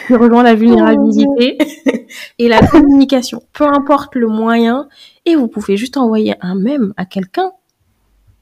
Je 0.09 0.15
rejoins 0.15 0.43
la 0.43 0.55
vulnérabilité 0.55 1.59
et 2.39 2.49
la 2.49 2.67
communication. 2.67 3.43
Peu 3.53 3.65
importe 3.65 4.15
le 4.17 4.27
moyen. 4.27 4.89
Et 5.29 5.37
vous 5.37 5.47
pouvez 5.47 5.77
juste 5.77 5.99
envoyer 5.99 6.35
un 6.41 6.55
mème 6.55 6.95
à 6.97 7.05
quelqu'un. 7.05 7.53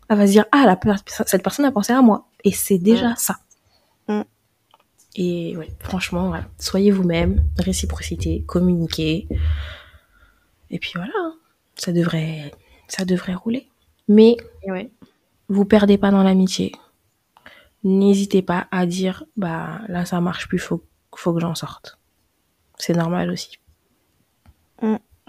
Elle 0.08 0.18
va 0.18 0.26
se 0.28 0.30
dire, 0.30 0.44
ah, 0.52 0.64
la 0.66 0.76
per- 0.76 0.94
cette 1.04 1.42
personne 1.42 1.64
a 1.64 1.72
pensé 1.72 1.92
à 1.92 2.00
moi. 2.00 2.28
Et 2.44 2.52
c'est 2.52 2.78
déjà 2.78 3.16
ça. 3.16 3.38
Mm. 4.06 4.20
Et 5.16 5.56
ouais, 5.56 5.68
franchement, 5.80 6.28
voilà. 6.28 6.44
soyez 6.60 6.92
vous-même, 6.92 7.42
réciprocité, 7.58 8.44
communiquez. 8.46 9.26
Et 10.70 10.78
puis 10.78 10.92
voilà, 10.94 11.12
hein. 11.16 11.34
ça 11.74 11.90
devrait, 11.90 12.52
ça 12.86 13.04
devrait 13.04 13.34
rouler. 13.34 13.66
Mais 14.06 14.36
Et 14.62 14.70
ouais. 14.70 14.90
vous 15.48 15.64
perdez 15.64 15.98
pas 15.98 16.12
dans 16.12 16.22
l'amitié. 16.22 16.70
N'hésitez 17.82 18.42
pas 18.42 18.68
à 18.70 18.86
dire, 18.86 19.24
bah 19.36 19.80
là 19.88 20.04
ça 20.04 20.20
marche 20.20 20.46
plus, 20.48 20.58
faut, 20.60 20.84
faut 21.16 21.32
que 21.34 21.40
j'en 21.40 21.54
sorte. 21.56 21.98
C'est 22.78 22.94
normal 22.94 23.30
aussi. 23.30 23.58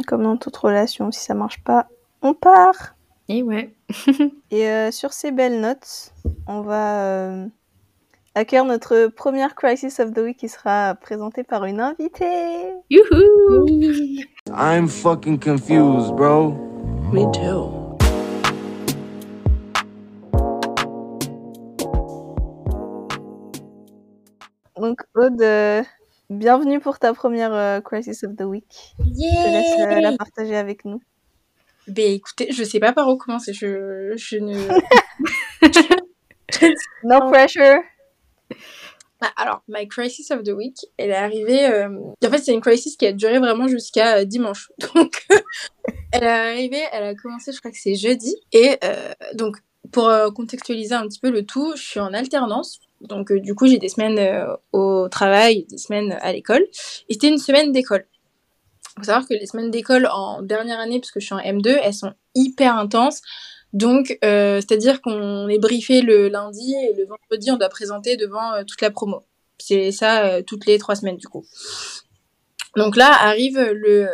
Comme 0.05 0.23
dans 0.23 0.37
toute 0.37 0.55
relation, 0.55 1.11
si 1.11 1.21
ça 1.21 1.33
marche 1.33 1.63
pas, 1.63 1.87
on 2.21 2.33
part. 2.33 2.95
Et 3.29 3.41
ouais. 3.41 3.73
Et 4.51 4.69
euh, 4.69 4.91
sur 4.91 5.11
ces 5.11 5.31
belles 5.31 5.59
notes, 5.59 6.13
on 6.47 6.61
va 6.61 7.01
euh, 7.01 7.47
accueillir 8.35 8.65
notre 8.65 9.07
première 9.07 9.55
Crisis 9.55 9.99
of 9.99 10.13
the 10.13 10.19
Week 10.19 10.37
qui 10.37 10.49
sera 10.49 10.95
présentée 10.95 11.43
par 11.43 11.65
une 11.65 11.81
invitée. 11.81 12.73
Youhou! 12.89 13.65
I'm 14.55 14.87
fucking 14.87 15.39
confused, 15.39 16.15
bro. 16.15 16.51
Me 17.11 17.23
too. 17.33 17.87
Donc 24.79 25.01
Aude, 25.15 25.41
euh, 25.41 25.81
bienvenue 26.29 26.79
pour 26.79 26.99
ta 26.99 27.13
première 27.13 27.53
euh, 27.53 27.81
Crisis 27.81 28.23
of 28.23 28.35
the 28.35 28.41
Week. 28.41 28.65
Je 28.99 29.05
te 29.05 29.49
laisse 29.49 29.79
euh, 29.97 30.01
la 30.01 30.15
partager 30.17 30.55
avec 30.55 30.85
nous. 30.85 31.01
Ben 31.87 32.13
écoutez, 32.13 32.51
je 32.51 32.63
sais 32.63 32.79
pas 32.79 32.91
par 32.91 33.07
où 33.09 33.17
commencer. 33.17 33.53
Je, 33.53 34.13
je 34.15 34.37
ne. 34.37 34.55
No 37.03 37.29
pressure. 37.29 37.79
Ah, 39.19 39.31
alors, 39.35 39.63
my 39.67 39.87
crisis 39.87 40.29
of 40.31 40.43
the 40.43 40.51
week, 40.51 40.77
elle 40.97 41.09
est 41.09 41.15
arrivée. 41.15 41.65
euh, 41.65 41.89
En 41.89 42.29
fait, 42.29 42.37
c'est 42.37 42.53
une 42.53 42.61
crisis 42.61 42.95
qui 42.95 43.05
a 43.07 43.11
duré 43.13 43.39
vraiment 43.39 43.67
jusqu'à 43.67 44.17
euh, 44.17 44.25
dimanche. 44.25 44.71
Donc, 44.95 45.25
elle 46.11 46.23
est 46.23 46.27
arrivée, 46.27 46.83
elle 46.91 47.03
a 47.03 47.15
commencé, 47.15 47.51
je 47.51 47.59
crois 47.59 47.71
que 47.71 47.77
c'est 47.77 47.95
jeudi. 47.95 48.35
Et 48.53 48.77
euh, 48.83 49.11
donc, 49.33 49.57
pour 49.91 50.11
contextualiser 50.35 50.93
un 50.93 51.07
petit 51.07 51.19
peu 51.19 51.31
le 51.31 51.45
tout, 51.45 51.73
je 51.75 51.81
suis 51.81 51.99
en 51.99 52.13
alternance. 52.13 52.79
Donc, 53.01 53.31
euh, 53.31 53.39
du 53.39 53.53
coup, 53.53 53.67
j'ai 53.67 53.77
des 53.77 53.89
semaines 53.89 54.19
euh, 54.19 54.55
au 54.71 55.07
travail, 55.09 55.65
des 55.69 55.77
semaines 55.77 56.17
à 56.21 56.31
l'école. 56.33 56.65
Et 57.09 57.13
c'était 57.13 57.29
une 57.29 57.37
semaine 57.37 57.71
d'école. 57.71 58.05
faut 58.97 59.03
savoir 59.03 59.27
que 59.27 59.33
les 59.33 59.45
semaines 59.45 59.71
d'école 59.71 60.07
en 60.11 60.41
dernière 60.41 60.79
année, 60.79 60.99
parce 60.99 61.11
que 61.11 61.19
je 61.19 61.25
suis 61.25 61.35
en 61.35 61.39
M2, 61.39 61.79
elles 61.83 61.93
sont 61.93 62.13
hyper 62.35 62.75
intenses. 62.75 63.21
Donc, 63.73 64.17
euh, 64.23 64.61
c'est-à-dire 64.61 65.01
qu'on 65.01 65.47
est 65.47 65.59
briefé 65.59 66.01
le 66.01 66.29
lundi 66.29 66.73
et 66.73 66.93
le 66.93 67.05
vendredi, 67.05 67.51
on 67.51 67.57
doit 67.57 67.69
présenter 67.69 68.17
devant 68.17 68.63
toute 68.65 68.81
la 68.81 68.89
promo. 68.89 69.23
C'est 69.59 69.91
ça 69.91 70.41
toutes 70.43 70.65
les 70.65 70.77
trois 70.77 70.95
semaines, 70.95 71.17
du 71.17 71.27
coup. 71.27 71.45
Donc 72.75 72.95
là, 72.95 73.11
arrive 73.11 73.59
le 73.59 74.07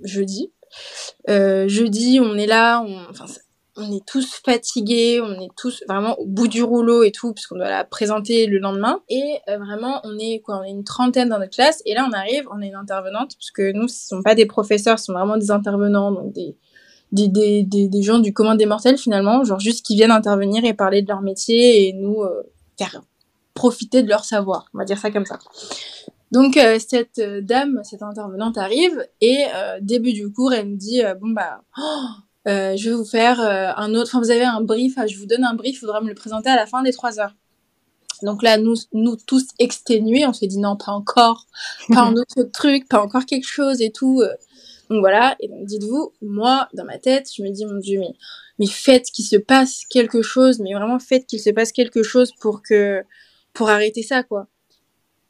jeudi. 0.00 0.52
Jeudi, 1.28 2.18
on 2.20 2.36
est 2.36 2.46
là, 2.46 2.80
on, 2.80 3.12
on 3.78 3.92
est 3.92 4.04
tous 4.04 4.40
fatigués, 4.44 5.20
on 5.20 5.40
est 5.40 5.50
tous 5.56 5.82
vraiment 5.88 6.18
au 6.18 6.26
bout 6.26 6.48
du 6.48 6.62
rouleau 6.62 7.04
et 7.04 7.12
tout, 7.12 7.32
puisqu'on 7.32 7.56
doit 7.56 7.70
la 7.70 7.84
présenter 7.84 8.46
le 8.46 8.58
lendemain. 8.58 9.00
Et 9.08 9.38
euh, 9.48 9.58
vraiment, 9.58 10.00
on 10.04 10.18
est 10.18 10.40
quoi 10.40 10.58
On 10.58 10.64
est 10.64 10.70
une 10.70 10.84
trentaine 10.84 11.28
dans 11.28 11.38
notre 11.38 11.54
classe. 11.54 11.80
Et 11.86 11.94
là, 11.94 12.06
on 12.08 12.12
arrive, 12.12 12.44
on 12.50 12.60
est 12.60 12.68
une 12.68 12.74
intervenante, 12.74 13.36
parce 13.36 13.50
que 13.52 13.72
nous, 13.72 13.88
ce 13.88 14.08
sont 14.08 14.22
pas 14.22 14.34
des 14.34 14.46
professeurs, 14.46 14.98
ce 14.98 15.06
sont 15.06 15.12
vraiment 15.12 15.36
des 15.36 15.50
intervenants, 15.50 16.12
donc 16.12 16.32
des 16.32 16.56
des, 17.10 18.02
gens 18.02 18.18
du 18.18 18.34
commun 18.34 18.54
des 18.54 18.66
mortels 18.66 18.98
finalement, 18.98 19.42
genre 19.42 19.60
juste 19.60 19.86
qui 19.86 19.94
viennent 19.94 20.10
intervenir 20.10 20.62
et 20.66 20.74
parler 20.74 21.00
de 21.00 21.08
leur 21.08 21.22
métier 21.22 21.88
et 21.88 21.94
nous 21.94 22.20
euh, 22.20 22.42
faire 22.76 23.00
profiter 23.54 24.02
de 24.02 24.10
leur 24.10 24.26
savoir, 24.26 24.66
on 24.74 24.78
va 24.78 24.84
dire 24.84 24.98
ça 24.98 25.10
comme 25.10 25.24
ça. 25.24 25.38
Donc 26.32 26.58
euh, 26.58 26.78
cette 26.78 27.18
dame, 27.18 27.80
cette 27.82 28.02
intervenante 28.02 28.58
arrive 28.58 29.02
et 29.22 29.46
début 29.80 30.12
du 30.12 30.30
cours, 30.30 30.52
elle 30.52 30.68
me 30.68 30.76
dit 30.76 31.00
bon 31.18 31.30
bah 31.30 31.62
oh, 31.78 32.08
euh, 32.48 32.76
je 32.76 32.90
vais 32.90 32.96
vous 32.96 33.04
faire 33.04 33.40
euh, 33.40 33.72
un 33.76 33.94
autre, 33.94 34.10
enfin 34.10 34.20
vous 34.20 34.30
avez 34.30 34.44
un 34.44 34.62
brief, 34.62 34.96
euh, 34.96 35.06
je 35.06 35.18
vous 35.18 35.26
donne 35.26 35.44
un 35.44 35.54
brief, 35.54 35.76
il 35.76 35.78
faudra 35.78 36.00
me 36.00 36.08
le 36.08 36.14
présenter 36.14 36.48
à 36.48 36.56
la 36.56 36.66
fin 36.66 36.82
des 36.82 36.92
trois 36.92 37.20
heures. 37.20 37.34
Donc 38.22 38.42
là, 38.42 38.56
nous, 38.56 38.74
nous 38.92 39.16
tous 39.16 39.48
exténués, 39.58 40.26
on 40.26 40.32
s'est 40.32 40.46
dit 40.46 40.58
non, 40.58 40.76
pas 40.76 40.92
encore, 40.92 41.46
pas 41.92 42.00
un 42.00 42.12
autre 42.16 42.42
truc, 42.52 42.88
pas 42.88 43.02
encore 43.02 43.26
quelque 43.26 43.46
chose 43.46 43.82
et 43.82 43.92
tout. 43.92 44.22
Donc 44.90 45.00
voilà, 45.00 45.36
et 45.40 45.48
donc 45.48 45.66
dites-vous, 45.66 46.12
moi, 46.22 46.68
dans 46.72 46.84
ma 46.84 46.98
tête, 46.98 47.28
je 47.36 47.42
me 47.42 47.50
dis, 47.50 47.66
mon 47.66 47.78
Dieu, 47.78 48.00
mais, 48.00 48.14
mais 48.58 48.66
faites 48.66 49.04
qu'il 49.12 49.26
se 49.26 49.36
passe 49.36 49.84
quelque 49.90 50.22
chose, 50.22 50.58
mais 50.60 50.72
vraiment 50.72 50.98
faites 50.98 51.26
qu'il 51.26 51.40
se 51.40 51.50
passe 51.50 51.70
quelque 51.72 52.02
chose 52.02 52.32
pour 52.40 52.62
que, 52.62 53.04
pour 53.52 53.68
arrêter 53.68 54.02
ça, 54.02 54.22
quoi. 54.22 54.48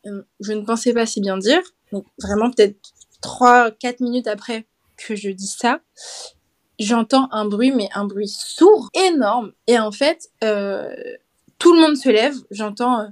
Je 0.04 0.52
ne 0.52 0.62
pensais 0.62 0.94
pas 0.94 1.04
si 1.04 1.20
bien 1.20 1.36
dire, 1.36 1.60
donc 1.92 2.06
vraiment 2.22 2.50
peut-être 2.50 2.78
trois, 3.20 3.70
quatre 3.72 4.00
minutes 4.00 4.28
après 4.28 4.66
que 4.96 5.16
je 5.16 5.30
dis 5.30 5.48
ça, 5.48 5.80
j'entends 6.78 7.28
un 7.32 7.46
bruit, 7.46 7.72
mais 7.72 7.88
un 7.94 8.04
bruit 8.04 8.28
sourd, 8.28 8.88
énorme, 8.94 9.52
et 9.66 9.78
en 9.78 9.92
fait, 9.92 10.28
euh, 10.44 10.94
tout 11.58 11.74
le 11.74 11.80
monde 11.80 11.96
se 11.96 12.08
lève, 12.08 12.34
j'entends, 12.50 13.00
euh, 13.00 13.06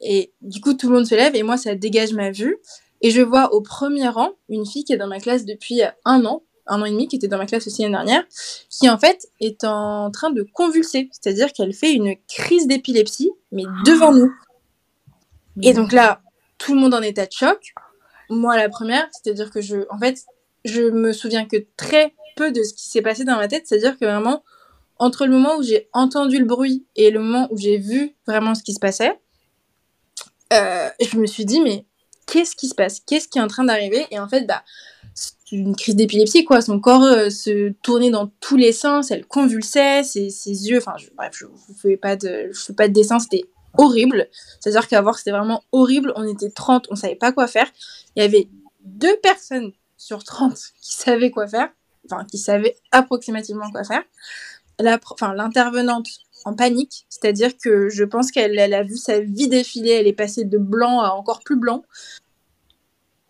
et 0.00 0.32
du 0.42 0.60
coup, 0.60 0.74
tout 0.74 0.88
le 0.88 0.94
monde 0.94 1.06
se 1.06 1.14
lève, 1.14 1.34
et 1.34 1.42
moi, 1.42 1.56
ça 1.56 1.74
dégage 1.74 2.12
ma 2.12 2.30
vue, 2.30 2.58
et 3.02 3.10
je 3.10 3.22
vois 3.22 3.52
au 3.54 3.60
premier 3.60 4.08
rang 4.08 4.32
une 4.48 4.66
fille 4.66 4.84
qui 4.84 4.92
est 4.92 4.98
dans 4.98 5.06
ma 5.06 5.20
classe 5.20 5.44
depuis 5.44 5.80
un 6.04 6.24
an, 6.24 6.42
un 6.66 6.82
an 6.82 6.84
et 6.84 6.90
demi, 6.90 7.08
qui 7.08 7.16
était 7.16 7.28
dans 7.28 7.38
ma 7.38 7.46
classe 7.46 7.66
aussi 7.66 7.82
l'année 7.82 7.94
dernière, 7.94 8.24
qui 8.68 8.88
en 8.88 8.98
fait 8.98 9.28
est 9.40 9.64
en 9.64 10.10
train 10.10 10.30
de 10.30 10.42
convulser. 10.42 11.08
C'est-à-dire 11.12 11.52
qu'elle 11.52 11.72
fait 11.72 11.92
une 11.92 12.14
crise 12.28 12.66
d'épilepsie, 12.66 13.30
mais 13.52 13.64
devant 13.84 14.12
nous. 14.12 14.32
Et 15.62 15.72
donc 15.72 15.92
là, 15.92 16.20
tout 16.58 16.74
le 16.74 16.80
monde 16.80 16.94
en 16.94 17.02
état 17.02 17.26
de 17.26 17.32
choc. 17.32 17.74
Moi, 18.28 18.56
la 18.56 18.68
première, 18.68 19.08
c'est-à-dire 19.10 19.50
que 19.50 19.60
je, 19.60 19.78
en 19.90 19.98
fait, 19.98 20.24
je 20.64 20.82
me 20.82 21.12
souviens 21.12 21.46
que 21.46 21.56
très 21.76 22.14
peu 22.36 22.52
de 22.52 22.62
ce 22.62 22.74
qui 22.74 22.88
s'est 22.88 23.02
passé 23.02 23.24
dans 23.24 23.36
ma 23.36 23.48
tête. 23.48 23.66
C'est-à-dire 23.66 23.98
que 23.98 24.04
vraiment, 24.04 24.42
entre 24.98 25.26
le 25.26 25.32
moment 25.32 25.56
où 25.56 25.62
j'ai 25.62 25.88
entendu 25.92 26.38
le 26.38 26.44
bruit 26.44 26.84
et 26.96 27.10
le 27.10 27.20
moment 27.20 27.48
où 27.50 27.56
j'ai 27.56 27.78
vu 27.78 28.14
vraiment 28.26 28.54
ce 28.54 28.62
qui 28.62 28.74
se 28.74 28.80
passait, 28.80 29.18
euh, 30.52 30.88
je 31.00 31.16
me 31.18 31.26
suis 31.26 31.44
dit, 31.44 31.60
mais 31.60 31.86
qu'est-ce 32.26 32.56
qui 32.56 32.68
se 32.68 32.74
passe? 32.74 33.00
Qu'est-ce 33.00 33.28
qui 33.28 33.38
est 33.38 33.42
en 33.42 33.48
train 33.48 33.64
d'arriver? 33.64 34.06
Et 34.10 34.18
en 34.18 34.28
fait, 34.28 34.46
bah, 34.46 34.62
c'est 35.14 35.32
une 35.52 35.74
crise 35.76 35.96
d'épilepsie, 35.96 36.44
quoi. 36.44 36.60
Son 36.60 36.80
corps 36.80 37.04
euh, 37.04 37.30
se 37.30 37.70
tournait 37.82 38.10
dans 38.10 38.28
tous 38.40 38.56
les 38.56 38.72
sens, 38.72 39.10
elle 39.10 39.26
convulsait, 39.26 40.02
ses, 40.02 40.28
yeux, 40.44 40.78
enfin, 40.78 40.94
bref, 41.16 41.32
je 41.34 41.46
vous 41.46 41.74
fais 41.74 41.96
pas 41.96 42.16
de, 42.16 42.50
je 42.52 42.86
dessin, 42.88 43.18
c'était 43.18 43.44
horrible. 43.76 44.28
C'est-à-dire 44.60 44.88
qu'à 44.88 45.00
voir, 45.00 45.18
c'était 45.18 45.30
vraiment 45.30 45.62
horrible. 45.72 46.12
On 46.16 46.26
était 46.26 46.50
30, 46.50 46.86
on 46.90 46.96
savait 46.96 47.16
pas 47.16 47.32
quoi 47.32 47.46
faire. 47.46 47.70
Il 48.16 48.22
y 48.22 48.24
avait 48.24 48.48
deux 48.84 49.16
personnes 49.22 49.72
sur 49.96 50.24
30 50.24 50.56
qui 50.80 50.94
savaient 50.94 51.30
quoi 51.30 51.46
faire, 51.46 51.68
enfin, 52.10 52.24
qui 52.24 52.38
savaient 52.38 52.76
approximativement 52.92 53.70
quoi 53.70 53.84
faire. 53.84 54.02
L'intervenante 54.78 56.08
en 56.44 56.54
panique, 56.54 57.06
c'est-à-dire 57.08 57.56
que 57.56 57.88
je 57.90 58.04
pense 58.04 58.30
qu'elle 58.30 58.58
elle 58.58 58.74
a 58.74 58.82
vu 58.82 58.96
sa 58.96 59.20
vie 59.20 59.48
défiler, 59.48 59.90
elle 59.90 60.06
est 60.06 60.14
passée 60.14 60.44
de 60.44 60.58
blanc 60.58 61.00
à 61.00 61.10
encore 61.10 61.40
plus 61.40 61.56
blanc. 61.56 61.84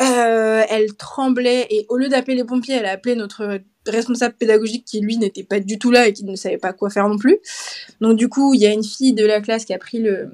Euh, 0.00 0.62
elle 0.70 0.94
tremblait 0.96 1.66
et 1.68 1.86
au 1.88 1.96
lieu 1.96 2.08
d'appeler 2.08 2.36
les 2.36 2.44
pompiers, 2.44 2.74
elle 2.74 2.86
a 2.86 2.92
appelé 2.92 3.16
notre 3.16 3.60
responsable 3.86 4.34
pédagogique 4.34 4.84
qui 4.84 5.00
lui 5.00 5.16
n'était 5.18 5.44
pas 5.44 5.60
du 5.60 5.78
tout 5.78 5.90
là 5.90 6.06
et 6.06 6.12
qui 6.12 6.24
ne 6.24 6.36
savait 6.36 6.58
pas 6.58 6.72
quoi 6.72 6.88
faire 6.88 7.08
non 7.08 7.18
plus. 7.18 7.38
Donc 8.00 8.16
du 8.16 8.28
coup, 8.28 8.54
il 8.54 8.60
y 8.60 8.66
a 8.66 8.72
une 8.72 8.84
fille 8.84 9.12
de 9.12 9.26
la 9.26 9.40
classe 9.40 9.64
qui 9.64 9.74
a 9.74 9.78
pris 9.78 9.98
le 9.98 10.30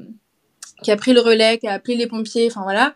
qui 0.82 0.90
a 0.90 0.96
pris 0.96 1.14
le 1.14 1.20
relais, 1.20 1.58
qui 1.58 1.66
a 1.66 1.72
appelé 1.72 1.96
les 1.96 2.06
pompiers, 2.06 2.46
enfin 2.50 2.62
voilà. 2.62 2.94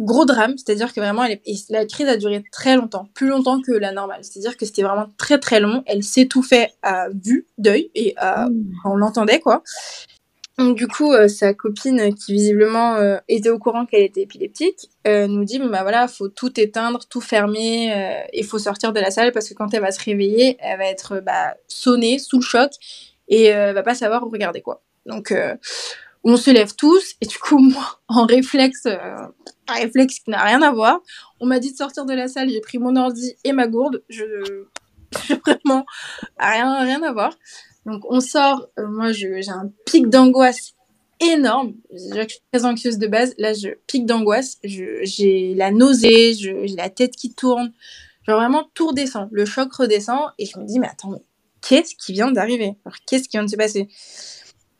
Gros 0.00 0.24
drame, 0.24 0.54
c'est-à-dire 0.56 0.92
que 0.92 1.00
vraiment 1.00 1.24
elle 1.24 1.32
est... 1.32 1.42
et 1.44 1.54
la 1.68 1.84
crise 1.84 2.08
a 2.08 2.16
duré 2.16 2.42
très 2.50 2.74
longtemps, 2.76 3.08
plus 3.14 3.28
longtemps 3.28 3.60
que 3.60 3.72
la 3.72 3.92
normale. 3.92 4.20
C'est-à-dire 4.22 4.56
que 4.56 4.66
c'était 4.66 4.82
vraiment 4.82 5.06
très 5.18 5.38
très 5.38 5.60
long, 5.60 5.82
elle 5.86 6.02
s'étouffait 6.02 6.70
à 6.82 7.08
vue 7.10 7.46
d'œil 7.58 7.90
et 7.94 8.14
à... 8.16 8.48
on 8.84 8.96
l'entendait 8.96 9.40
quoi. 9.40 9.62
Donc 10.60 10.76
du 10.76 10.86
coup, 10.86 11.10
euh, 11.14 11.26
sa 11.26 11.54
copine, 11.54 12.14
qui 12.14 12.34
visiblement 12.34 12.96
euh, 12.96 13.16
était 13.28 13.48
au 13.48 13.58
courant 13.58 13.86
qu'elle 13.86 14.02
était 14.02 14.20
épileptique, 14.20 14.90
euh, 15.06 15.26
nous 15.26 15.44
dit, 15.44 15.58
bah 15.58 15.80
voilà, 15.80 16.06
faut 16.06 16.28
tout 16.28 16.60
éteindre, 16.60 17.00
tout 17.08 17.22
fermer, 17.22 18.26
et 18.34 18.42
faut 18.42 18.58
sortir 18.58 18.92
de 18.92 19.00
la 19.00 19.10
salle 19.10 19.32
parce 19.32 19.48
que 19.48 19.54
quand 19.54 19.72
elle 19.72 19.80
va 19.80 19.90
se 19.90 20.04
réveiller, 20.04 20.58
elle 20.60 20.76
va 20.76 20.84
être 20.84 21.22
bah, 21.24 21.54
sonnée, 21.66 22.18
sous 22.18 22.36
le 22.36 22.42
choc, 22.42 22.72
et 23.28 23.44
elle 23.44 23.74
va 23.74 23.82
pas 23.82 23.94
savoir 23.94 24.22
où 24.26 24.28
regarder 24.28 24.60
quoi. 24.60 24.82
Donc 25.06 25.32
on 26.24 26.36
se 26.36 26.50
lève 26.50 26.74
tous, 26.74 27.14
et 27.22 27.26
du 27.26 27.38
coup, 27.38 27.58
moi, 27.58 27.98
en 28.08 28.26
réflexe, 28.26 28.86
réflexe 29.74 30.20
qui 30.20 30.30
n'a 30.30 30.42
rien 30.42 30.62
à 30.62 30.72
voir, 30.72 31.00
on 31.40 31.46
m'a 31.46 31.58
dit 31.58 31.72
de 31.72 31.76
sortir 31.76 32.04
de 32.04 32.14
la 32.14 32.28
salle, 32.28 32.50
j'ai 32.50 32.60
pris 32.60 32.78
mon 32.78 32.96
ordi 32.96 33.34
et 33.44 33.52
ma 33.52 33.66
gourde, 33.66 34.02
je... 34.08 34.64
vraiment, 35.44 35.84
rien, 36.38 36.84
rien 36.84 37.02
à 37.02 37.12
voir. 37.12 37.32
Donc 37.86 38.02
on 38.08 38.20
sort, 38.20 38.68
euh, 38.78 38.86
moi 38.86 39.12
j'ai 39.12 39.48
un 39.48 39.70
pic 39.86 40.08
d'angoisse 40.08 40.74
énorme. 41.20 41.74
Je 41.92 42.26
suis 42.28 42.40
très 42.52 42.64
anxieuse 42.64 42.98
de 42.98 43.06
base, 43.06 43.34
là 43.38 43.52
je 43.52 43.70
pic 43.86 44.06
d'angoisse, 44.06 44.58
j'ai 44.62 45.54
la 45.54 45.70
nausée, 45.70 46.34
j'ai 46.34 46.66
la 46.76 46.90
tête 46.90 47.16
qui 47.16 47.32
tourne. 47.32 47.72
Genre 48.26 48.38
vraiment 48.38 48.70
tout 48.74 48.88
redescend, 48.88 49.28
le 49.32 49.44
choc 49.44 49.72
redescend. 49.72 50.30
Et 50.38 50.46
je 50.46 50.58
me 50.58 50.64
dis 50.64 50.78
mais 50.78 50.88
attends, 50.88 51.22
qu'est-ce 51.66 51.94
qui 51.94 52.12
vient 52.12 52.30
d'arriver? 52.30 52.74
Qu'est-ce 53.06 53.24
qui 53.24 53.36
vient 53.36 53.44
de 53.44 53.50
se 53.50 53.56
passer? 53.56 53.88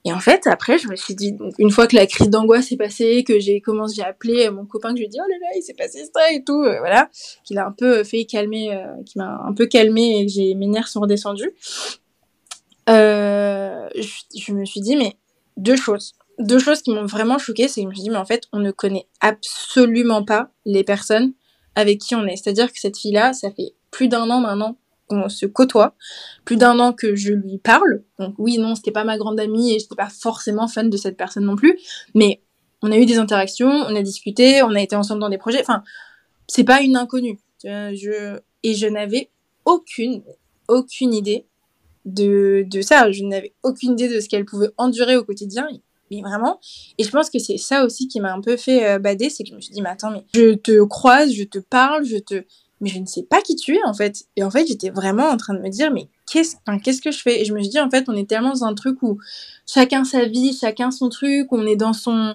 Et 0.04 0.12
en 0.12 0.20
fait 0.20 0.46
après 0.46 0.78
je 0.78 0.88
me 0.88 0.96
suis 0.96 1.14
dit, 1.14 1.36
une 1.58 1.70
fois 1.70 1.86
que 1.86 1.96
la 1.96 2.06
crise 2.06 2.30
d'angoisse 2.30 2.72
est 2.72 2.76
passée, 2.76 3.22
que 3.24 3.38
j'ai 3.38 3.60
commencé, 3.60 3.96
j'ai 3.96 4.02
appelé 4.02 4.48
mon 4.50 4.64
copain, 4.64 4.90
que 4.90 4.96
je 4.96 5.00
lui 5.00 5.06
ai 5.06 5.08
dit 5.08 5.18
oh 5.20 5.28
là 5.28 5.36
là 5.40 5.46
il 5.56 5.62
s'est 5.62 5.74
passé 5.74 6.04
ça 6.14 6.32
et 6.32 6.42
tout, 6.42 6.62
euh, 6.62 6.78
voilà, 6.78 7.10
qu'il 7.44 7.58
a 7.58 7.66
un 7.66 7.72
peu 7.72 8.02
fait 8.04 8.24
calmer, 8.24 8.74
euh, 8.74 8.86
m'a 9.16 9.42
un 9.46 9.52
peu 9.52 9.66
calmé 9.66 10.20
et 10.20 10.26
que 10.26 10.54
mes 10.56 10.66
nerfs 10.66 10.88
sont 10.88 11.00
redescendus 11.00 11.52
euh, 12.90 13.88
je, 13.94 14.52
me 14.52 14.64
suis 14.64 14.80
dit, 14.80 14.96
mais 14.96 15.16
deux 15.56 15.76
choses. 15.76 16.14
Deux 16.38 16.58
choses 16.58 16.82
qui 16.82 16.90
m'ont 16.90 17.06
vraiment 17.06 17.38
choquée, 17.38 17.68
c'est 17.68 17.82
que 17.82 17.84
je 17.84 17.88
me 17.88 17.94
suis 17.94 18.04
dit, 18.04 18.10
mais 18.10 18.16
en 18.16 18.24
fait, 18.24 18.48
on 18.52 18.58
ne 18.58 18.70
connaît 18.70 19.06
absolument 19.20 20.24
pas 20.24 20.50
les 20.64 20.84
personnes 20.84 21.32
avec 21.74 21.98
qui 21.98 22.14
on 22.14 22.26
est. 22.26 22.36
C'est-à-dire 22.36 22.72
que 22.72 22.80
cette 22.80 22.98
fille-là, 22.98 23.32
ça 23.32 23.50
fait 23.50 23.74
plus 23.90 24.08
d'un 24.08 24.28
an 24.30 24.40
maintenant 24.40 24.76
qu'on 25.10 25.28
se 25.28 25.44
côtoie, 25.46 25.94
plus 26.44 26.56
d'un 26.56 26.78
an 26.78 26.92
que 26.92 27.16
je 27.16 27.32
lui 27.32 27.58
parle. 27.58 28.04
Donc 28.18 28.34
oui, 28.38 28.58
non, 28.58 28.74
c'était 28.74 28.92
pas 28.92 29.04
ma 29.04 29.18
grande 29.18 29.40
amie 29.40 29.74
et 29.74 29.78
j'étais 29.78 29.96
pas 29.96 30.08
forcément 30.08 30.68
fan 30.68 30.88
de 30.88 30.96
cette 30.96 31.16
personne 31.16 31.44
non 31.44 31.56
plus, 31.56 31.78
mais 32.14 32.40
on 32.82 32.92
a 32.92 32.96
eu 32.96 33.04
des 33.04 33.18
interactions, 33.18 33.68
on 33.68 33.94
a 33.94 34.02
discuté, 34.02 34.62
on 34.62 34.74
a 34.74 34.80
été 34.80 34.96
ensemble 34.96 35.20
dans 35.20 35.28
des 35.28 35.38
projets. 35.38 35.60
Enfin, 35.60 35.82
c'est 36.46 36.64
pas 36.64 36.80
une 36.80 36.96
inconnue. 36.96 37.38
Je, 37.64 38.38
et 38.62 38.74
je 38.74 38.86
n'avais 38.86 39.30
aucune, 39.66 40.22
aucune 40.68 41.12
idée 41.12 41.46
de, 42.06 42.64
de 42.66 42.80
ça. 42.80 43.10
Je 43.10 43.24
n'avais 43.24 43.54
aucune 43.62 43.92
idée 43.92 44.08
de 44.08 44.20
ce 44.20 44.28
qu'elle 44.28 44.46
pouvait 44.46 44.70
endurer 44.78 45.16
au 45.16 45.24
quotidien. 45.24 45.68
mais 46.10 46.22
vraiment. 46.22 46.58
Et 46.96 47.04
je 47.04 47.10
pense 47.10 47.28
que 47.28 47.38
c'est 47.38 47.58
ça 47.58 47.84
aussi 47.84 48.08
qui 48.08 48.20
m'a 48.20 48.32
un 48.32 48.40
peu 48.40 48.56
fait 48.56 48.86
euh, 48.88 48.98
bader, 48.98 49.28
c'est 49.28 49.42
que 49.42 49.50
je 49.50 49.54
me 49.54 49.60
suis 49.60 49.74
dit, 49.74 49.82
mais 49.82 49.90
attends, 49.90 50.10
mais 50.10 50.24
je 50.34 50.54
te 50.54 50.82
croise, 50.84 51.32
je 51.32 51.44
te 51.44 51.58
parle, 51.58 52.04
je 52.04 52.16
te, 52.16 52.44
mais 52.80 52.88
je 52.88 52.98
ne 52.98 53.06
sais 53.06 53.22
pas 53.22 53.42
qui 53.42 53.56
tu 53.56 53.76
es 53.76 53.84
en 53.84 53.94
fait. 53.94 54.24
Et 54.36 54.44
en 54.44 54.50
fait, 54.50 54.66
j'étais 54.66 54.90
vraiment 54.90 55.28
en 55.28 55.36
train 55.36 55.54
de 55.54 55.60
me 55.60 55.68
dire, 55.68 55.92
mais 55.92 56.08
qu'est-ce, 56.30 56.56
qu'est-ce 56.82 57.02
que 57.02 57.10
je 57.10 57.20
fais? 57.20 57.40
Et 57.40 57.44
je 57.44 57.52
me 57.52 57.60
suis 57.60 57.70
dit, 57.70 57.80
en 57.80 57.90
fait, 57.90 58.04
on 58.08 58.14
est 58.14 58.28
tellement 58.28 58.50
dans 58.50 58.64
un 58.64 58.74
truc 58.74 59.02
où 59.02 59.18
chacun 59.66 60.04
sa 60.04 60.24
vie, 60.24 60.56
chacun 60.58 60.90
son 60.90 61.08
truc, 61.08 61.52
on 61.52 61.66
est 61.66 61.76
dans 61.76 61.92
son, 61.92 62.34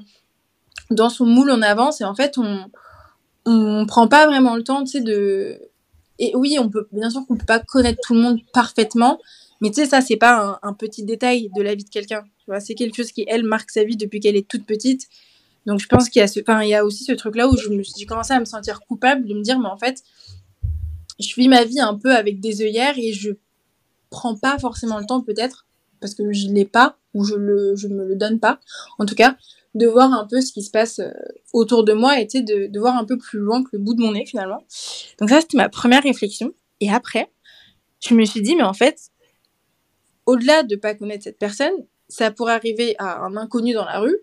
dans 0.91 1.09
son 1.09 1.25
moule, 1.25 1.49
on 1.51 1.61
avance, 1.61 2.01
et 2.01 2.03
en 2.03 2.15
fait, 2.15 2.37
on, 2.37 2.65
on 3.45 3.85
prend 3.87 4.07
pas 4.07 4.27
vraiment 4.27 4.55
le 4.55 4.63
temps, 4.63 4.83
tu 4.83 4.91
sais, 4.91 5.01
de, 5.01 5.59
et 6.19 6.31
oui, 6.35 6.57
on 6.59 6.69
peut, 6.69 6.87
bien 6.91 7.09
sûr 7.09 7.25
qu'on 7.27 7.35
peut 7.35 7.45
pas 7.45 7.59
connaître 7.59 7.99
tout 8.05 8.13
le 8.13 8.21
monde 8.21 8.39
parfaitement, 8.53 9.19
mais 9.61 9.69
tu 9.69 9.75
sais, 9.75 9.85
ça, 9.85 10.01
c'est 10.01 10.17
pas 10.17 10.59
un, 10.63 10.69
un, 10.69 10.73
petit 10.73 11.03
détail 11.03 11.49
de 11.55 11.61
la 11.61 11.75
vie 11.75 11.83
de 11.83 11.89
quelqu'un. 11.89 12.23
Tu 12.39 12.45
vois, 12.47 12.59
c'est 12.59 12.75
quelque 12.75 12.95
chose 12.95 13.11
qui, 13.11 13.25
elle, 13.27 13.43
marque 13.43 13.71
sa 13.71 13.83
vie 13.83 13.97
depuis 13.97 14.19
qu'elle 14.19 14.35
est 14.35 14.47
toute 14.47 14.65
petite. 14.65 15.07
Donc, 15.65 15.79
je 15.79 15.87
pense 15.87 16.09
qu'il 16.09 16.19
y 16.19 16.23
a 16.23 16.27
ce, 16.27 16.39
il 16.63 16.69
y 16.69 16.75
a 16.75 16.85
aussi 16.85 17.03
ce 17.03 17.13
truc-là 17.13 17.47
où 17.47 17.57
je 17.57 17.69
me 17.69 17.81
suis 17.81 18.05
commencé 18.05 18.33
à 18.33 18.39
me 18.39 18.45
sentir 18.45 18.81
coupable 18.81 19.25
de 19.25 19.33
me 19.33 19.41
dire, 19.41 19.59
mais 19.59 19.69
en 19.69 19.77
fait, 19.77 20.03
je 21.19 21.33
vis 21.35 21.47
ma 21.47 21.63
vie 21.63 21.79
un 21.79 21.95
peu 21.95 22.15
avec 22.15 22.39
des 22.39 22.61
œillères 22.61 22.97
et 22.97 23.13
je 23.13 23.31
prends 24.09 24.35
pas 24.35 24.57
forcément 24.59 24.99
le 24.99 25.05
temps, 25.05 25.21
peut-être, 25.21 25.65
parce 25.99 26.15
que 26.15 26.31
je 26.31 26.47
l'ai 26.47 26.65
pas, 26.65 26.97
ou 27.13 27.23
je 27.23 27.35
le, 27.35 27.75
je 27.75 27.87
me 27.87 28.05
le 28.05 28.15
donne 28.15 28.39
pas. 28.39 28.59
En 28.99 29.05
tout 29.05 29.15
cas, 29.15 29.37
de 29.75 29.87
voir 29.87 30.13
un 30.13 30.25
peu 30.25 30.41
ce 30.41 30.53
qui 30.53 30.63
se 30.63 30.71
passe 30.71 30.99
euh, 30.99 31.11
autour 31.53 31.83
de 31.83 31.93
moi 31.93 32.19
et 32.19 32.25
de, 32.25 32.67
de 32.67 32.79
voir 32.79 32.95
un 32.97 33.03
peu 33.03 33.17
plus 33.17 33.39
loin 33.39 33.63
que 33.63 33.69
le 33.73 33.79
bout 33.79 33.93
de 33.93 34.01
mon 34.01 34.13
nez 34.13 34.25
finalement. 34.25 34.63
Donc 35.19 35.29
ça, 35.29 35.41
c'était 35.41 35.57
ma 35.57 35.69
première 35.69 36.03
réflexion. 36.03 36.53
Et 36.79 36.89
après, 36.91 37.29
je 38.01 38.13
me 38.13 38.23
suis 38.25 38.41
dit, 38.41 38.55
mais 38.55 38.63
en 38.63 38.73
fait, 38.73 39.09
au-delà 40.25 40.63
de 40.63 40.75
pas 40.75 40.95
connaître 40.95 41.25
cette 41.25 41.39
personne, 41.39 41.73
ça 42.07 42.31
pourrait 42.31 42.53
arriver 42.53 42.95
à 42.99 43.25
un 43.25 43.35
inconnu 43.35 43.73
dans 43.73 43.85
la 43.85 43.99
rue, 43.99 44.17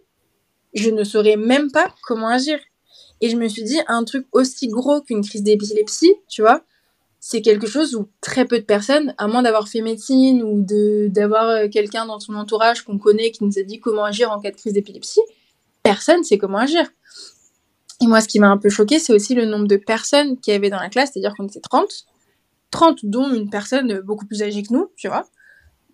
je 0.75 0.91
ne 0.91 1.05
saurais 1.05 1.37
même 1.37 1.71
pas 1.71 1.95
comment 2.07 2.29
agir. 2.29 2.59
Et 3.21 3.29
je 3.29 3.37
me 3.37 3.47
suis 3.49 3.63
dit, 3.63 3.79
un 3.89 4.05
truc 4.05 4.27
aussi 4.33 4.69
gros 4.69 5.01
qu'une 5.03 5.23
crise 5.23 5.43
d'épilepsie, 5.43 6.15
tu 6.29 6.43
vois, 6.43 6.65
c'est 7.25 7.41
quelque 7.41 7.69
chose 7.69 7.95
où 7.95 8.09
très 8.21 8.47
peu 8.47 8.59
de 8.59 8.65
personnes, 8.65 9.15
à 9.17 9.29
moins 9.29 9.43
d'avoir 9.43 9.69
fait 9.69 9.81
médecine 9.81 10.43
ou 10.43 10.67
d'avoir 11.09 11.49
euh, 11.51 11.69
quelqu'un 11.69 12.05
dans 12.05 12.19
son 12.19 12.35
entourage 12.35 12.83
qu'on 12.83 12.99
connaît 12.99 13.31
qui 13.31 13.45
nous 13.45 13.61
a 13.61 13.63
dit 13.63 13.79
comment 13.79 14.05
agir 14.05 14.33
en 14.33 14.41
cas 14.41 14.51
de 14.51 14.57
crise 14.57 14.73
d'épilepsie, 14.73 15.21
personne 15.85 16.25
sait 16.25 16.37
comment 16.37 16.59
agir. 16.59 16.85
Et 18.01 18.09
moi, 18.09 18.21
ce 18.21 18.27
qui 18.27 18.41
m'a 18.41 18.49
un 18.49 18.59
peu 18.59 18.71
choqué, 18.71 18.99
c'est 18.99 19.13
aussi 19.13 19.37
le 19.37 19.47
nombre 19.47 19.69
de 19.69 19.77
personnes 19.77 20.37
qu'il 20.41 20.53
y 20.53 20.57
avait 20.57 20.69
dans 20.69 20.81
la 20.81 20.89
classe, 20.89 21.13
c'est-à-dire 21.13 21.33
qu'on 21.37 21.47
était 21.47 21.61
30, 21.61 22.07
30 22.73 23.07
dont 23.07 23.33
une 23.33 23.49
personne 23.51 24.01
beaucoup 24.01 24.27
plus 24.27 24.43
âgée 24.43 24.65
que 24.65 24.73
nous, 24.73 24.91
tu 24.97 25.07
vois. 25.07 25.25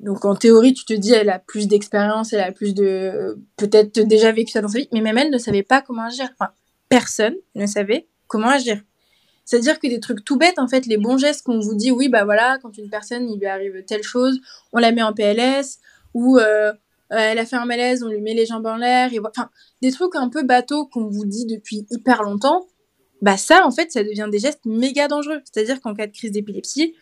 Donc 0.01 0.24
en 0.24 0.35
théorie, 0.35 0.72
tu 0.72 0.87
te 0.87 0.95
dis, 0.95 1.12
elle 1.12 1.29
a 1.29 1.39
plus 1.39 1.68
d'expérience, 1.68 2.33
elle 2.33 2.41
a 2.41 2.53
plus 2.53 2.72
de... 2.72 3.39
peut-être 3.59 4.01
déjà 4.01 4.33
vécu 4.33 4.53
ça 4.53 4.62
dans 4.62 4.68
sa 4.68 4.79
vie, 4.79 4.89
mais 4.95 5.03
même 5.03 5.18
elle 5.18 5.31
ne 5.31 5.37
savait 5.37 5.62
pas 5.62 5.83
comment 5.83 6.07
agir. 6.07 6.31
Enfin, 6.41 6.53
personne 6.89 7.35
ne 7.55 7.66
savait 7.66 8.09
comment 8.29 8.49
agir. 8.49 8.81
C'est-à-dire 9.49 9.78
que 9.80 9.86
des 9.86 9.99
trucs 9.99 10.26
tout 10.26 10.36
bêtes, 10.36 10.59
en 10.59 10.68
fait, 10.68 10.84
les 10.84 10.99
bons 10.99 11.16
gestes 11.16 11.42
qu'on 11.42 11.59
vous 11.59 11.74
dit, 11.74 11.90
oui, 11.90 12.11
bah 12.11 12.26
voilà, 12.26 12.59
quand 12.61 12.76
une 12.76 12.90
personne, 12.90 13.30
il 13.30 13.38
lui 13.38 13.46
arrive 13.46 13.82
telle 13.86 14.03
chose, 14.03 14.38
on 14.74 14.78
la 14.78 14.92
met 14.92 15.01
en 15.01 15.14
PLS, 15.14 15.78
ou 16.12 16.36
euh, 16.36 16.70
elle 17.09 17.38
a 17.38 17.46
fait 17.46 17.57
un 17.57 17.64
malaise, 17.64 18.03
on 18.03 18.09
lui 18.09 18.20
met 18.20 18.34
les 18.34 18.44
jambes 18.44 18.66
en 18.66 18.76
l'air, 18.76 19.11
enfin, 19.26 19.49
des 19.80 19.90
trucs 19.90 20.14
un 20.16 20.28
peu 20.28 20.42
bateaux 20.42 20.84
qu'on 20.84 21.09
vous 21.09 21.24
dit 21.24 21.46
depuis 21.46 21.86
hyper 21.90 22.22
longtemps, 22.24 22.66
bah 23.22 23.38
ça, 23.38 23.66
en 23.66 23.70
fait, 23.70 23.90
ça 23.90 24.05
devient 24.05 24.28
des 24.30 24.38
gestes 24.38 24.66
méga 24.66 25.09
dangereux. 25.09 25.40
C'est-à-dire 25.51 25.80
qu'en 25.80 25.94
cas 25.94 26.07
de 26.07 26.12
crise 26.12 26.32
d'épilepsie, 26.32 26.94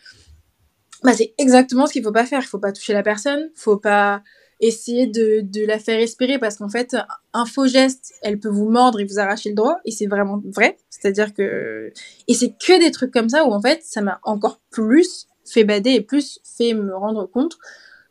bah, 1.03 1.11
c'est 1.11 1.33
exactement 1.37 1.85
ce 1.85 1.91
qu'il 1.91 2.03
faut 2.03 2.13
pas 2.13 2.25
faire. 2.25 2.39
Il 2.41 2.47
faut 2.47 2.59
pas 2.59 2.71
toucher 2.71 2.93
la 2.93 3.03
personne, 3.03 3.51
faut 3.55 3.77
pas 3.77 4.23
essayer 4.59 5.07
de, 5.07 5.41
de 5.41 5.65
la 5.65 5.79
faire 5.79 5.99
respirer 5.99 6.39
parce 6.39 6.57
qu'en 6.57 6.69
fait, 6.69 6.95
un 7.33 7.45
faux 7.45 7.67
geste, 7.67 8.13
elle 8.21 8.39
peut 8.39 8.49
vous 8.49 8.69
mordre 8.69 8.99
et 8.99 9.05
vous 9.05 9.19
arracher 9.19 9.49
le 9.49 9.55
droit 9.55 9.77
et 9.85 9.91
c'est 9.91 10.07
vraiment 10.07 10.41
vrai. 10.45 10.77
C'est-à-dire 10.89 11.33
que, 11.33 11.91
et 12.27 12.33
c'est 12.33 12.53
que 12.57 12.79
des 12.79 12.91
trucs 12.91 13.11
comme 13.11 13.29
ça 13.29 13.45
où 13.45 13.51
en 13.51 13.61
fait, 13.61 13.81
ça 13.83 14.01
m'a 14.01 14.19
encore 14.23 14.59
plus 14.71 15.27
fait 15.45 15.63
bader 15.63 15.91
et 15.91 16.01
plus 16.01 16.39
fait 16.57 16.73
me 16.73 16.95
rendre 16.95 17.25
compte 17.27 17.57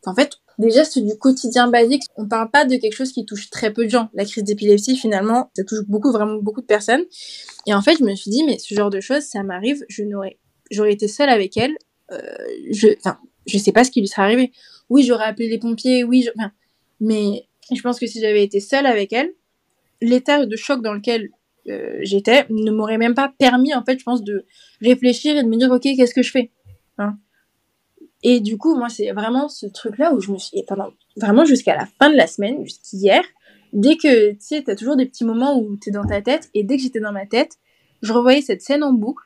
qu'en 0.03 0.15
fait, 0.15 0.33
des 0.59 0.71
gestes 0.71 0.99
du 0.99 1.17
quotidien 1.19 1.69
basique, 1.69 2.05
on 2.17 2.27
parle 2.27 2.51
pas 2.51 2.65
de 2.65 2.77
quelque 2.77 2.95
chose 2.95 3.13
qui 3.13 3.27
touche 3.27 3.51
très 3.51 3.73
peu 3.73 3.85
de 3.85 3.91
gens. 3.91 4.09
La 4.15 4.25
crise 4.25 4.45
d'épilepsie, 4.45 4.97
finalement, 4.97 5.51
ça 5.55 5.65
touche 5.65 5.85
beaucoup, 5.87 6.13
vraiment 6.13 6.37
beaucoup 6.37 6.63
de 6.63 6.67
personnes. 6.67 7.05
Et 7.67 7.75
en 7.75 7.83
fait, 7.83 7.97
je 7.99 8.05
me 8.05 8.15
suis 8.15 8.31
dit, 8.31 8.45
mais 8.45 8.59
ce 8.59 8.75
genre 8.75 8.91
de 8.91 9.01
choses, 9.01 9.25
ça 9.25 9.43
m'arrive, 9.43 9.85
je 9.89 10.03
n'aurais, 10.03 10.39
j'aurais 10.71 10.93
été 10.93 11.09
seule 11.09 11.29
avec 11.29 11.57
elle, 11.57 11.77
euh, 12.13 12.21
je, 12.71 12.89
enfin, 12.99 13.19
je 13.47 13.59
sais 13.59 13.73
pas 13.73 13.85
ce 13.85 13.91
qui 13.91 14.01
lui 14.01 14.09
serait 14.09 14.23
arrivé. 14.23 14.53
Oui, 14.89 15.03
j'aurais 15.03 15.25
appelé 15.25 15.49
les 15.49 15.59
pompiers, 15.59 16.05
oui, 16.05 16.29
mais 17.01 17.47
je 17.75 17.81
pense 17.83 17.99
que 17.99 18.07
si 18.07 18.21
j'avais 18.21 18.45
été 18.45 18.61
seule 18.61 18.87
avec 18.87 19.13
elle, 19.13 19.33
l'état 20.01 20.47
de 20.47 20.57
choc 20.57 20.83
dans 20.83 20.93
lequel 20.93 21.31
euh, 21.69 21.99
j'étais 22.03 22.47
ne 22.51 22.71
m'aurait 22.71 22.99
même 22.99 23.15
pas 23.15 23.33
permis, 23.39 23.75
en 23.75 23.85
fait, 23.85 23.99
je 23.99 24.05
pense, 24.05 24.23
de 24.23 24.47
réfléchir 24.81 25.37
et 25.37 25.43
de 25.43 25.49
me 25.49 25.57
dire, 25.57 25.71
ok, 25.71 25.83
qu'est-ce 25.83 26.15
que 26.15 26.23
je 26.23 26.31
fais 26.31 26.53
hein 26.99 27.19
Et 28.23 28.41
du 28.41 28.57
coup, 28.57 28.77
moi, 28.77 28.89
c'est 28.89 29.11
vraiment 29.13 29.49
ce 29.49 29.67
truc-là 29.67 30.15
où 30.15 30.21
je 30.21 30.31
me 30.31 30.39
suis, 30.39 30.63
pendant 30.67 30.91
vraiment 31.17 31.45
jusqu'à 31.45 31.75
la 31.75 31.87
fin 31.87 32.11
de 32.11 32.17
la 32.17 32.27
semaine, 32.27 32.65
jusqu'hier, 32.65 33.23
dès 33.73 33.97
que, 33.97 34.33
tu 34.33 34.37
sais, 34.41 34.63
t'as 34.63 34.77
toujours 34.77 34.97
des 34.97 35.07
petits 35.07 35.25
moments 35.25 35.59
où 35.59 35.77
t'es 35.77 35.91
dans 35.91 36.05
ta 36.05 36.23
tête, 36.23 36.51
et 36.55 36.63
dès 36.63 36.77
que 36.77 36.83
j'étais 36.83 37.01
dans 37.01 37.13
ma 37.13 37.27
tête, 37.27 37.57
je 38.03 38.13
revoyais 38.13 38.43
cette 38.43 38.63
scène 38.63 38.85
en 38.85 38.93
boucle, 38.93 39.25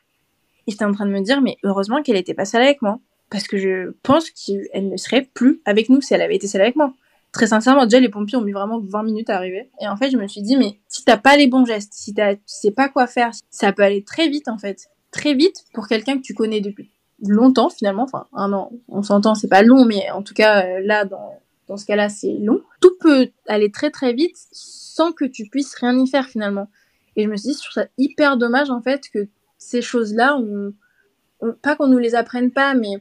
et 0.67 0.71
j'étais 0.71 0.85
en 0.85 0.93
train 0.93 1.07
de 1.07 1.13
me 1.13 1.21
dire, 1.21 1.43
mais 1.43 1.57
heureusement 1.63 2.03
qu'elle 2.03 2.17
était 2.17 2.35
pas 2.35 2.45
seule 2.45 2.63
avec 2.63 2.81
moi. 2.81 3.01
Parce 3.31 3.47
que 3.47 3.57
je 3.57 3.93
pense 4.03 4.29
qu'elle 4.31 4.89
ne 4.89 4.97
serait 4.97 5.23
plus 5.23 5.61
avec 5.65 5.89
nous 5.89 6.01
si 6.01 6.15
elle 6.15 6.23
avait 6.23 6.37
été 6.37 6.49
seule 6.49 6.63
avec 6.63 6.77
moi. 6.77 6.93
Très 7.33 7.47
sincèrement, 7.47 7.85
déjà, 7.85 8.01
les 8.01 8.09
pompiers 8.09 8.37
ont 8.37 8.43
mis 8.43 8.53
vraiment 8.53 8.81
20 8.81 9.05
minutes 9.05 9.31
à 9.31 9.37
arriver. 9.37 9.71
Et 9.81 9.87
en 9.87 9.97
fait, 9.97 10.11
je 10.11 10.17
me 10.17 10.27
suis 10.27 10.43
dit, 10.43 10.57
mais 10.57 10.81
si 10.89 11.05
t'as 11.05 11.17
pas 11.17 11.37
les 11.37 11.47
bons 11.47 11.65
gestes, 11.65 11.93
si 11.93 12.13
tu 12.13 12.23
sais 12.47 12.73
pas 12.73 12.89
quoi 12.89 13.07
faire, 13.07 13.31
ça 13.51 13.73
peut 13.73 13.85
aller 13.85 14.03
très 14.03 14.29
vite, 14.29 14.49
en 14.49 14.59
fait. 14.59 14.89
Très 15.13 15.35
vite 15.35 15.65
pour 15.73 15.87
quelqu'un 15.87 16.17
que 16.17 16.23
tu 16.23 16.35
connais 16.35 16.61
depuis 16.61 16.91
longtemps, 17.23 17.71
finalement. 17.71 18.03
Enfin, 18.03 18.27
un 18.33 18.53
an, 18.53 18.73
on 18.89 19.03
s'entend, 19.03 19.37
c'est 19.37 19.49
pas 19.49 19.63
long, 19.63 19.85
mais 19.85 20.11
en 20.11 20.23
tout 20.23 20.35
cas, 20.35 20.65
euh, 20.65 20.81
là, 20.83 21.05
dans, 21.05 21.39
dans 21.69 21.77
ce 21.77 21.87
cas-là, 21.87 22.09
c'est 22.09 22.35
long. 22.41 22.63
Tout 22.81 22.97
peut 22.99 23.29
aller 23.47 23.71
très 23.71 23.91
très 23.91 24.13
vite 24.13 24.37
sans 24.51 25.13
que 25.13 25.25
tu 25.25 25.45
puisses 25.45 25.75
rien 25.77 25.97
y 25.97 26.09
faire, 26.09 26.29
finalement. 26.29 26.69
Et 27.15 27.23
je 27.23 27.29
me 27.29 27.37
suis 27.37 27.51
dit, 27.51 27.55
je 27.55 27.61
trouve 27.61 27.85
ça 27.85 27.89
hyper 27.97 28.39
dommage, 28.39 28.71
en 28.71 28.83
fait, 28.83 29.09
que 29.09 29.29
ces 29.57 29.83
choses-là, 29.83 30.37
on, 30.37 30.73
on, 31.41 31.53
pas 31.53 31.77
qu'on 31.77 31.87
nous 31.87 31.99
les 31.99 32.17
apprenne 32.17 32.51
pas, 32.51 32.75
mais 32.75 33.01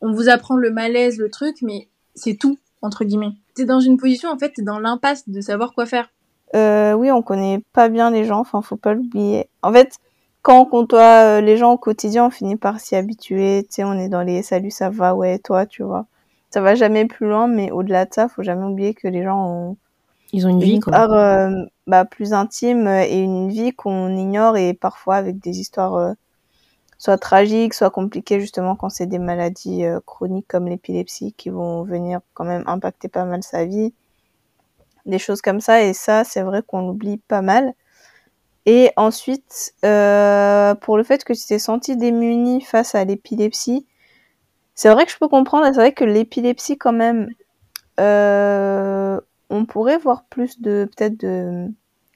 on 0.00 0.12
vous 0.12 0.28
apprend 0.28 0.56
le 0.56 0.70
malaise, 0.70 1.18
le 1.18 1.30
truc, 1.30 1.56
mais 1.62 1.88
c'est 2.14 2.34
tout, 2.34 2.58
entre 2.82 3.04
guillemets. 3.04 3.32
T'es 3.54 3.64
dans 3.64 3.80
une 3.80 3.96
position, 3.96 4.30
en 4.30 4.38
fait, 4.38 4.50
t'es 4.50 4.62
dans 4.62 4.78
l'impasse 4.78 5.28
de 5.28 5.40
savoir 5.40 5.74
quoi 5.74 5.86
faire. 5.86 6.10
Euh, 6.54 6.94
oui, 6.94 7.10
on 7.10 7.22
connaît 7.22 7.62
pas 7.72 7.88
bien 7.88 8.10
les 8.10 8.24
gens, 8.24 8.40
enfin, 8.40 8.62
faut 8.62 8.76
pas 8.76 8.94
l'oublier. 8.94 9.48
En 9.62 9.72
fait, 9.72 9.98
quand 10.42 10.60
on 10.60 10.64
côtoie 10.64 11.38
euh, 11.38 11.40
les 11.40 11.56
gens 11.56 11.72
au 11.72 11.78
quotidien, 11.78 12.26
on 12.26 12.30
finit 12.30 12.56
par 12.56 12.80
s'y 12.80 12.96
habituer. 12.96 13.64
Tu 13.64 13.76
sais, 13.76 13.84
on 13.84 13.94
est 13.94 14.08
dans 14.08 14.22
les 14.22 14.42
salut, 14.42 14.70
ça 14.70 14.90
va, 14.90 15.14
ouais, 15.14 15.38
toi, 15.38 15.66
tu 15.66 15.82
vois. 15.82 16.06
Ça 16.50 16.60
va 16.60 16.74
jamais 16.74 17.04
plus 17.04 17.28
loin, 17.28 17.46
mais 17.46 17.70
au-delà 17.70 18.06
de 18.06 18.12
ça, 18.12 18.28
faut 18.28 18.42
jamais 18.42 18.64
oublier 18.64 18.94
que 18.94 19.06
les 19.06 19.22
gens 19.22 19.46
ont. 19.46 19.76
Ils 20.32 20.46
ont 20.46 20.50
une 20.50 20.60
vie, 20.60 20.78
quoi. 20.78 20.92
part 20.92 21.12
euh, 21.12 21.50
bah, 21.88 22.04
plus 22.04 22.32
intime 22.32 22.86
et 22.86 23.18
une 23.18 23.48
vie 23.48 23.72
qu'on 23.72 24.16
ignore 24.16 24.56
et 24.56 24.74
parfois 24.74 25.16
avec 25.16 25.40
des 25.40 25.58
histoires 25.58 25.96
euh, 25.96 26.12
soit 27.00 27.16
tragiques, 27.16 27.72
soit 27.72 27.90
compliquées 27.90 28.40
justement 28.40 28.76
quand 28.76 28.90
c'est 28.90 29.06
des 29.06 29.18
maladies 29.18 29.84
euh, 29.86 30.00
chroniques 30.04 30.46
comme 30.46 30.68
l'épilepsie 30.68 31.32
qui 31.32 31.48
vont 31.48 31.82
venir 31.82 32.20
quand 32.34 32.44
même 32.44 32.62
impacter 32.66 33.08
pas 33.08 33.24
mal 33.24 33.42
sa 33.42 33.64
vie. 33.64 33.94
Des 35.06 35.18
choses 35.18 35.40
comme 35.40 35.60
ça 35.60 35.82
et 35.82 35.94
ça 35.94 36.24
c'est 36.24 36.42
vrai 36.42 36.62
qu'on 36.62 36.86
l'oublie 36.86 37.16
pas 37.16 37.40
mal. 37.40 37.72
Et 38.66 38.92
ensuite, 38.96 39.72
euh, 39.84 40.74
pour 40.74 40.98
le 40.98 41.02
fait 41.02 41.24
que 41.24 41.32
tu 41.32 41.46
t'es 41.46 41.58
senti 41.58 41.96
démuni 41.96 42.60
face 42.60 42.94
à 42.94 43.02
l'épilepsie, 43.04 43.86
c'est 44.74 44.90
vrai 44.90 45.06
que 45.06 45.12
je 45.12 45.18
peux 45.18 45.28
comprendre, 45.28 45.66
c'est 45.66 45.72
vrai 45.72 45.92
que 45.94 46.04
l'épilepsie 46.04 46.76
quand 46.76 46.92
même, 46.92 47.30
euh, 47.98 49.18
on 49.48 49.64
pourrait 49.64 49.98
voir 49.98 50.24
plus 50.24 50.60
de 50.60 50.88
peut-être 50.94 51.18
de 51.18 51.68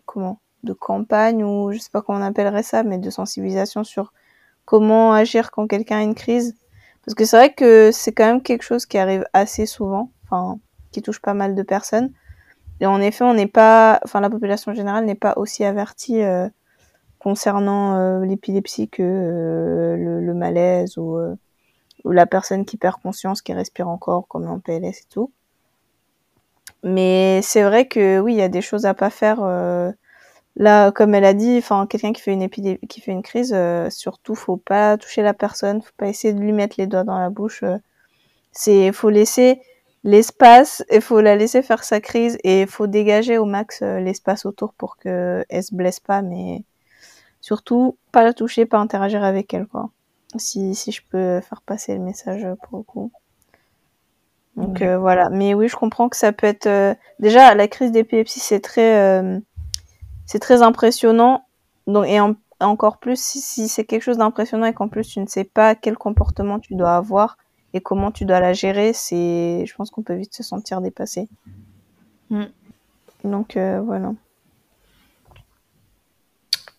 comment 0.06 0.40
de 0.64 0.74
campagne 0.74 1.44
ou 1.44 1.72
je 1.72 1.78
sais 1.78 1.90
pas 1.90 2.02
comment 2.02 2.18
on 2.18 2.22
appellerait 2.22 2.62
ça, 2.62 2.82
mais 2.82 2.98
de 2.98 3.10
sensibilisation 3.10 3.84
sur 3.84 4.12
comment 4.64 5.12
agir 5.12 5.50
quand 5.50 5.66
quelqu'un 5.66 5.98
a 5.98 6.02
une 6.02 6.14
crise. 6.14 6.56
Parce 7.04 7.14
que 7.14 7.24
c'est 7.24 7.36
vrai 7.36 7.52
que 7.52 7.90
c'est 7.92 8.12
quand 8.12 8.26
même 8.26 8.42
quelque 8.42 8.62
chose 8.62 8.86
qui 8.86 8.98
arrive 8.98 9.24
assez 9.32 9.66
souvent, 9.66 10.10
enfin 10.24 10.58
qui 10.90 11.02
touche 11.02 11.20
pas 11.20 11.34
mal 11.34 11.54
de 11.54 11.62
personnes. 11.62 12.12
Et 12.80 12.86
en 12.86 13.00
effet, 13.00 13.24
on 13.24 13.34
n'est 13.34 13.46
pas, 13.46 14.00
enfin 14.04 14.20
la 14.20 14.30
population 14.30 14.74
générale 14.74 15.04
n'est 15.04 15.14
pas 15.14 15.34
aussi 15.36 15.64
avertie 15.64 16.22
euh, 16.22 16.48
concernant 17.24 17.96
euh, 17.96 18.24
l'épilepsie 18.24 18.88
que 18.88 19.02
euh, 19.02 19.96
le, 19.96 20.20
le, 20.20 20.34
malaise 20.34 20.98
ou, 20.98 21.16
euh, 21.16 21.34
ou 22.04 22.12
la 22.12 22.26
personne 22.26 22.66
qui 22.66 22.76
perd 22.76 23.00
conscience, 23.00 23.40
qui 23.40 23.54
respire 23.54 23.88
encore 23.88 24.28
comme 24.28 24.46
en 24.46 24.58
PLS 24.58 25.00
et 25.00 25.06
tout. 25.08 25.32
Mais 26.82 27.40
c'est 27.42 27.62
vrai 27.62 27.88
que 27.88 28.20
oui, 28.20 28.34
il 28.34 28.38
y 28.38 28.42
a 28.42 28.48
des 28.48 28.60
choses 28.60 28.84
à 28.84 28.92
pas 28.92 29.08
faire. 29.08 29.38
Là, 30.56 30.92
comme 30.92 31.14
elle 31.14 31.24
a 31.24 31.34
dit, 31.34 31.58
enfin, 31.58 31.86
quelqu'un 31.86 32.12
qui 32.12 32.22
fait 32.22 32.32
une 32.32 32.42
épidémie, 32.42 32.78
qui 32.88 33.00
fait 33.00 33.12
une 33.12 33.22
crise, 33.22 33.52
euh, 33.54 33.90
surtout, 33.90 34.34
faut 34.34 34.56
pas 34.56 34.96
toucher 34.96 35.22
la 35.22 35.34
personne, 35.34 35.82
faut 35.82 35.90
pas 35.96 36.08
essayer 36.08 36.32
de 36.32 36.40
lui 36.40 36.52
mettre 36.52 36.76
les 36.78 36.86
doigts 36.86 37.04
dans 37.04 37.18
la 37.18 37.30
bouche. 37.30 37.62
Euh, 37.64 37.78
c'est, 38.52 38.92
faut 38.92 39.10
laisser 39.10 39.60
l'espace, 40.04 40.84
il 40.92 41.00
faut 41.00 41.20
la 41.20 41.36
laisser 41.36 41.62
faire 41.62 41.82
sa 41.82 42.00
crise 42.00 42.38
et 42.44 42.62
il 42.62 42.66
faut 42.68 42.86
dégager 42.86 43.38
au 43.38 43.46
max 43.46 43.82
euh, 43.82 43.98
l'espace 44.00 44.46
autour 44.46 44.74
pour 44.74 44.96
que 44.96 45.44
elle 45.48 45.62
se 45.62 45.74
blesse 45.74 46.00
pas, 46.00 46.22
mais 46.22 46.62
surtout 47.40 47.96
pas 48.12 48.22
la 48.22 48.32
toucher, 48.32 48.66
pas 48.66 48.78
interagir 48.78 49.24
avec 49.24 49.52
elle, 49.54 49.66
quoi. 49.66 49.90
Si, 50.36 50.74
si 50.74 50.92
je 50.92 51.02
peux 51.10 51.40
faire 51.40 51.62
passer 51.62 51.94
le 51.94 52.00
message 52.00 52.44
euh, 52.44 52.54
pour 52.62 52.78
le 52.78 52.84
coup. 52.84 53.10
Donc 54.56 54.82
euh, 54.82 54.98
voilà. 54.98 55.30
Mais 55.30 55.54
oui, 55.54 55.68
je 55.68 55.76
comprends 55.76 56.08
que 56.08 56.16
ça 56.16 56.32
peut 56.32 56.46
être 56.46 56.66
euh, 56.66 56.94
déjà 57.18 57.54
la 57.54 57.68
crise 57.68 57.92
d'épilepsie, 57.92 58.40
c'est 58.40 58.60
très, 58.60 58.96
euh, 58.96 59.38
c'est 60.26 60.38
très 60.38 60.62
impressionnant. 60.62 61.46
Donc 61.86 62.06
et 62.06 62.20
en- 62.20 62.36
encore 62.60 62.98
plus 62.98 63.20
si, 63.20 63.40
si 63.40 63.68
c'est 63.68 63.84
quelque 63.84 64.02
chose 64.02 64.18
d'impressionnant 64.18 64.66
et 64.66 64.74
qu'en 64.74 64.88
plus 64.88 65.06
tu 65.06 65.20
ne 65.20 65.26
sais 65.26 65.44
pas 65.44 65.74
quel 65.74 65.96
comportement 65.96 66.58
tu 66.58 66.74
dois 66.74 66.96
avoir 66.96 67.36
et 67.72 67.80
comment 67.80 68.12
tu 68.12 68.24
dois 68.24 68.40
la 68.40 68.52
gérer, 68.52 68.92
c'est, 68.92 69.64
je 69.66 69.74
pense 69.74 69.90
qu'on 69.90 70.02
peut 70.02 70.14
vite 70.14 70.34
se 70.34 70.42
sentir 70.42 70.80
dépassé. 70.80 71.28
Mm. 72.30 72.44
Donc 73.24 73.56
euh, 73.56 73.80
voilà. 73.80 74.14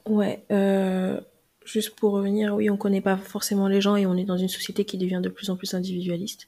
Ouais, 0.07 0.45
euh, 0.51 1.19
juste 1.65 1.95
pour 1.95 2.13
revenir, 2.13 2.55
oui, 2.55 2.69
on 2.69 2.77
connaît 2.77 3.01
pas 3.01 3.17
forcément 3.17 3.67
les 3.67 3.81
gens 3.81 3.95
et 3.95 4.05
on 4.05 4.15
est 4.15 4.23
dans 4.23 4.37
une 4.37 4.49
société 4.49 4.85
qui 4.85 4.97
devient 4.97 5.19
de 5.21 5.29
plus 5.29 5.49
en 5.49 5.55
plus 5.55 5.73
individualiste. 5.73 6.47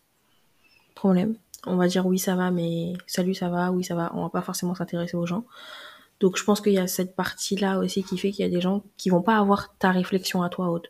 Problème. 0.96 1.36
On 1.66 1.76
va 1.76 1.88
dire 1.88 2.06
oui, 2.06 2.20
ça 2.20 2.36
va, 2.36 2.52
mais 2.52 2.94
salut, 3.08 3.34
ça 3.34 3.50
va, 3.50 3.72
oui, 3.72 3.84
ça 3.84 3.96
va. 3.96 4.12
On 4.14 4.22
va 4.22 4.30
pas 4.30 4.42
forcément 4.42 4.76
s'intéresser 4.76 5.18
aux 5.18 5.26
gens. 5.26 5.44
Donc 6.20 6.38
je 6.38 6.44
pense 6.44 6.62
qu'il 6.62 6.74
y 6.74 6.80
a 6.80 6.88
cette 6.88 7.16
partie-là 7.16 7.80
aussi 7.80 8.04
qui 8.04 8.18
fait 8.18 8.32
qu'il 8.32 8.44
y 8.44 8.48
a 8.48 8.52
des 8.52 8.62
gens 8.62 8.84
qui 8.98 9.10
vont 9.10 9.22
pas 9.22 9.38
avoir 9.38 9.76
ta 9.78 9.92
réflexion 9.92 10.42
à 10.42 10.50
toi, 10.50 10.70
Aude. 10.70 10.88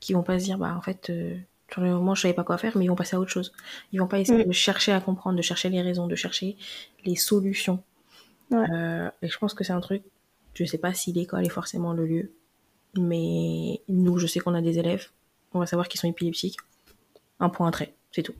Qui 0.00 0.12
vont 0.12 0.22
pas 0.22 0.38
se 0.38 0.44
dire, 0.44 0.58
bah 0.58 0.74
en 0.76 0.80
fait, 0.80 1.10
euh, 1.10 1.36
sur 1.70 1.80
le 1.80 1.90
moment, 1.90 2.14
je 2.14 2.22
savais 2.22 2.34
pas 2.34 2.44
quoi 2.44 2.58
faire, 2.58 2.76
mais 2.76 2.84
ils 2.84 2.88
vont 2.88 2.94
passer 2.96 3.16
à 3.16 3.20
autre 3.20 3.30
chose. 3.30 3.52
Ils 3.92 4.00
vont 4.00 4.06
pas 4.06 4.18
essayer 4.20 4.44
Mm. 4.44 4.48
de 4.48 4.52
chercher 4.52 4.92
à 4.92 5.00
comprendre, 5.00 5.36
de 5.36 5.42
chercher 5.42 5.68
les 5.68 5.80
raisons, 5.82 6.06
de 6.06 6.14
chercher 6.14 6.56
les 7.04 7.16
solutions. 7.16 7.82
Ouais. 8.50 8.66
Euh, 8.72 9.10
et 9.22 9.28
je 9.28 9.38
pense 9.38 9.54
que 9.54 9.64
c'est 9.64 9.72
un 9.72 9.80
truc, 9.80 10.02
je 10.54 10.64
sais 10.64 10.78
pas 10.78 10.92
si 10.92 11.12
l'école 11.12 11.44
est 11.46 11.48
forcément 11.48 11.92
le 11.92 12.06
lieu, 12.06 12.32
mais 12.98 13.80
nous, 13.88 14.18
je 14.18 14.26
sais 14.26 14.40
qu'on 14.40 14.54
a 14.54 14.60
des 14.60 14.78
élèves, 14.78 15.08
on 15.54 15.60
va 15.60 15.66
savoir 15.66 15.88
qu'ils 15.88 16.00
sont 16.00 16.08
épileptiques. 16.08 16.58
Un 17.40 17.48
point, 17.48 17.66
un 17.66 17.70
trait, 17.70 17.94
c'est 18.12 18.22
tout. 18.22 18.34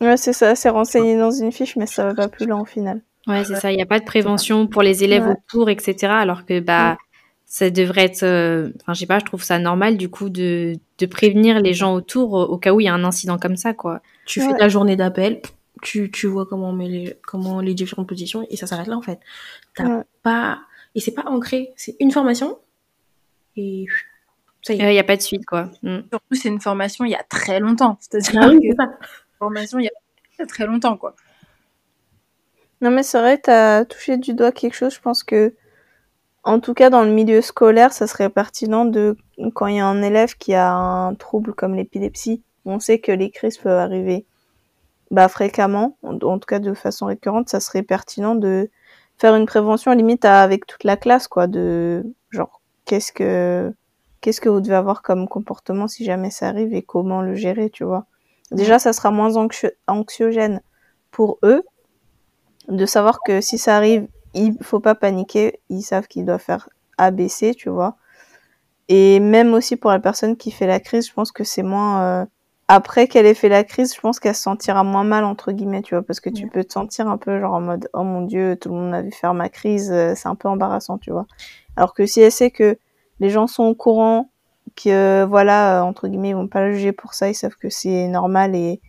Ouais, 0.00 0.16
c'est 0.16 0.32
ça, 0.32 0.54
c'est 0.56 0.68
renseigné 0.70 1.16
dans 1.16 1.30
une 1.30 1.52
fiche, 1.52 1.76
mais 1.76 1.86
ça 1.86 2.04
va 2.04 2.14
pas 2.14 2.28
plus 2.28 2.46
loin 2.46 2.60
au 2.60 2.64
final. 2.64 3.00
Ouais, 3.26 3.44
c'est 3.44 3.56
ça. 3.56 3.72
Il 3.72 3.76
n'y 3.76 3.82
a 3.82 3.86
pas 3.86 4.00
de 4.00 4.04
prévention 4.04 4.66
pour 4.66 4.82
les 4.82 5.02
élèves 5.04 5.26
Ouais. 5.26 5.34
autour, 5.48 5.70
etc. 5.70 6.12
Alors 6.12 6.44
que 6.44 6.60
bah, 6.60 6.98
ça 7.46 7.70
devrait 7.70 8.04
être. 8.04 8.22
euh, 8.22 8.70
Enfin, 8.82 8.92
je 8.94 9.00
sais 9.00 9.06
pas. 9.06 9.18
Je 9.18 9.24
trouve 9.24 9.42
ça 9.42 9.58
normal 9.58 9.96
du 9.96 10.08
coup 10.10 10.28
de, 10.28 10.74
de 10.98 11.06
prévenir 11.06 11.60
les 11.60 11.72
gens 11.74 11.94
autour 11.94 12.32
au, 12.34 12.42
au 12.44 12.58
cas 12.58 12.72
où 12.72 12.80
il 12.80 12.84
y 12.84 12.88
a 12.88 12.94
un 12.94 13.04
incident 13.04 13.38
comme 13.38 13.56
ça, 13.56 13.72
quoi. 13.74 14.00
Tu 14.26 14.40
Ouais. 14.40 14.48
fais 14.48 14.56
ta 14.58 14.68
journée 14.68 14.96
d'appel, 14.96 15.40
tu, 15.82 16.10
tu 16.10 16.26
vois 16.26 16.46
comment 16.46 16.70
on 16.70 16.72
met 16.72 16.88
les, 16.88 17.16
comment 17.26 17.60
les 17.60 17.74
différentes 17.74 18.08
positions, 18.08 18.46
et 18.50 18.56
ça 18.56 18.66
s'arrête 18.66 18.86
là, 18.88 18.96
en 18.96 19.02
fait. 19.02 19.18
T'as 19.74 19.84
Ouais. 19.98 20.02
pas, 20.22 20.60
et 20.94 21.00
c'est 21.00 21.12
pas 21.12 21.24
ancré, 21.26 21.72
c'est 21.76 21.96
une 22.00 22.10
formation, 22.10 22.58
et 23.56 23.86
ça 24.62 24.72
y 24.74 24.78
Il 24.78 24.86
n'y 24.86 24.98
a 24.98 25.04
pas 25.04 25.16
de 25.16 25.22
suite, 25.22 25.44
quoi. 25.44 25.70
Mm. 25.82 25.98
Surtout, 26.10 26.34
c'est 26.34 26.48
une 26.48 26.60
formation 26.60 27.04
il 27.04 27.10
y 27.10 27.14
a 27.14 27.22
très 27.22 27.60
longtemps. 27.60 27.98
C'est-à-dire 28.00 28.40
Ah 28.42 28.48
oui, 28.48 28.60
que 28.70 28.82
formation 29.38 29.78
il 29.78 29.84
y 29.84 30.42
a 30.42 30.46
très 30.46 30.66
longtemps, 30.66 30.96
quoi. 30.96 31.14
Non, 32.84 32.90
mais 32.90 33.02
c'est 33.02 33.18
vrai, 33.18 33.38
t'as 33.38 33.84
touché 33.84 34.16
du 34.18 34.34
doigt 34.34 34.52
quelque 34.52 34.74
chose. 34.74 34.94
Je 34.94 35.00
pense 35.00 35.24
que, 35.24 35.54
en 36.44 36.60
tout 36.60 36.74
cas, 36.74 36.90
dans 36.90 37.04
le 37.04 37.10
milieu 37.12 37.42
scolaire, 37.42 37.92
ça 37.92 38.06
serait 38.06 38.30
pertinent 38.30 38.84
de, 38.86 39.16
quand 39.54 39.66
il 39.68 39.76
y 39.76 39.80
a 39.80 39.86
un 39.86 40.02
élève 40.02 40.36
qui 40.36 40.54
a 40.54 40.72
un 40.72 41.14
trouble 41.14 41.54
comme 41.54 41.74
l'épilepsie, 41.76 42.42
on 42.66 42.80
sait 42.80 43.00
que 43.00 43.12
les 43.12 43.30
crises 43.30 43.58
peuvent 43.58 43.78
arriver, 43.78 44.26
bah, 45.10 45.28
fréquemment, 45.28 45.98
en, 46.02 46.16
en 46.18 46.38
tout 46.40 46.46
cas 46.48 46.60
de 46.60 46.74
façon 46.74 47.06
récurrente, 47.06 47.50
ça 47.50 47.60
serait 47.60 47.82
pertinent 47.84 48.34
de 48.36 48.70
faire 49.18 49.36
une 49.36 49.46
prévention 49.46 49.92
limite 49.92 50.24
à- 50.26 50.42
avec 50.42 50.66
toute 50.66 50.84
la 50.84 50.96
classe, 50.98 51.28
quoi, 51.28 51.48
de, 51.48 52.04
genre, 52.30 52.60
qu'est-ce 52.86 53.12
que, 53.12 53.72
qu'est-ce 54.22 54.40
que 54.42 54.48
vous 54.50 54.60
devez 54.62 54.76
avoir 54.76 55.02
comme 55.02 55.28
comportement 55.28 55.88
si 55.88 56.04
jamais 56.04 56.30
ça 56.30 56.48
arrive 56.48 56.74
et 56.74 56.82
comment 56.82 57.22
le 57.22 57.34
gérer, 57.36 57.70
tu 57.70 57.84
vois. 57.84 58.06
Déjà, 58.52 58.78
ça 58.80 58.92
sera 58.94 59.10
moins 59.12 59.32
anxio- 59.36 59.72
anxiogène 59.88 60.62
pour 61.12 61.38
eux 61.44 61.64
de 62.68 62.86
savoir 62.86 63.20
que 63.24 63.40
si 63.40 63.58
ça 63.58 63.76
arrive, 63.76 64.08
il 64.34 64.56
faut 64.62 64.80
pas 64.80 64.94
paniquer, 64.94 65.60
ils 65.68 65.82
savent 65.82 66.08
qu'ils 66.08 66.24
doivent 66.24 66.40
faire 66.40 66.68
ABC, 66.98 67.54
tu 67.54 67.68
vois. 67.68 67.96
Et 68.88 69.20
même 69.20 69.54
aussi 69.54 69.76
pour 69.76 69.90
la 69.90 69.98
personne 69.98 70.36
qui 70.36 70.50
fait 70.50 70.66
la 70.66 70.80
crise, 70.80 71.08
je 71.08 71.12
pense 71.12 71.32
que 71.32 71.44
c'est 71.44 71.62
moins 71.62 72.02
euh, 72.02 72.26
après 72.68 73.08
qu'elle 73.08 73.26
ait 73.26 73.34
fait 73.34 73.48
la 73.48 73.64
crise, 73.64 73.94
je 73.94 74.00
pense 74.00 74.20
qu'elle 74.20 74.34
se 74.34 74.42
sentira 74.42 74.84
moins 74.84 75.04
mal 75.04 75.24
entre 75.24 75.52
guillemets, 75.52 75.82
tu 75.82 75.94
vois, 75.94 76.02
parce 76.02 76.20
que 76.20 76.30
tu 76.30 76.48
peux 76.48 76.64
te 76.64 76.72
sentir 76.72 77.08
un 77.08 77.18
peu 77.18 77.40
genre 77.40 77.54
en 77.54 77.60
mode 77.60 77.88
oh 77.92 78.02
mon 78.02 78.22
dieu, 78.22 78.56
tout 78.60 78.70
le 78.70 78.74
monde 78.76 78.90
m'a 78.90 79.02
vu 79.02 79.12
faire 79.12 79.34
ma 79.34 79.48
crise, 79.48 79.90
euh, 79.92 80.14
c'est 80.16 80.28
un 80.28 80.34
peu 80.34 80.48
embarrassant, 80.48 80.98
tu 80.98 81.10
vois. 81.10 81.26
Alors 81.76 81.94
que 81.94 82.06
si 82.06 82.20
elle 82.20 82.32
sait 82.32 82.50
que 82.50 82.78
les 83.20 83.30
gens 83.30 83.46
sont 83.46 83.64
au 83.64 83.74
courant, 83.74 84.30
que 84.76 85.24
voilà, 85.24 85.80
euh, 85.80 85.84
entre 85.84 86.08
guillemets, 86.08 86.30
ils 86.30 86.36
vont 86.36 86.48
pas 86.48 86.60
la 86.60 86.72
juger 86.72 86.92
pour 86.92 87.14
ça, 87.14 87.28
ils 87.28 87.34
savent 87.34 87.56
que 87.56 87.70
c'est 87.70 88.08
normal 88.08 88.54
et 88.54 88.80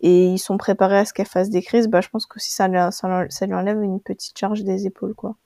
et 0.00 0.26
ils 0.28 0.38
sont 0.38 0.56
préparés 0.56 0.98
à 0.98 1.04
ce 1.04 1.12
qu'elle 1.12 1.26
fasse 1.26 1.50
des 1.50 1.62
crises, 1.62 1.88
bah, 1.88 2.00
je 2.00 2.08
pense 2.08 2.26
que 2.26 2.40
si 2.40 2.52
ça, 2.52 2.68
lui- 2.68 2.78
ça, 2.92 3.22
lui- 3.24 3.30
ça 3.32 3.46
lui 3.46 3.54
enlève 3.54 3.82
une 3.82 4.00
petite 4.00 4.38
charge 4.38 4.62
des 4.64 4.86
épaules, 4.86 5.14
quoi. 5.14 5.36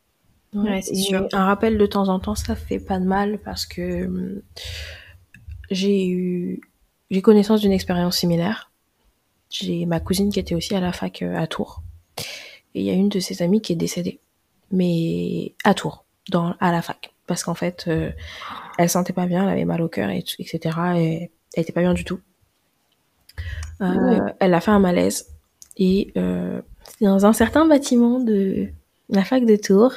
Ouais, 0.54 0.80
c'est 0.82 0.92
Et 0.92 1.02
sûr. 1.02 1.26
Un 1.32 1.46
rappel 1.46 1.78
de 1.78 1.86
temps 1.86 2.08
en 2.08 2.20
temps, 2.20 2.36
ça 2.36 2.54
fait 2.54 2.78
pas 2.78 3.00
de 3.00 3.04
mal 3.04 3.38
parce 3.38 3.66
que 3.66 4.06
hum, 4.06 4.40
j'ai 5.70 6.06
eu 6.08 6.60
j'ai 7.10 7.22
connaissance 7.22 7.60
d'une 7.60 7.72
expérience 7.72 8.18
similaire. 8.18 8.70
J'ai 9.50 9.86
ma 9.86 10.00
cousine 10.00 10.32
qui 10.32 10.40
était 10.40 10.54
aussi 10.54 10.74
à 10.74 10.80
la 10.80 10.92
fac 10.92 11.22
euh, 11.22 11.36
à 11.36 11.46
Tours. 11.46 11.82
Et 12.74 12.80
il 12.80 12.82
y 12.82 12.90
a 12.90 12.94
une 12.94 13.08
de 13.08 13.20
ses 13.20 13.42
amies 13.42 13.60
qui 13.60 13.72
est 13.72 13.76
décédée. 13.76 14.18
Mais 14.72 15.52
à 15.64 15.74
Tours, 15.74 16.04
dans, 16.30 16.54
à 16.60 16.72
la 16.72 16.82
fac. 16.82 17.12
Parce 17.26 17.44
qu'en 17.44 17.54
fait, 17.54 17.84
euh, 17.86 18.10
elle 18.78 18.88
sentait 18.90 19.12
pas 19.12 19.26
bien, 19.26 19.44
elle 19.44 19.50
avait 19.50 19.64
mal 19.64 19.80
au 19.82 19.88
cœur, 19.88 20.10
et, 20.10 20.24
etc. 20.38 20.58
Et 20.96 21.30
elle 21.54 21.62
était 21.62 21.72
pas 21.72 21.82
bien 21.82 21.94
du 21.94 22.04
tout. 22.04 22.20
Euh, 23.80 24.20
Elle 24.40 24.54
a 24.54 24.60
fait 24.60 24.70
un 24.70 24.78
malaise. 24.80 25.26
Et 25.76 26.12
euh, 26.16 26.60
c'était 26.84 27.06
dans 27.06 27.26
un 27.26 27.32
certain 27.32 27.66
bâtiment 27.66 28.20
de 28.20 28.68
la 29.08 29.24
fac 29.24 29.44
de 29.44 29.56
Tours 29.56 29.94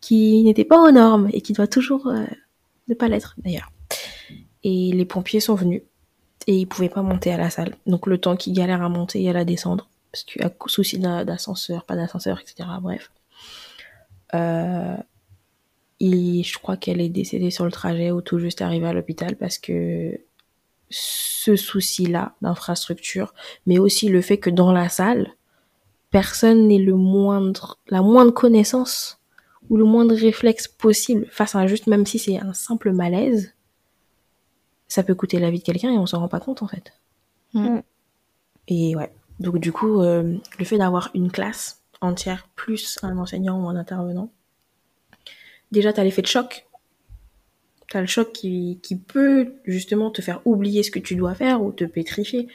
qui 0.00 0.42
n'était 0.42 0.64
pas 0.64 0.80
aux 0.82 0.90
normes 0.90 1.28
et 1.32 1.40
qui 1.40 1.52
doit 1.52 1.66
toujours 1.68 2.08
euh, 2.08 2.24
ne 2.88 2.94
pas 2.94 3.08
l'être 3.08 3.34
d'ailleurs. 3.38 3.70
Et 4.64 4.90
les 4.92 5.04
pompiers 5.04 5.40
sont 5.40 5.54
venus 5.54 5.82
et 6.48 6.56
ils 6.56 6.66
pouvaient 6.66 6.88
pas 6.88 7.02
monter 7.02 7.32
à 7.32 7.36
la 7.36 7.50
salle. 7.50 7.76
Donc 7.86 8.06
le 8.06 8.18
temps 8.18 8.36
qu'ils 8.36 8.52
galèrent 8.52 8.82
à 8.82 8.88
monter 8.88 9.22
et 9.22 9.30
à 9.30 9.32
la 9.32 9.44
descendre, 9.44 9.88
parce 10.12 10.24
qu'il 10.24 10.42
y 10.42 10.44
a 10.44 10.52
souci 10.66 10.98
d'a- 10.98 11.24
d'ascenseur, 11.24 11.84
pas 11.84 11.94
d'ascenseur, 11.96 12.40
etc. 12.40 12.68
Bref. 12.82 13.10
Euh, 14.34 14.96
et 16.00 16.42
je 16.42 16.58
crois 16.58 16.76
qu'elle 16.76 17.00
est 17.00 17.08
décédée 17.08 17.50
sur 17.50 17.64
le 17.64 17.70
trajet 17.70 18.10
ou 18.10 18.20
tout 18.20 18.38
juste 18.38 18.60
arrivée 18.60 18.86
à 18.88 18.92
l'hôpital 18.92 19.36
parce 19.36 19.58
que 19.58 20.18
ce 20.90 21.56
souci-là 21.56 22.34
d'infrastructure, 22.42 23.34
mais 23.66 23.78
aussi 23.78 24.08
le 24.08 24.20
fait 24.20 24.38
que 24.38 24.50
dans 24.50 24.72
la 24.72 24.88
salle, 24.88 25.32
personne 26.10 26.68
n'ait 26.68 26.78
le 26.78 26.94
moindre, 26.94 27.78
la 27.88 28.02
moindre 28.02 28.32
connaissance 28.32 29.20
ou 29.68 29.76
le 29.76 29.84
moindre 29.84 30.14
réflexe 30.14 30.68
possible 30.68 31.26
face 31.30 31.54
à 31.54 31.58
un 31.58 31.66
juste, 31.66 31.86
même 31.86 32.06
si 32.06 32.18
c'est 32.18 32.38
un 32.38 32.52
simple 32.52 32.92
malaise, 32.92 33.54
ça 34.88 35.02
peut 35.02 35.14
coûter 35.14 35.38
la 35.38 35.50
vie 35.50 35.58
de 35.58 35.64
quelqu'un 35.64 35.90
et 35.90 35.98
on 35.98 36.06
s'en 36.06 36.20
rend 36.20 36.28
pas 36.28 36.40
compte 36.40 36.62
en 36.62 36.68
fait. 36.68 36.92
Mm. 37.54 37.78
Et 38.68 38.96
ouais. 38.96 39.12
Donc 39.40 39.58
du 39.58 39.72
coup, 39.72 40.00
euh, 40.00 40.36
le 40.58 40.64
fait 40.64 40.78
d'avoir 40.78 41.10
une 41.14 41.30
classe 41.30 41.82
entière 42.00 42.48
plus 42.54 42.98
un 43.02 43.18
enseignant 43.18 43.62
ou 43.62 43.68
un 43.68 43.76
intervenant, 43.76 44.30
déjà 45.72 45.92
t'as 45.92 46.04
l'effet 46.04 46.22
de 46.22 46.26
choc. 46.26 46.65
T'as 47.90 48.00
le 48.00 48.06
choc 48.06 48.32
qui, 48.32 48.80
qui 48.82 48.96
peut 48.96 49.54
justement 49.64 50.10
te 50.10 50.22
faire 50.22 50.40
oublier 50.44 50.82
ce 50.82 50.90
que 50.90 50.98
tu 50.98 51.14
dois 51.14 51.34
faire 51.34 51.62
ou 51.62 51.72
te 51.72 51.84
pétrifier. 51.84 52.48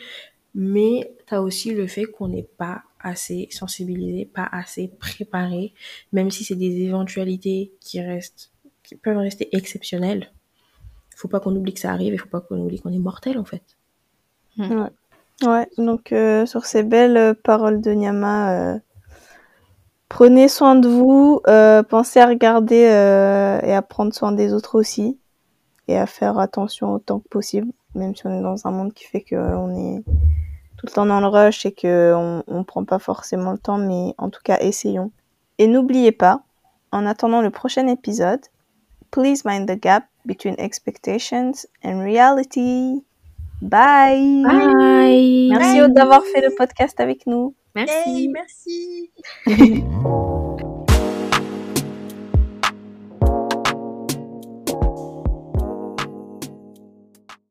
Mais 0.54 1.14
t'as 1.28 1.40
aussi 1.40 1.74
le 1.74 1.88
fait 1.88 2.06
qu'on 2.06 2.28
n'est 2.28 2.48
pas 2.58 2.84
assez 3.00 3.48
sensibilisé, 3.52 4.26
pas 4.26 4.48
assez 4.52 4.90
préparé, 5.00 5.74
même 6.12 6.30
si 6.30 6.44
c'est 6.44 6.56
des 6.56 6.82
éventualités 6.82 7.72
qui 7.80 8.02
restent, 8.02 8.52
qui 8.84 8.96
peuvent 8.96 9.18
rester 9.18 9.50
exceptionnelles. 9.56 10.32
Faut 11.16 11.28
pas 11.28 11.40
qu'on 11.40 11.56
oublie 11.56 11.74
que 11.74 11.80
ça 11.80 11.92
arrive 11.92 12.14
et 12.14 12.18
faut 12.18 12.28
pas 12.28 12.42
qu'on 12.42 12.60
oublie 12.60 12.82
qu'on 12.82 12.92
est 12.92 13.00
mortel 13.00 13.38
en 13.38 13.46
fait. 13.46 13.64
Ouais, 15.44 15.68
donc 15.78 16.12
euh, 16.12 16.46
sur 16.46 16.66
ces 16.66 16.84
belles 16.84 17.18
euh, 17.18 17.34
paroles 17.34 17.82
de 17.82 17.92
Nyama, 17.92 18.76
euh, 18.76 18.80
prenez 20.08 20.48
soin 20.48 20.76
de 20.76 20.88
vous, 20.88 21.42
euh, 21.48 21.82
pensez 21.84 22.20
à 22.20 22.28
regarder 22.28 22.86
euh, 22.86 23.60
et 23.62 23.74
à 23.74 23.82
prendre 23.82 24.14
soin 24.14 24.34
des 24.34 24.54
autres 24.54 24.78
aussi, 24.78 25.18
et 25.92 25.98
à 25.98 26.06
faire 26.06 26.40
attention 26.40 26.94
autant 26.94 27.20
que 27.20 27.28
possible, 27.28 27.72
même 27.96 28.16
si 28.16 28.26
on 28.26 28.38
est 28.38 28.42
dans 28.42 28.68
un 28.68 28.72
monde 28.72 28.94
qui 28.94 29.06
fait 29.06 29.22
qu'on 29.22 29.76
est 29.76 30.04
tout 30.78 30.86
le 30.88 30.92
temps 30.92 31.06
dans 31.06 31.20
le 31.20 31.28
rush 31.28 31.66
et 31.66 31.74
qu'on 31.74 32.44
on 32.48 32.64
prend 32.64 32.86
pas 32.86 33.00
forcément 33.00 33.52
le 33.52 33.58
temps, 33.58 33.78
mais 33.78 34.16
en 34.18 34.30
tout 34.30 34.42
cas 34.44 34.58
essayons. 34.60 35.12
Et 35.58 35.68
n'oubliez 35.68 36.12
pas, 36.12 36.42
en 36.92 37.06
attendant 37.06 37.42
le 37.42 37.50
prochain 37.50 37.88
épisode, 37.88 38.42
please 39.12 39.44
mind 39.46 39.68
the 39.68 39.80
gap 39.80 40.06
between 40.26 40.56
expectations 40.58 41.66
and 41.84 42.04
reality. 42.04 43.04
Bye. 43.62 44.44
Bye. 44.44 45.50
Merci 45.52 45.82
d'avoir 45.94 46.24
fait 46.24 46.42
le 46.42 46.56
podcast 46.56 47.00
avec 47.00 47.28
nous. 47.28 47.54
Merci. 47.76 48.10
Hey, 48.10 48.28
merci. 48.30 49.12